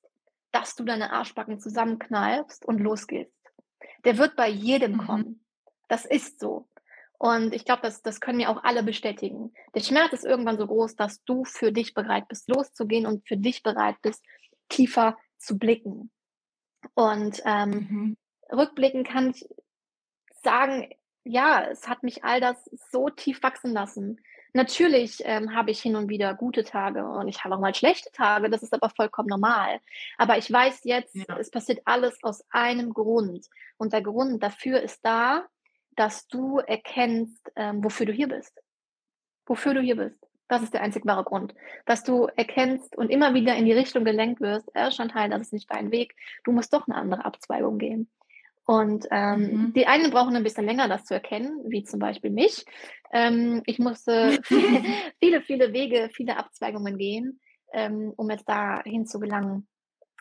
dass 0.51 0.75
du 0.75 0.83
deine 0.83 1.11
Arschbacken 1.11 1.59
zusammenkneifst 1.59 2.65
und 2.65 2.79
losgehst. 2.79 3.33
Der 4.05 4.17
wird 4.17 4.35
bei 4.35 4.47
jedem 4.47 4.93
mhm. 4.93 4.97
kommen. 4.97 5.45
Das 5.87 6.05
ist 6.05 6.39
so. 6.39 6.67
Und 7.17 7.53
ich 7.53 7.65
glaube, 7.65 7.81
das, 7.81 8.01
das 8.01 8.19
können 8.19 8.39
wir 8.39 8.49
auch 8.49 8.63
alle 8.63 8.83
bestätigen. 8.83 9.53
Der 9.73 9.79
Schmerz 9.81 10.13
ist 10.13 10.25
irgendwann 10.25 10.57
so 10.57 10.67
groß, 10.67 10.95
dass 10.95 11.23
du 11.23 11.45
für 11.45 11.71
dich 11.71 11.93
bereit 11.93 12.27
bist, 12.27 12.49
loszugehen 12.49 13.05
und 13.05 13.27
für 13.27 13.37
dich 13.37 13.63
bereit 13.63 13.95
bist, 14.01 14.23
tiefer 14.69 15.17
zu 15.37 15.57
blicken. 15.57 16.11
Und 16.93 17.41
ähm, 17.45 17.69
mhm. 17.71 18.17
rückblicken 18.51 19.03
kann 19.03 19.31
ich 19.31 19.47
sagen, 20.43 20.89
ja, 21.25 21.63
es 21.69 21.87
hat 21.87 22.03
mich 22.03 22.23
all 22.23 22.39
das 22.39 22.69
so 22.91 23.09
tief 23.09 23.43
wachsen 23.43 23.73
lassen. 23.73 24.21
Natürlich 24.53 25.21
ähm, 25.25 25.53
habe 25.53 25.71
ich 25.71 25.81
hin 25.81 25.97
und 25.97 26.07
wieder 26.07 26.33
gute 26.33 26.63
Tage 26.63 27.05
und 27.05 27.27
ich 27.27 27.43
habe 27.43 27.55
auch 27.55 27.59
mal 27.59 27.75
schlechte 27.75 28.09
Tage, 28.11 28.49
das 28.49 28.63
ist 28.63 28.73
aber 28.73 28.89
vollkommen 28.89 29.27
normal. 29.27 29.81
Aber 30.17 30.37
ich 30.37 30.49
weiß 30.49 30.85
jetzt, 30.85 31.13
ja. 31.13 31.37
es 31.37 31.51
passiert 31.51 31.81
alles 31.83 32.17
aus 32.23 32.45
einem 32.51 32.93
Grund. 32.93 33.47
Und 33.77 33.91
der 33.91 34.01
Grund 34.01 34.41
dafür 34.41 34.81
ist 34.81 35.03
da, 35.03 35.45
dass 35.97 36.27
du 36.27 36.59
erkennst, 36.59 37.51
ähm, 37.55 37.83
wofür 37.83 38.05
du 38.05 38.13
hier 38.13 38.29
bist. 38.29 38.61
Wofür 39.45 39.73
du 39.73 39.81
hier 39.81 39.97
bist. 39.97 40.25
Das 40.47 40.61
ist 40.61 40.73
der 40.73 40.83
einzig 40.83 41.05
wahre 41.05 41.23
Grund. 41.23 41.55
Dass 41.85 42.03
du 42.03 42.27
erkennst 42.35 42.95
und 42.95 43.09
immer 43.09 43.33
wieder 43.33 43.55
in 43.55 43.65
die 43.65 43.73
Richtung 43.73 44.05
gelenkt 44.05 44.41
wirst, 44.41 44.69
äh, 44.75 44.91
Chantal, 44.91 45.29
das 45.29 45.41
ist 45.41 45.53
nicht 45.53 45.69
dein 45.73 45.91
Weg, 45.91 46.15
du 46.43 46.51
musst 46.51 46.71
doch 46.71 46.87
eine 46.87 46.95
andere 46.95 47.25
Abzweigung 47.25 47.77
gehen. 47.77 48.09
Und 48.65 49.05
ähm, 49.11 49.41
mhm. 49.41 49.73
die 49.73 49.85
einen 49.85 50.09
brauchen 50.09 50.35
ein 50.35 50.43
bisschen 50.43 50.65
länger, 50.65 50.87
das 50.87 51.05
zu 51.05 51.13
erkennen, 51.13 51.63
wie 51.67 51.83
zum 51.83 51.99
Beispiel 51.99 52.31
mich. 52.31 52.65
Ähm, 53.13 53.61
ich 53.65 53.77
musste 53.77 54.39
viele, 55.19 55.41
viele, 55.41 55.71
Wege, 55.71 56.09
viele 56.11 56.37
Abzweigungen 56.37 56.97
gehen, 56.97 57.39
ähm, 57.73 58.11
um 58.17 58.29
jetzt 58.31 58.49
dahin 58.49 59.05
zu 59.05 59.19
gelangen, 59.19 59.67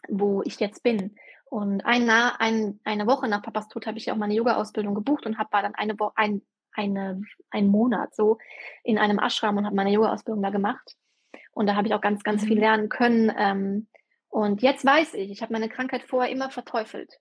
wo 0.09 0.43
ich 0.43 0.61
jetzt 0.61 0.83
bin. 0.83 1.17
Und 1.47 1.87
ein, 1.87 2.11
ein, 2.11 2.81
eine 2.85 3.07
Woche 3.07 3.29
nach 3.29 3.41
Papas 3.41 3.69
Tod 3.69 3.87
habe 3.87 3.97
ich 3.97 4.07
ja 4.07 4.13
auch 4.13 4.19
meine 4.19 4.35
Yoga-Ausbildung 4.35 4.95
gebucht 4.95 5.25
und 5.25 5.39
habe 5.39 5.49
dann 5.53 5.75
eine, 5.75 5.99
Woche, 5.99 6.13
ein, 6.17 6.43
eine, 6.73 7.23
einen 7.51 7.69
Monat 7.69 8.15
so 8.15 8.37
in 8.83 8.99
einem 8.99 9.19
Ashram 9.19 9.57
und 9.57 9.65
habe 9.65 9.77
meine 9.77 9.93
Yoga-Ausbildung 9.93 10.43
da 10.43 10.51
gemacht. 10.51 10.97
Und 11.53 11.67
da 11.67 11.77
habe 11.77 11.87
ich 11.87 11.95
auch 11.95 12.01
ganz, 12.03 12.23
ganz 12.25 12.45
viel 12.45 12.57
mhm. 12.57 12.61
lernen 12.61 12.89
können. 12.91 13.33
Ähm, 13.39 13.87
und 14.29 14.61
jetzt 14.61 14.85
weiß 14.85 15.15
ich, 15.15 15.31
ich 15.31 15.41
habe 15.41 15.53
meine 15.53 15.71
Krankheit 15.71 16.03
vorher 16.03 16.31
immer 16.31 16.51
verteufelt 16.51 17.21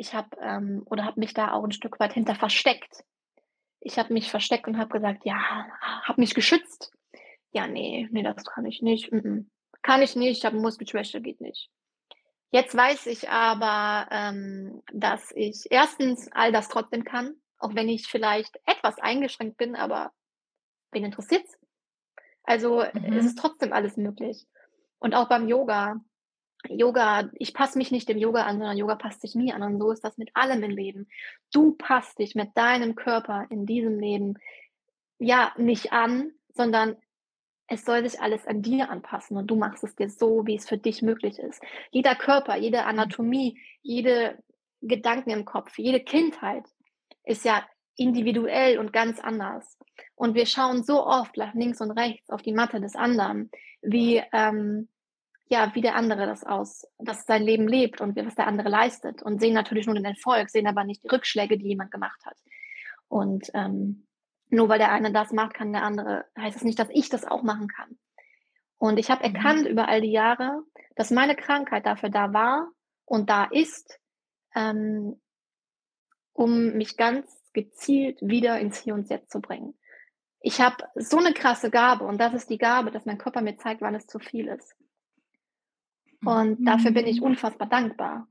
ich 0.00 0.14
habe 0.14 0.36
ähm, 0.40 0.82
oder 0.86 1.04
habe 1.04 1.20
mich 1.20 1.34
da 1.34 1.52
auch 1.52 1.62
ein 1.62 1.72
Stück 1.72 2.00
weit 2.00 2.14
hinter 2.14 2.34
versteckt. 2.34 3.04
Ich 3.80 3.98
habe 3.98 4.12
mich 4.14 4.30
versteckt 4.30 4.66
und 4.66 4.78
habe 4.78 4.90
gesagt, 4.90 5.24
ja, 5.24 5.66
habe 6.04 6.20
mich 6.20 6.34
geschützt. 6.34 6.92
Ja, 7.52 7.66
nee, 7.66 8.08
nee, 8.10 8.22
das 8.22 8.44
kann 8.44 8.64
ich 8.64 8.80
nicht. 8.80 9.12
Mm 9.12 9.16
-mm. 9.18 9.44
Kann 9.82 10.02
ich 10.02 10.16
nicht, 10.16 10.38
ich 10.38 10.44
habe 10.44 10.56
Muskelschwäche, 10.56 11.20
geht 11.20 11.40
nicht. 11.40 11.70
Jetzt 12.50 12.74
weiß 12.74 13.06
ich 13.06 13.28
aber, 13.28 14.08
ähm, 14.10 14.82
dass 14.92 15.32
ich 15.34 15.66
erstens 15.70 16.28
all 16.32 16.50
das 16.50 16.68
trotzdem 16.68 17.04
kann, 17.04 17.34
auch 17.58 17.74
wenn 17.74 17.88
ich 17.88 18.06
vielleicht 18.06 18.58
etwas 18.66 18.98
eingeschränkt 18.98 19.58
bin, 19.58 19.76
aber 19.76 20.12
wen 20.92 21.04
interessiert's? 21.04 21.58
Also 22.42 22.84
mhm. 22.94 23.12
es 23.18 23.26
ist 23.26 23.38
trotzdem 23.38 23.72
alles 23.72 23.96
möglich. 23.96 24.46
Und 24.98 25.14
auch 25.14 25.28
beim 25.28 25.46
Yoga. 25.46 26.00
Yoga, 26.68 27.30
ich 27.34 27.54
passe 27.54 27.78
mich 27.78 27.90
nicht 27.90 28.08
dem 28.08 28.18
Yoga 28.18 28.44
an, 28.44 28.58
sondern 28.58 28.76
Yoga 28.76 28.94
passt 28.96 29.22
sich 29.22 29.34
nie 29.34 29.52
an. 29.52 29.62
Und 29.62 29.78
so 29.78 29.90
ist 29.90 30.04
das 30.04 30.18
mit 30.18 30.30
allem 30.34 30.62
im 30.62 30.70
Leben. 30.70 31.08
Du 31.52 31.72
passt 31.72 32.18
dich 32.18 32.34
mit 32.34 32.56
deinem 32.56 32.94
Körper 32.94 33.46
in 33.50 33.66
diesem 33.66 33.98
Leben 33.98 34.34
ja 35.18 35.52
nicht 35.56 35.92
an, 35.92 36.32
sondern 36.54 36.96
es 37.66 37.84
soll 37.84 38.08
sich 38.08 38.20
alles 38.20 38.46
an 38.46 38.62
dir 38.62 38.90
anpassen 38.90 39.36
und 39.36 39.46
du 39.46 39.54
machst 39.54 39.84
es 39.84 39.94
dir 39.94 40.10
so, 40.10 40.44
wie 40.46 40.56
es 40.56 40.68
für 40.68 40.76
dich 40.76 41.02
möglich 41.02 41.38
ist. 41.38 41.62
Jeder 41.92 42.16
Körper, 42.16 42.56
jede 42.56 42.84
Anatomie, 42.84 43.60
jede 43.80 44.42
Gedanken 44.82 45.30
im 45.30 45.44
Kopf, 45.44 45.78
jede 45.78 46.00
Kindheit 46.00 46.64
ist 47.24 47.44
ja 47.44 47.64
individuell 47.96 48.78
und 48.78 48.92
ganz 48.92 49.20
anders. 49.20 49.78
Und 50.16 50.34
wir 50.34 50.46
schauen 50.46 50.82
so 50.82 51.06
oft 51.06 51.36
nach 51.36 51.54
links 51.54 51.80
und 51.80 51.92
rechts 51.92 52.28
auf 52.30 52.42
die 52.42 52.52
Matte 52.52 52.80
des 52.80 52.96
anderen, 52.96 53.50
wie 53.82 54.22
ähm, 54.32 54.88
ja, 55.50 55.74
wie 55.74 55.80
der 55.80 55.96
andere 55.96 56.26
das 56.26 56.44
aus, 56.44 56.86
dass 56.98 57.26
sein 57.26 57.42
Leben 57.42 57.66
lebt 57.66 58.00
und 58.00 58.14
was 58.16 58.36
der 58.36 58.46
andere 58.46 58.68
leistet 58.68 59.20
und 59.20 59.40
sehen 59.40 59.52
natürlich 59.52 59.86
nur 59.86 59.96
den 59.96 60.04
Erfolg, 60.04 60.48
sehen 60.48 60.68
aber 60.68 60.84
nicht 60.84 61.02
die 61.02 61.08
Rückschläge, 61.08 61.58
die 61.58 61.66
jemand 61.66 61.90
gemacht 61.90 62.24
hat. 62.24 62.36
Und 63.08 63.50
ähm, 63.52 64.06
nur 64.48 64.68
weil 64.68 64.78
der 64.78 64.92
eine 64.92 65.12
das 65.12 65.32
macht, 65.32 65.54
kann 65.54 65.72
der 65.72 65.82
andere, 65.82 66.24
heißt 66.38 66.54
es 66.54 66.60
das 66.60 66.64
nicht, 66.64 66.78
dass 66.78 66.88
ich 66.90 67.08
das 67.08 67.24
auch 67.24 67.42
machen 67.42 67.66
kann. 67.66 67.98
Und 68.78 68.98
ich 68.98 69.10
habe 69.10 69.28
mhm. 69.28 69.34
erkannt 69.34 69.66
über 69.66 69.88
all 69.88 70.00
die 70.00 70.12
Jahre, 70.12 70.62
dass 70.94 71.10
meine 71.10 71.34
Krankheit 71.34 71.84
dafür 71.84 72.10
da 72.10 72.32
war 72.32 72.70
und 73.04 73.28
da 73.28 73.44
ist, 73.44 73.98
ähm, 74.54 75.20
um 76.32 76.74
mich 76.74 76.96
ganz 76.96 77.28
gezielt 77.52 78.20
wieder 78.22 78.60
ins 78.60 78.78
Hier 78.78 78.94
und 78.94 79.10
Jetzt 79.10 79.32
zu 79.32 79.40
bringen. 79.40 79.76
Ich 80.40 80.60
habe 80.60 80.76
so 80.94 81.18
eine 81.18 81.34
krasse 81.34 81.70
Gabe 81.70 82.04
und 82.04 82.18
das 82.18 82.34
ist 82.34 82.50
die 82.50 82.58
Gabe, 82.58 82.92
dass 82.92 83.04
mein 83.04 83.18
Körper 83.18 83.42
mir 83.42 83.56
zeigt, 83.56 83.80
wann 83.80 83.96
es 83.96 84.06
zu 84.06 84.20
viel 84.20 84.46
ist. 84.46 84.76
Und 86.24 86.60
mhm. 86.60 86.64
dafür 86.64 86.90
bin 86.90 87.06
ich 87.06 87.22
unfassbar 87.22 87.68
dankbar. 87.68 88.26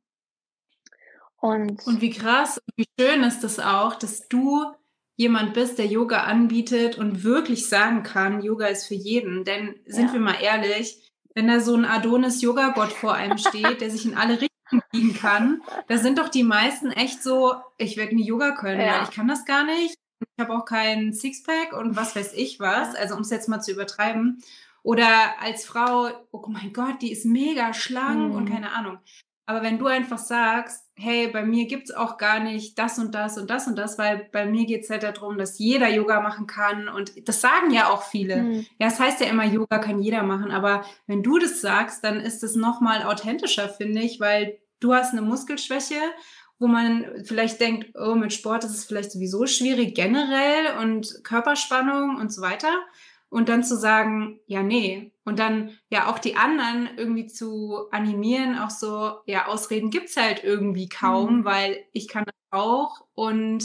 Und, 1.38 1.86
und 1.88 2.02
wie 2.02 2.10
krass, 2.10 2.62
wie 2.76 2.86
schön 3.00 3.24
ist 3.24 3.44
das 3.44 3.60
auch, 3.60 3.96
dass 3.96 4.28
du 4.28 4.74
jemand 5.16 5.54
bist, 5.54 5.78
der 5.78 5.86
Yoga 5.86 6.24
anbietet 6.24 6.98
und 6.98 7.24
wirklich 7.24 7.68
sagen 7.68 8.04
kann, 8.04 8.42
Yoga 8.42 8.68
ist 8.68 8.88
für 8.88 8.96
jeden. 8.96 9.44
Denn 9.44 9.76
sind 9.86 10.08
ja. 10.08 10.14
wir 10.14 10.20
mal 10.20 10.42
ehrlich, 10.42 11.10
wenn 11.36 11.48
da 11.48 11.60
so 11.60 11.76
ein 11.76 11.86
Adonis-Yoga-Gott 11.86 12.92
vor 12.92 13.14
einem 13.14 13.38
steht, 13.38 13.82
der 13.82 13.90
sich 13.90 14.06
in 14.06 14.16
alle 14.16 14.34
Richtungen 14.42 14.84
biegen 14.92 15.14
kann, 15.14 15.62
da 15.88 15.98
sind 15.98 16.20
doch 16.20 16.30
die 16.30 16.44
meisten 16.44 16.92
echt 16.92 17.24
so, 17.24 17.56
ich 17.78 17.98
werde 17.98 18.16
nie 18.16 18.26
Yoga 18.26 18.52
können, 18.52 18.82
ja. 18.82 18.98
weil 18.98 19.04
ich 19.04 19.12
kann 19.12 19.28
das 19.28 19.46
gar 19.46 19.66
nicht. 19.66 19.96
Ich 20.22 20.44
habe 20.44 20.54
auch 20.54 20.66
keinen 20.66 21.14
Sixpack 21.14 21.74
und 21.74 21.96
was 21.96 22.16
weiß 22.16 22.34
ich 22.34 22.60
was. 22.60 22.96
Also 22.96 23.16
um 23.16 23.22
es 23.22 23.30
jetzt 23.30 23.48
mal 23.48 23.62
zu 23.62 23.72
übertreiben. 23.72 24.44
Oder 24.90 25.40
als 25.40 25.66
Frau, 25.66 26.10
oh 26.32 26.44
mein 26.48 26.74
Gott, 26.74 27.04
die 27.04 27.12
ist 27.12 27.24
mega 27.24 27.76
schlank 27.76 28.32
mhm. 28.32 28.36
und 28.36 28.50
keine 28.50 28.72
Ahnung. 28.72 28.98
Aber 29.46 29.62
wenn 29.62 29.78
du 29.78 29.86
einfach 29.86 30.18
sagst, 30.18 30.84
hey, 30.96 31.28
bei 31.28 31.46
mir 31.46 31.68
gibt 31.68 31.92
es 31.92 31.96
auch 31.96 32.18
gar 32.18 32.40
nicht 32.40 32.80
das 32.80 32.98
und 32.98 33.14
das 33.14 33.38
und 33.38 33.52
das 33.52 33.68
und 33.68 33.76
das, 33.76 34.00
weil 34.00 34.28
bei 34.32 34.48
mir 34.48 34.66
geht 34.66 34.86
es 34.86 34.90
halt 34.90 35.04
darum, 35.04 35.38
dass 35.38 35.60
jeder 35.60 35.90
Yoga 35.90 36.22
machen 36.22 36.48
kann. 36.48 36.90
Und 36.90 37.12
das 37.28 37.40
sagen 37.40 37.70
ja 37.70 37.92
auch 37.92 38.02
viele. 38.02 38.42
Mhm. 38.42 38.66
Ja, 38.80 38.88
es 38.88 38.98
das 38.98 39.00
heißt 39.00 39.22
ja 39.22 39.28
immer, 39.28 39.46
Yoga 39.46 39.78
kann 39.78 40.02
jeder 40.02 40.24
machen. 40.24 40.50
Aber 40.50 40.84
wenn 41.06 41.22
du 41.22 41.38
das 41.38 41.62
sagst, 41.62 42.04
dann 42.04 42.20
ist 42.20 42.44
es 42.44 42.56
nochmal 42.56 43.04
authentischer, 43.04 43.70
finde 43.70 44.02
ich, 44.02 44.20
weil 44.20 44.58
du 44.80 44.96
hast 44.96 45.12
eine 45.12 45.22
Muskelschwäche, 45.22 46.02
wo 46.58 46.66
man 46.66 47.06
vielleicht 47.26 47.62
denkt, 47.62 47.92
oh, 47.96 48.16
mit 48.16 48.34
Sport 48.34 48.64
ist 48.64 48.72
es 48.72 48.86
vielleicht 48.86 49.12
sowieso 49.12 49.46
schwierig 49.46 49.94
generell 49.94 50.80
und 50.82 51.22
Körperspannung 51.24 52.16
und 52.16 52.34
so 52.34 52.42
weiter 52.42 52.74
und 53.30 53.50
dann 53.50 53.64
zu 53.64 53.78
sagen, 53.78 54.40
ja, 54.48 54.64
nee. 54.64 55.12
Und 55.24 55.40
dann 55.40 55.78
ja 55.90 56.10
auch 56.10 56.20
die 56.20 56.36
anderen 56.36 56.90
irgendwie 56.98 57.28
zu 57.28 57.90
animieren, 57.92 58.58
auch 58.58 58.72
so, 58.72 59.20
ja, 59.26 59.48
Ausreden 59.48 59.92
gibt's 59.92 60.18
halt 60.18 60.44
irgendwie 60.44 60.90
kaum, 60.90 61.40
mhm. 61.40 61.46
weil 61.46 61.86
ich 61.94 62.08
kann 62.08 62.26
das 62.26 62.36
auch 62.52 63.06
und 63.14 63.64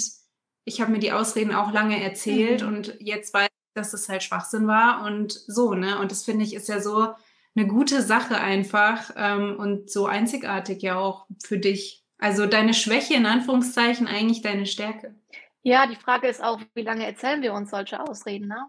ich 0.65 0.81
habe 0.81 0.93
mir 0.93 0.99
die 0.99 1.13
Ausreden 1.13 1.55
auch 1.55 1.73
lange 1.73 2.03
erzählt 2.03 2.63
mhm. 2.63 2.69
und 2.69 2.97
jetzt 3.01 3.33
weiß 3.33 3.49
ich, 3.49 3.75
dass 3.75 3.91
das 3.91 4.09
halt 4.09 4.23
Schwachsinn 4.23 4.67
war 4.67 5.05
und 5.05 5.33
so, 5.33 5.75
ne? 5.75 5.99
Und 5.99 6.11
das 6.11 6.25
finde 6.25 6.45
ich 6.45 6.55
ist 6.55 6.69
ja 6.69 6.81
so 6.81 7.15
eine 7.57 7.67
gute 7.67 8.03
Sache 8.03 8.39
einfach 8.39 9.11
ähm, 9.17 9.57
und 9.59 9.91
so 9.91 10.07
einzigartig 10.07 10.83
ja 10.83 10.97
auch 10.97 11.27
für 11.45 11.59
dich. 11.59 12.05
Also 12.19 12.47
deine 12.47 12.75
Schwäche 12.75 13.15
in 13.15 13.27
Anführungszeichen 13.27 14.07
eigentlich 14.07 14.43
deine 14.43 14.67
Stärke. 14.67 15.15
Ja, 15.63 15.87
die 15.87 15.97
Frage 15.97 16.29
ist 16.29 16.43
auch, 16.43 16.61
wie 16.75 16.83
lange 16.83 17.07
erzählen 17.07 17.43
wir 17.43 17.55
uns 17.55 17.71
solche 17.71 18.01
Ausreden, 18.01 18.49
ne? 18.49 18.67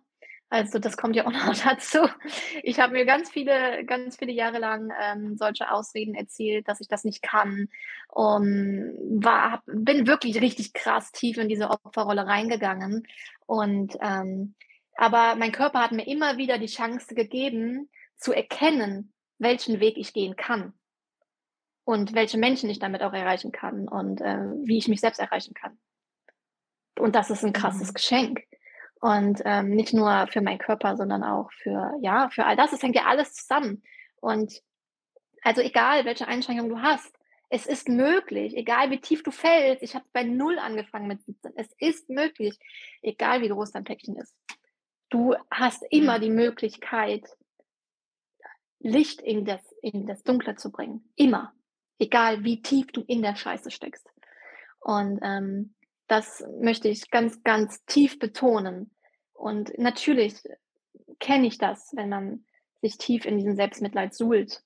Also 0.50 0.80
das 0.80 0.96
kommt 0.96 1.16
ja 1.16 1.26
auch 1.26 1.32
noch 1.32 1.56
dazu. 1.56 2.08
Ich 2.64 2.80
habe 2.80 2.94
mir 2.94 3.06
ganz 3.06 3.30
viele, 3.30 3.84
ganz 3.86 4.18
viele 4.18 4.32
Jahre 4.32 4.60
lang 4.60 4.92
ähm, 5.02 5.38
solche 5.38 5.72
Ausreden 5.72 6.16
erzählt, 6.16 6.68
dass 6.68 6.82
ich 6.82 6.88
das 6.88 7.04
nicht 7.04 7.22
kann. 7.22 7.70
Um, 8.10 8.94
war, 9.22 9.62
bin 9.66 10.08
wirklich 10.08 10.40
richtig 10.40 10.74
krass 10.74 11.12
tief 11.12 11.38
in 11.38 11.50
diese 11.50 11.70
Opferrolle 11.70 12.26
reingegangen. 12.26 13.06
Und 13.46 13.98
ähm, 14.02 14.56
aber 14.96 15.36
mein 15.36 15.52
Körper 15.52 15.82
hat 15.82 15.92
mir 15.92 16.08
immer 16.08 16.38
wieder 16.38 16.58
die 16.58 16.68
Chance 16.68 17.16
gegeben, 17.16 17.90
zu 18.16 18.32
erkennen, 18.32 19.14
welchen 19.38 19.82
Weg 19.82 19.98
ich 19.98 20.14
gehen 20.14 20.38
kann 20.38 20.74
und 21.84 22.14
welche 22.14 22.38
Menschen 22.38 22.70
ich 22.70 22.80
damit 22.80 23.04
auch 23.04 23.14
erreichen 23.14 23.52
kann 23.52 23.88
und 23.88 24.22
äh, 24.22 24.40
wie 24.64 24.78
ich 24.78 24.88
mich 24.88 25.02
selbst 25.02 25.20
erreichen 25.20 25.54
kann. 25.54 25.78
Und 26.98 27.16
das 27.16 27.30
ist 27.30 27.44
ein 27.44 27.52
krasses 27.54 27.90
mhm. 27.90 27.94
Geschenk. 27.94 28.44
Und 29.02 29.42
ähm, 29.46 29.70
nicht 29.70 29.94
nur 29.94 30.28
für 30.28 30.42
meinen 30.42 30.58
Körper, 30.58 30.96
sondern 30.98 31.24
auch 31.24 31.52
für, 31.52 31.94
ja, 32.02 32.30
für 32.30 32.46
all 32.46 32.56
das. 32.56 32.74
Es 32.74 32.82
hängt 32.82 32.96
ja 32.96 33.06
alles 33.06 33.34
zusammen. 33.34 33.84
Und 34.20 34.62
also 35.44 35.62
egal, 35.62 36.06
welche 36.06 36.28
Einschränkung 36.28 36.70
du 36.70 36.82
hast, 36.82 37.16
es 37.50 37.68
ist 37.68 37.88
möglich, 37.88 38.58
egal 38.58 38.90
wie 38.90 39.00
tief 39.00 39.22
du 39.22 39.32
fällst. 39.32 39.84
Ich 39.84 39.96
habe 39.96 40.06
bei 40.12 40.24
Null 40.24 40.58
angefangen 40.58 41.08
mit 41.08 41.24
17. 41.24 41.54
Es 41.56 41.72
ist 41.78 42.10
möglich, 42.10 42.58
egal 43.02 43.42
wie 43.42 43.50
groß 43.50 43.72
dein 43.72 43.84
Päckchen 43.84 44.16
ist. 44.16 44.36
Du 45.10 45.36
hast 45.52 45.86
immer 45.92 46.20
die 46.20 46.32
Möglichkeit, 46.32 47.24
Licht 48.80 49.22
in 49.22 49.46
das, 49.46 49.62
in 49.82 50.06
das 50.06 50.24
Dunkle 50.24 50.56
zu 50.56 50.72
bringen. 50.72 51.10
Immer. 51.16 51.54
Egal 52.00 52.44
wie 52.44 52.62
tief 52.62 52.88
du 52.88 53.02
in 53.02 53.22
der 53.22 53.36
Scheiße 53.36 53.72
steckst. 53.72 54.08
Und 54.80 55.20
ähm, 55.24 55.76
das 56.08 56.44
möchte 56.60 56.88
ich 56.88 57.10
ganz, 57.10 57.44
ganz 57.44 57.84
tief 57.86 58.20
betonen. 58.20 58.92
Und 59.34 59.78
natürlich 59.78 60.36
kenne 61.20 61.48
ich 61.48 61.58
das, 61.58 61.92
wenn 61.96 62.10
man 62.10 62.46
sich 62.82 62.98
tief 62.98 63.26
in 63.26 63.38
diesem 63.38 63.56
Selbstmitleid 63.56 64.14
suhlt 64.14 64.62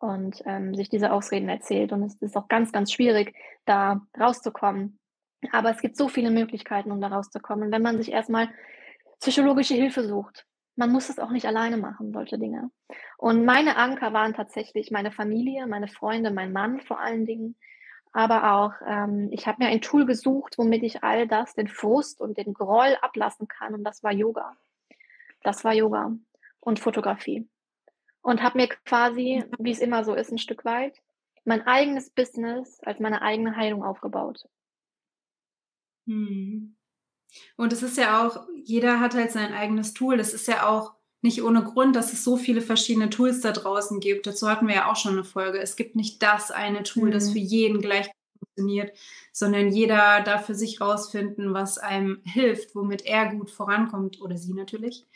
und 0.00 0.42
ähm, 0.46 0.74
sich 0.74 0.88
diese 0.88 1.12
Ausreden 1.12 1.48
erzählt. 1.48 1.92
Und 1.92 2.02
es 2.04 2.14
ist 2.22 2.36
auch 2.36 2.48
ganz, 2.48 2.72
ganz 2.72 2.92
schwierig, 2.92 3.34
da 3.64 4.02
rauszukommen. 4.18 4.98
Aber 5.52 5.70
es 5.70 5.80
gibt 5.80 5.96
so 5.96 6.08
viele 6.08 6.30
Möglichkeiten, 6.30 6.90
um 6.92 7.00
da 7.00 7.08
rauszukommen, 7.08 7.70
wenn 7.70 7.82
man 7.82 7.98
sich 7.98 8.12
erstmal 8.12 8.48
psychologische 9.20 9.74
Hilfe 9.74 10.06
sucht. 10.06 10.46
Man 10.76 10.92
muss 10.92 11.08
es 11.08 11.18
auch 11.18 11.30
nicht 11.30 11.46
alleine 11.46 11.76
machen, 11.76 12.12
solche 12.12 12.38
Dinge. 12.38 12.70
Und 13.16 13.44
meine 13.44 13.76
Anker 13.76 14.12
waren 14.12 14.34
tatsächlich 14.34 14.92
meine 14.92 15.10
Familie, 15.10 15.66
meine 15.66 15.88
Freunde, 15.88 16.30
mein 16.30 16.52
Mann 16.52 16.80
vor 16.80 17.00
allen 17.00 17.26
Dingen, 17.26 17.56
aber 18.12 18.52
auch, 18.52 18.72
ähm, 18.86 19.28
ich 19.32 19.46
habe 19.46 19.62
mir 19.62 19.70
ein 19.70 19.80
Tool 19.80 20.06
gesucht, 20.06 20.58
womit 20.58 20.82
ich 20.82 21.02
all 21.04 21.26
das, 21.28 21.54
den 21.54 21.68
Frust 21.68 22.20
und 22.20 22.36
den 22.36 22.54
Groll 22.54 22.96
ablassen 23.00 23.48
kann. 23.48 23.74
Und 23.74 23.84
das 23.84 24.02
war 24.02 24.12
Yoga. 24.12 24.56
Das 25.42 25.64
war 25.64 25.74
Yoga 25.74 26.12
und 26.60 26.80
Fotografie. 26.80 27.48
Und 28.22 28.42
habe 28.42 28.58
mir 28.58 28.68
quasi, 28.68 29.44
wie 29.58 29.70
es 29.70 29.80
immer 29.80 30.04
so 30.04 30.14
ist, 30.14 30.32
ein 30.32 30.38
Stück 30.38 30.64
weit, 30.64 31.00
mein 31.44 31.66
eigenes 31.66 32.10
Business 32.10 32.80
als 32.82 33.00
meine 33.00 33.22
eigene 33.22 33.56
Heilung 33.56 33.82
aufgebaut. 33.82 34.48
Hm. 36.06 36.76
Und 37.56 37.72
es 37.72 37.82
ist 37.82 37.96
ja 37.96 38.26
auch, 38.26 38.46
jeder 38.54 39.00
hat 39.00 39.14
halt 39.14 39.30
sein 39.30 39.52
eigenes 39.52 39.94
Tool. 39.94 40.16
Das 40.16 40.34
ist 40.34 40.48
ja 40.48 40.68
auch 40.68 40.97
nicht 41.20 41.42
ohne 41.42 41.64
Grund, 41.64 41.96
dass 41.96 42.12
es 42.12 42.22
so 42.22 42.36
viele 42.36 42.60
verschiedene 42.60 43.10
Tools 43.10 43.40
da 43.40 43.52
draußen 43.52 44.00
gibt. 44.00 44.26
Dazu 44.26 44.48
hatten 44.48 44.68
wir 44.68 44.74
ja 44.74 44.90
auch 44.90 44.96
schon 44.96 45.12
eine 45.12 45.24
Folge. 45.24 45.58
Es 45.58 45.76
gibt 45.76 45.96
nicht 45.96 46.22
das 46.22 46.50
eine 46.50 46.82
Tool, 46.84 47.08
mhm. 47.08 47.12
das 47.12 47.30
für 47.30 47.38
jeden 47.38 47.80
gleich 47.80 48.08
funktioniert, 48.38 48.96
sondern 49.32 49.68
jeder 49.72 50.20
darf 50.22 50.46
für 50.46 50.54
sich 50.54 50.80
rausfinden, 50.80 51.54
was 51.54 51.78
einem 51.78 52.20
hilft, 52.24 52.74
womit 52.74 53.04
er 53.04 53.34
gut 53.34 53.50
vorankommt 53.50 54.20
oder 54.20 54.36
sie 54.36 54.54
natürlich. 54.54 55.06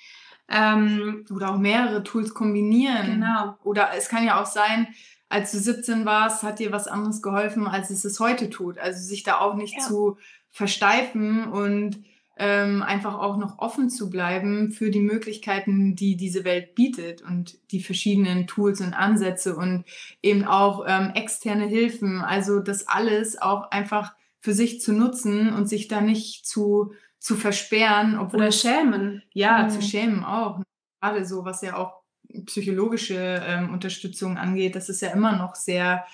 Ähm, 0.48 1.24
oder 1.30 1.52
auch 1.52 1.58
mehrere 1.58 2.02
Tools 2.02 2.34
kombinieren. 2.34 3.06
Genau. 3.06 3.56
Oder 3.62 3.90
es 3.96 4.08
kann 4.08 4.24
ja 4.24 4.42
auch 4.42 4.46
sein, 4.46 4.88
als 5.28 5.52
du 5.52 5.58
17 5.58 6.04
warst, 6.04 6.42
hat 6.42 6.58
dir 6.58 6.72
was 6.72 6.88
anderes 6.88 7.22
geholfen, 7.22 7.66
als 7.66 7.90
es 7.90 8.04
es 8.04 8.20
heute 8.20 8.50
tut. 8.50 8.78
Also 8.78 9.00
sich 9.00 9.22
da 9.22 9.38
auch 9.38 9.54
nicht 9.54 9.74
ja. 9.78 9.86
zu 9.86 10.18
versteifen 10.50 11.44
und 11.44 12.04
ähm, 12.44 12.82
einfach 12.82 13.14
auch 13.20 13.36
noch 13.36 13.60
offen 13.60 13.88
zu 13.88 14.10
bleiben 14.10 14.72
für 14.72 14.90
die 14.90 14.98
Möglichkeiten, 14.98 15.94
die 15.94 16.16
diese 16.16 16.44
Welt 16.44 16.74
bietet 16.74 17.22
und 17.22 17.56
die 17.70 17.80
verschiedenen 17.80 18.48
Tools 18.48 18.80
und 18.80 18.94
Ansätze 18.94 19.54
und 19.54 19.84
eben 20.22 20.44
auch 20.44 20.84
ähm, 20.88 21.12
externe 21.14 21.66
Hilfen. 21.66 22.20
Also 22.20 22.58
das 22.58 22.88
alles 22.88 23.40
auch 23.40 23.70
einfach 23.70 24.16
für 24.40 24.54
sich 24.54 24.80
zu 24.80 24.92
nutzen 24.92 25.54
und 25.54 25.68
sich 25.68 25.86
da 25.86 26.00
nicht 26.00 26.44
zu, 26.44 26.94
zu 27.20 27.36
versperren. 27.36 28.18
Obwohl 28.18 28.40
Oder 28.40 28.50
schämen. 28.50 29.22
Ja, 29.32 29.62
mhm. 29.62 29.70
zu 29.70 29.80
schämen 29.80 30.24
auch. 30.24 30.62
Gerade 31.00 31.24
so, 31.24 31.44
was 31.44 31.62
ja 31.62 31.76
auch 31.76 32.02
psychologische 32.46 33.40
ähm, 33.46 33.72
Unterstützung 33.72 34.36
angeht, 34.36 34.74
das 34.74 34.88
ist 34.88 35.00
ja 35.00 35.10
immer 35.10 35.36
noch 35.36 35.54
sehr, 35.54 36.04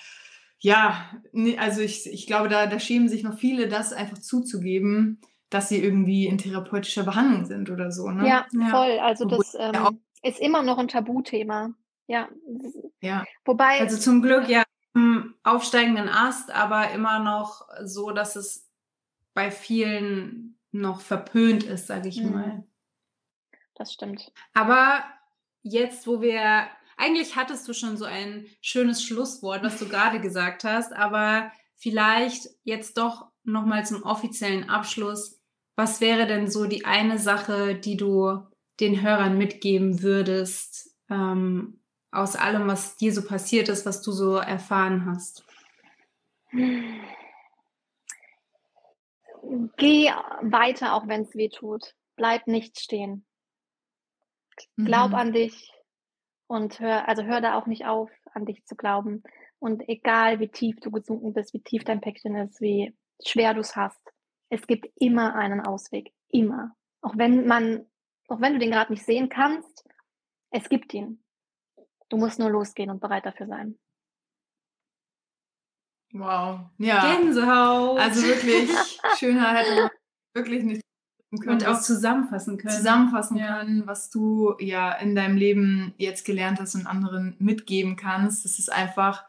ja, 0.59 1.09
also 1.57 1.81
ich, 1.81 2.05
ich 2.05 2.27
glaube, 2.27 2.49
da, 2.49 2.67
da 2.67 2.79
schämen 2.79 3.09
sich 3.09 3.23
noch 3.23 3.39
viele, 3.39 3.67
das 3.67 3.93
einfach 3.93 4.19
zuzugeben 4.19 5.19
dass 5.49 5.69
sie 5.69 5.81
irgendwie 5.83 6.27
in 6.27 6.37
therapeutischer 6.37 7.03
Behandlung 7.03 7.45
sind 7.45 7.69
oder 7.69 7.91
so. 7.91 8.09
Ne? 8.09 8.27
Ja, 8.27 8.45
ja. 8.51 8.67
voll. 8.69 8.99
Also 8.99 9.25
das 9.25 9.55
ähm, 9.59 9.99
ist 10.21 10.39
immer 10.39 10.61
noch 10.63 10.77
ein 10.77 10.87
Tabuthema. 10.87 11.71
Ja. 12.07 12.29
Ja. 13.01 13.25
Wobei. 13.45 13.79
Also 13.79 13.97
zum 13.97 14.21
Glück 14.21 14.47
ja 14.49 14.63
im 14.95 15.35
aufsteigenden 15.43 16.09
Ast, 16.09 16.51
aber 16.51 16.91
immer 16.91 17.19
noch 17.19 17.67
so, 17.83 18.11
dass 18.11 18.35
es 18.35 18.67
bei 19.33 19.51
vielen 19.51 20.57
noch 20.71 21.01
verpönt 21.01 21.63
ist, 21.63 21.87
sage 21.87 22.09
ich 22.09 22.21
mhm. 22.21 22.31
mal. 22.31 22.63
Das 23.75 23.93
stimmt. 23.93 24.31
Aber 24.53 25.03
jetzt, 25.61 26.05
wo 26.05 26.21
wir 26.21 26.67
eigentlich 26.97 27.35
hattest 27.35 27.67
du 27.67 27.73
schon 27.73 27.95
so 27.95 28.05
ein 28.05 28.45
schönes 28.61 29.03
Schlusswort, 29.03 29.63
was 29.63 29.79
du 29.79 29.87
gerade 29.89 30.19
gesagt 30.19 30.63
hast, 30.63 30.93
aber 30.93 31.51
vielleicht 31.75 32.49
jetzt 32.63 32.97
doch 32.97 33.27
nochmal 33.43 33.85
zum 33.85 34.03
offiziellen 34.03 34.69
Abschluss. 34.69 35.38
Was 35.79 36.01
wäre 36.01 36.27
denn 36.27 36.51
so 36.51 36.65
die 36.65 36.83
eine 36.83 37.17
Sache, 37.17 37.73
die 37.73 37.95
du 37.95 38.45
den 38.81 39.01
Hörern 39.01 39.37
mitgeben 39.37 40.03
würdest, 40.03 40.93
ähm, 41.09 41.79
aus 42.11 42.35
allem, 42.35 42.67
was 42.67 42.97
dir 42.97 43.13
so 43.13 43.25
passiert 43.25 43.69
ist, 43.69 43.85
was 43.85 44.01
du 44.01 44.11
so 44.11 44.35
erfahren 44.35 45.05
hast? 45.05 45.45
Geh 49.77 50.11
weiter, 50.41 50.95
auch 50.95 51.07
wenn 51.07 51.21
es 51.21 51.33
weh 51.35 51.47
tut. 51.47 51.95
Bleib 52.17 52.45
nicht 52.45 52.81
stehen. 52.81 53.25
Glaub 54.75 55.11
Mhm. 55.11 55.15
an 55.15 55.31
dich 55.31 55.71
und 56.47 56.81
hör, 56.81 57.07
also 57.07 57.23
hör 57.23 57.39
da 57.39 57.57
auch 57.57 57.67
nicht 57.67 57.85
auf, 57.85 58.11
an 58.33 58.45
dich 58.45 58.65
zu 58.65 58.75
glauben. 58.75 59.23
Und 59.59 59.87
egal 59.87 60.41
wie 60.41 60.49
tief 60.49 60.75
du 60.81 60.91
gesunken 60.91 61.31
bist, 61.31 61.53
wie 61.53 61.61
tief 61.61 61.85
dein 61.85 62.01
Päckchen 62.01 62.35
ist, 62.35 62.59
wie 62.59 62.93
schwer 63.25 63.53
du 63.53 63.61
es 63.61 63.77
hast, 63.77 64.08
es 64.49 64.65
gibt 64.67 64.87
immer 64.95 65.35
einen 65.35 65.61
Ausweg. 65.61 66.11
Immer. 66.29 66.75
Auch 67.01 67.17
wenn 67.17 67.47
man, 67.47 67.85
auch 68.27 68.41
wenn 68.41 68.53
du 68.53 68.59
den 68.59 68.71
gerade 68.71 68.91
nicht 68.91 69.05
sehen 69.05 69.29
kannst, 69.29 69.85
es 70.51 70.67
gibt 70.69 70.93
ihn. 70.93 71.23
Du 72.09 72.17
musst 72.17 72.39
nur 72.39 72.49
losgehen 72.49 72.89
und 72.89 72.99
bereit 72.99 73.25
dafür 73.25 73.47
sein. 73.47 73.77
Wow. 76.11 76.61
Ja. 76.79 77.15
Gänsehaut. 77.15 77.99
Also 77.99 78.23
wirklich, 78.23 78.69
schöner 79.19 79.53
hätte 79.53 79.75
man 79.75 79.89
wirklich 80.33 80.63
nicht 80.63 80.81
können, 81.37 81.51
und 81.51 81.67
auch 81.67 81.79
zusammenfassen 81.79 82.57
können. 82.57 82.73
zusammenfassen 82.73 83.37
Ja. 83.37 83.59
können, 83.59 83.85
was 83.85 84.09
du 84.09 84.55
ja 84.59 84.91
in 84.93 85.15
deinem 85.15 85.37
Leben 85.37 85.93
jetzt 85.97 86.25
gelernt 86.25 86.59
hast 86.59 86.73
und 86.73 86.87
anderen 86.87 87.35
mitgeben 87.37 87.95
kannst. 87.95 88.43
Das 88.45 88.57
ist 88.57 88.71
einfach 88.71 89.28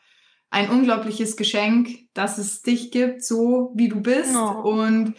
ein 0.51 0.69
unglaubliches 0.69 1.37
Geschenk, 1.37 1.89
dass 2.13 2.39
es 2.39 2.63
dich 2.63 2.91
gibt, 2.91 3.25
so 3.25 3.73
wie 3.75 3.89
du 3.89 4.01
bist. 4.01 4.35
Oh. 4.35 4.69
Und 4.69 5.15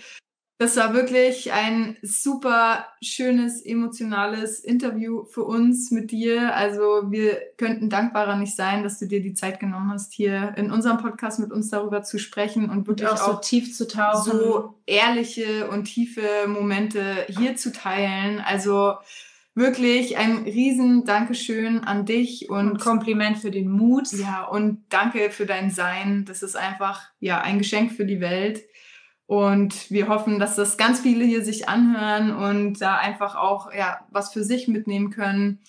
das 0.61 0.77
war 0.77 0.93
wirklich 0.93 1.51
ein 1.51 1.97
super 2.03 2.85
schönes, 3.01 3.65
emotionales 3.65 4.59
Interview 4.59 5.23
für 5.23 5.43
uns 5.43 5.89
mit 5.89 6.11
dir. 6.11 6.55
Also 6.55 7.09
wir 7.09 7.41
könnten 7.57 7.89
dankbarer 7.89 8.35
nicht 8.35 8.55
sein, 8.55 8.83
dass 8.83 8.99
du 8.99 9.07
dir 9.07 9.21
die 9.21 9.33
Zeit 9.33 9.59
genommen 9.59 9.89
hast, 9.91 10.13
hier 10.13 10.53
in 10.57 10.69
unserem 10.69 10.99
Podcast 10.99 11.39
mit 11.39 11.51
uns 11.51 11.71
darüber 11.71 12.03
zu 12.03 12.19
sprechen 12.19 12.69
und 12.69 12.77
Und 12.77 12.87
wirklich 12.87 13.09
auch 13.09 13.17
so 13.17 13.31
auch 13.31 13.41
tief 13.41 13.75
zu 13.75 13.87
tauchen. 13.87 14.31
so 14.31 14.75
ehrliche 14.85 15.67
und 15.67 15.85
tiefe 15.85 16.21
Momente 16.47 17.25
hier 17.27 17.55
zu 17.55 17.71
teilen. 17.71 18.39
Also 18.39 18.97
wirklich 19.53 20.17
ein 20.17 20.43
riesen 20.43 21.03
Dankeschön 21.05 21.79
an 21.79 22.05
dich 22.05 22.49
und 22.49 22.71
und, 22.71 22.79
Kompliment 22.79 23.37
für 23.37 23.51
den 23.51 23.69
Mut. 23.69 24.11
ja 24.13 24.45
und 24.45 24.83
danke 24.89 25.29
für 25.31 25.45
dein 25.45 25.69
Sein. 25.69 26.25
Das 26.25 26.41
ist 26.43 26.55
einfach 26.55 27.09
ja 27.19 27.41
ein 27.41 27.57
Geschenk 27.57 27.91
für 27.91 28.05
die 28.05 28.21
Welt. 28.21 28.63
Und 29.25 29.89
wir 29.89 30.09
hoffen, 30.09 30.39
dass 30.39 30.55
das 30.57 30.77
ganz 30.77 30.99
viele 30.99 31.23
hier 31.23 31.43
sich 31.43 31.69
anhören 31.69 32.35
und 32.35 32.81
da 32.81 32.97
einfach 32.97 33.35
auch 33.35 33.73
ja 33.73 34.01
was 34.11 34.33
für 34.33 34.43
sich 34.43 34.67
mitnehmen 34.67 35.09
können. 35.09 35.59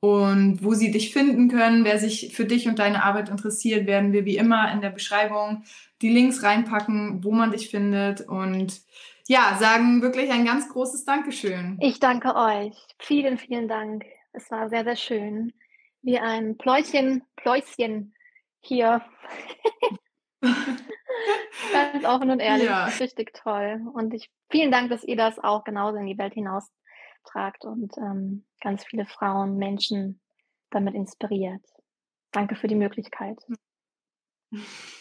Und 0.00 0.64
wo 0.64 0.72
sie 0.72 0.90
dich 0.90 1.12
finden 1.12 1.48
können, 1.48 1.84
wer 1.84 1.98
sich 1.98 2.34
für 2.34 2.46
dich 2.46 2.66
und 2.66 2.78
deine 2.78 3.04
Arbeit 3.04 3.28
interessiert, 3.28 3.86
werden 3.86 4.14
wir 4.14 4.24
wie 4.24 4.38
immer 4.38 4.72
in 4.72 4.80
der 4.80 4.88
Beschreibung 4.88 5.64
die 6.00 6.08
Links 6.08 6.42
reinpacken, 6.42 7.22
wo 7.22 7.32
man 7.32 7.50
dich 7.50 7.68
findet. 7.68 8.22
Und 8.22 8.80
ja, 9.30 9.56
sagen 9.60 10.02
wirklich 10.02 10.28
ein 10.32 10.44
ganz 10.44 10.68
großes 10.68 11.04
Dankeschön. 11.04 11.78
Ich 11.80 12.00
danke 12.00 12.34
euch. 12.34 12.74
Vielen, 12.98 13.38
vielen 13.38 13.68
Dank. 13.68 14.04
Es 14.32 14.50
war 14.50 14.68
sehr, 14.68 14.82
sehr 14.82 14.96
schön. 14.96 15.52
Wie 16.02 16.18
ein 16.18 16.58
Pläuschen, 16.58 17.22
Pläuschen 17.36 18.12
hier. 18.58 19.04
Ganz 21.72 22.04
offen 22.04 22.30
und 22.30 22.40
ehrlich. 22.40 22.66
Ja. 22.66 22.86
Richtig 22.86 23.32
toll. 23.32 23.80
Und 23.94 24.12
ich 24.14 24.32
vielen 24.50 24.72
Dank, 24.72 24.90
dass 24.90 25.04
ihr 25.04 25.16
das 25.16 25.38
auch 25.38 25.62
genauso 25.62 25.98
in 25.98 26.06
die 26.06 26.18
Welt 26.18 26.34
hinaus 26.34 26.68
tragt 27.24 27.64
und 27.64 27.96
ähm, 27.98 28.44
ganz 28.60 28.84
viele 28.84 29.06
Frauen, 29.06 29.58
Menschen 29.58 30.20
damit 30.70 30.96
inspiriert. 30.96 31.62
Danke 32.32 32.56
für 32.56 32.66
die 32.66 32.74
Möglichkeit. 32.74 33.38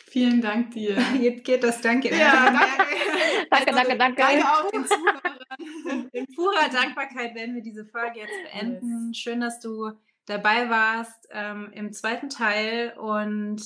Vielen 0.06 0.42
Dank 0.42 0.70
dir. 0.72 1.00
Jetzt 1.20 1.46
geht 1.46 1.64
das 1.64 1.82
Danke. 1.82 2.16
Ja, 2.16 2.52
danke. 2.52 2.89
Danke, 3.52 3.72
danke, 3.74 3.98
danke. 3.98 4.22
Danke 4.22 4.46
auch 4.46 4.70
den 4.72 4.86
Zuhörern. 4.88 6.10
In 6.12 6.26
purer 6.36 6.70
Dankbarkeit 6.72 7.36
werden 7.36 7.56
wir 7.56 7.62
diese 7.64 7.86
Folge 7.86 8.20
jetzt 8.20 8.34
beenden. 8.52 9.14
Schön, 9.14 9.42
dass 9.42 9.60
du 9.60 9.92
dabei 10.26 10.70
warst 10.70 11.28
ähm, 11.32 11.72
im 11.74 11.92
zweiten 11.92 12.30
Teil 12.30 12.94
und 12.98 13.62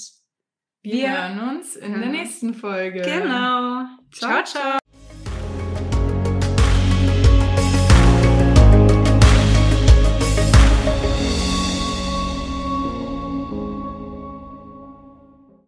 Wir 0.81 0.93
Wir 0.93 1.11
hören 1.11 1.57
uns 1.57 1.75
in 1.75 1.99
der 1.99 2.09
nächsten 2.09 2.53
Folge. 2.53 3.01
genau. 3.01 3.85
Ciao, 4.11 4.43
ciao. 4.43 4.43
ciao. 4.43 4.82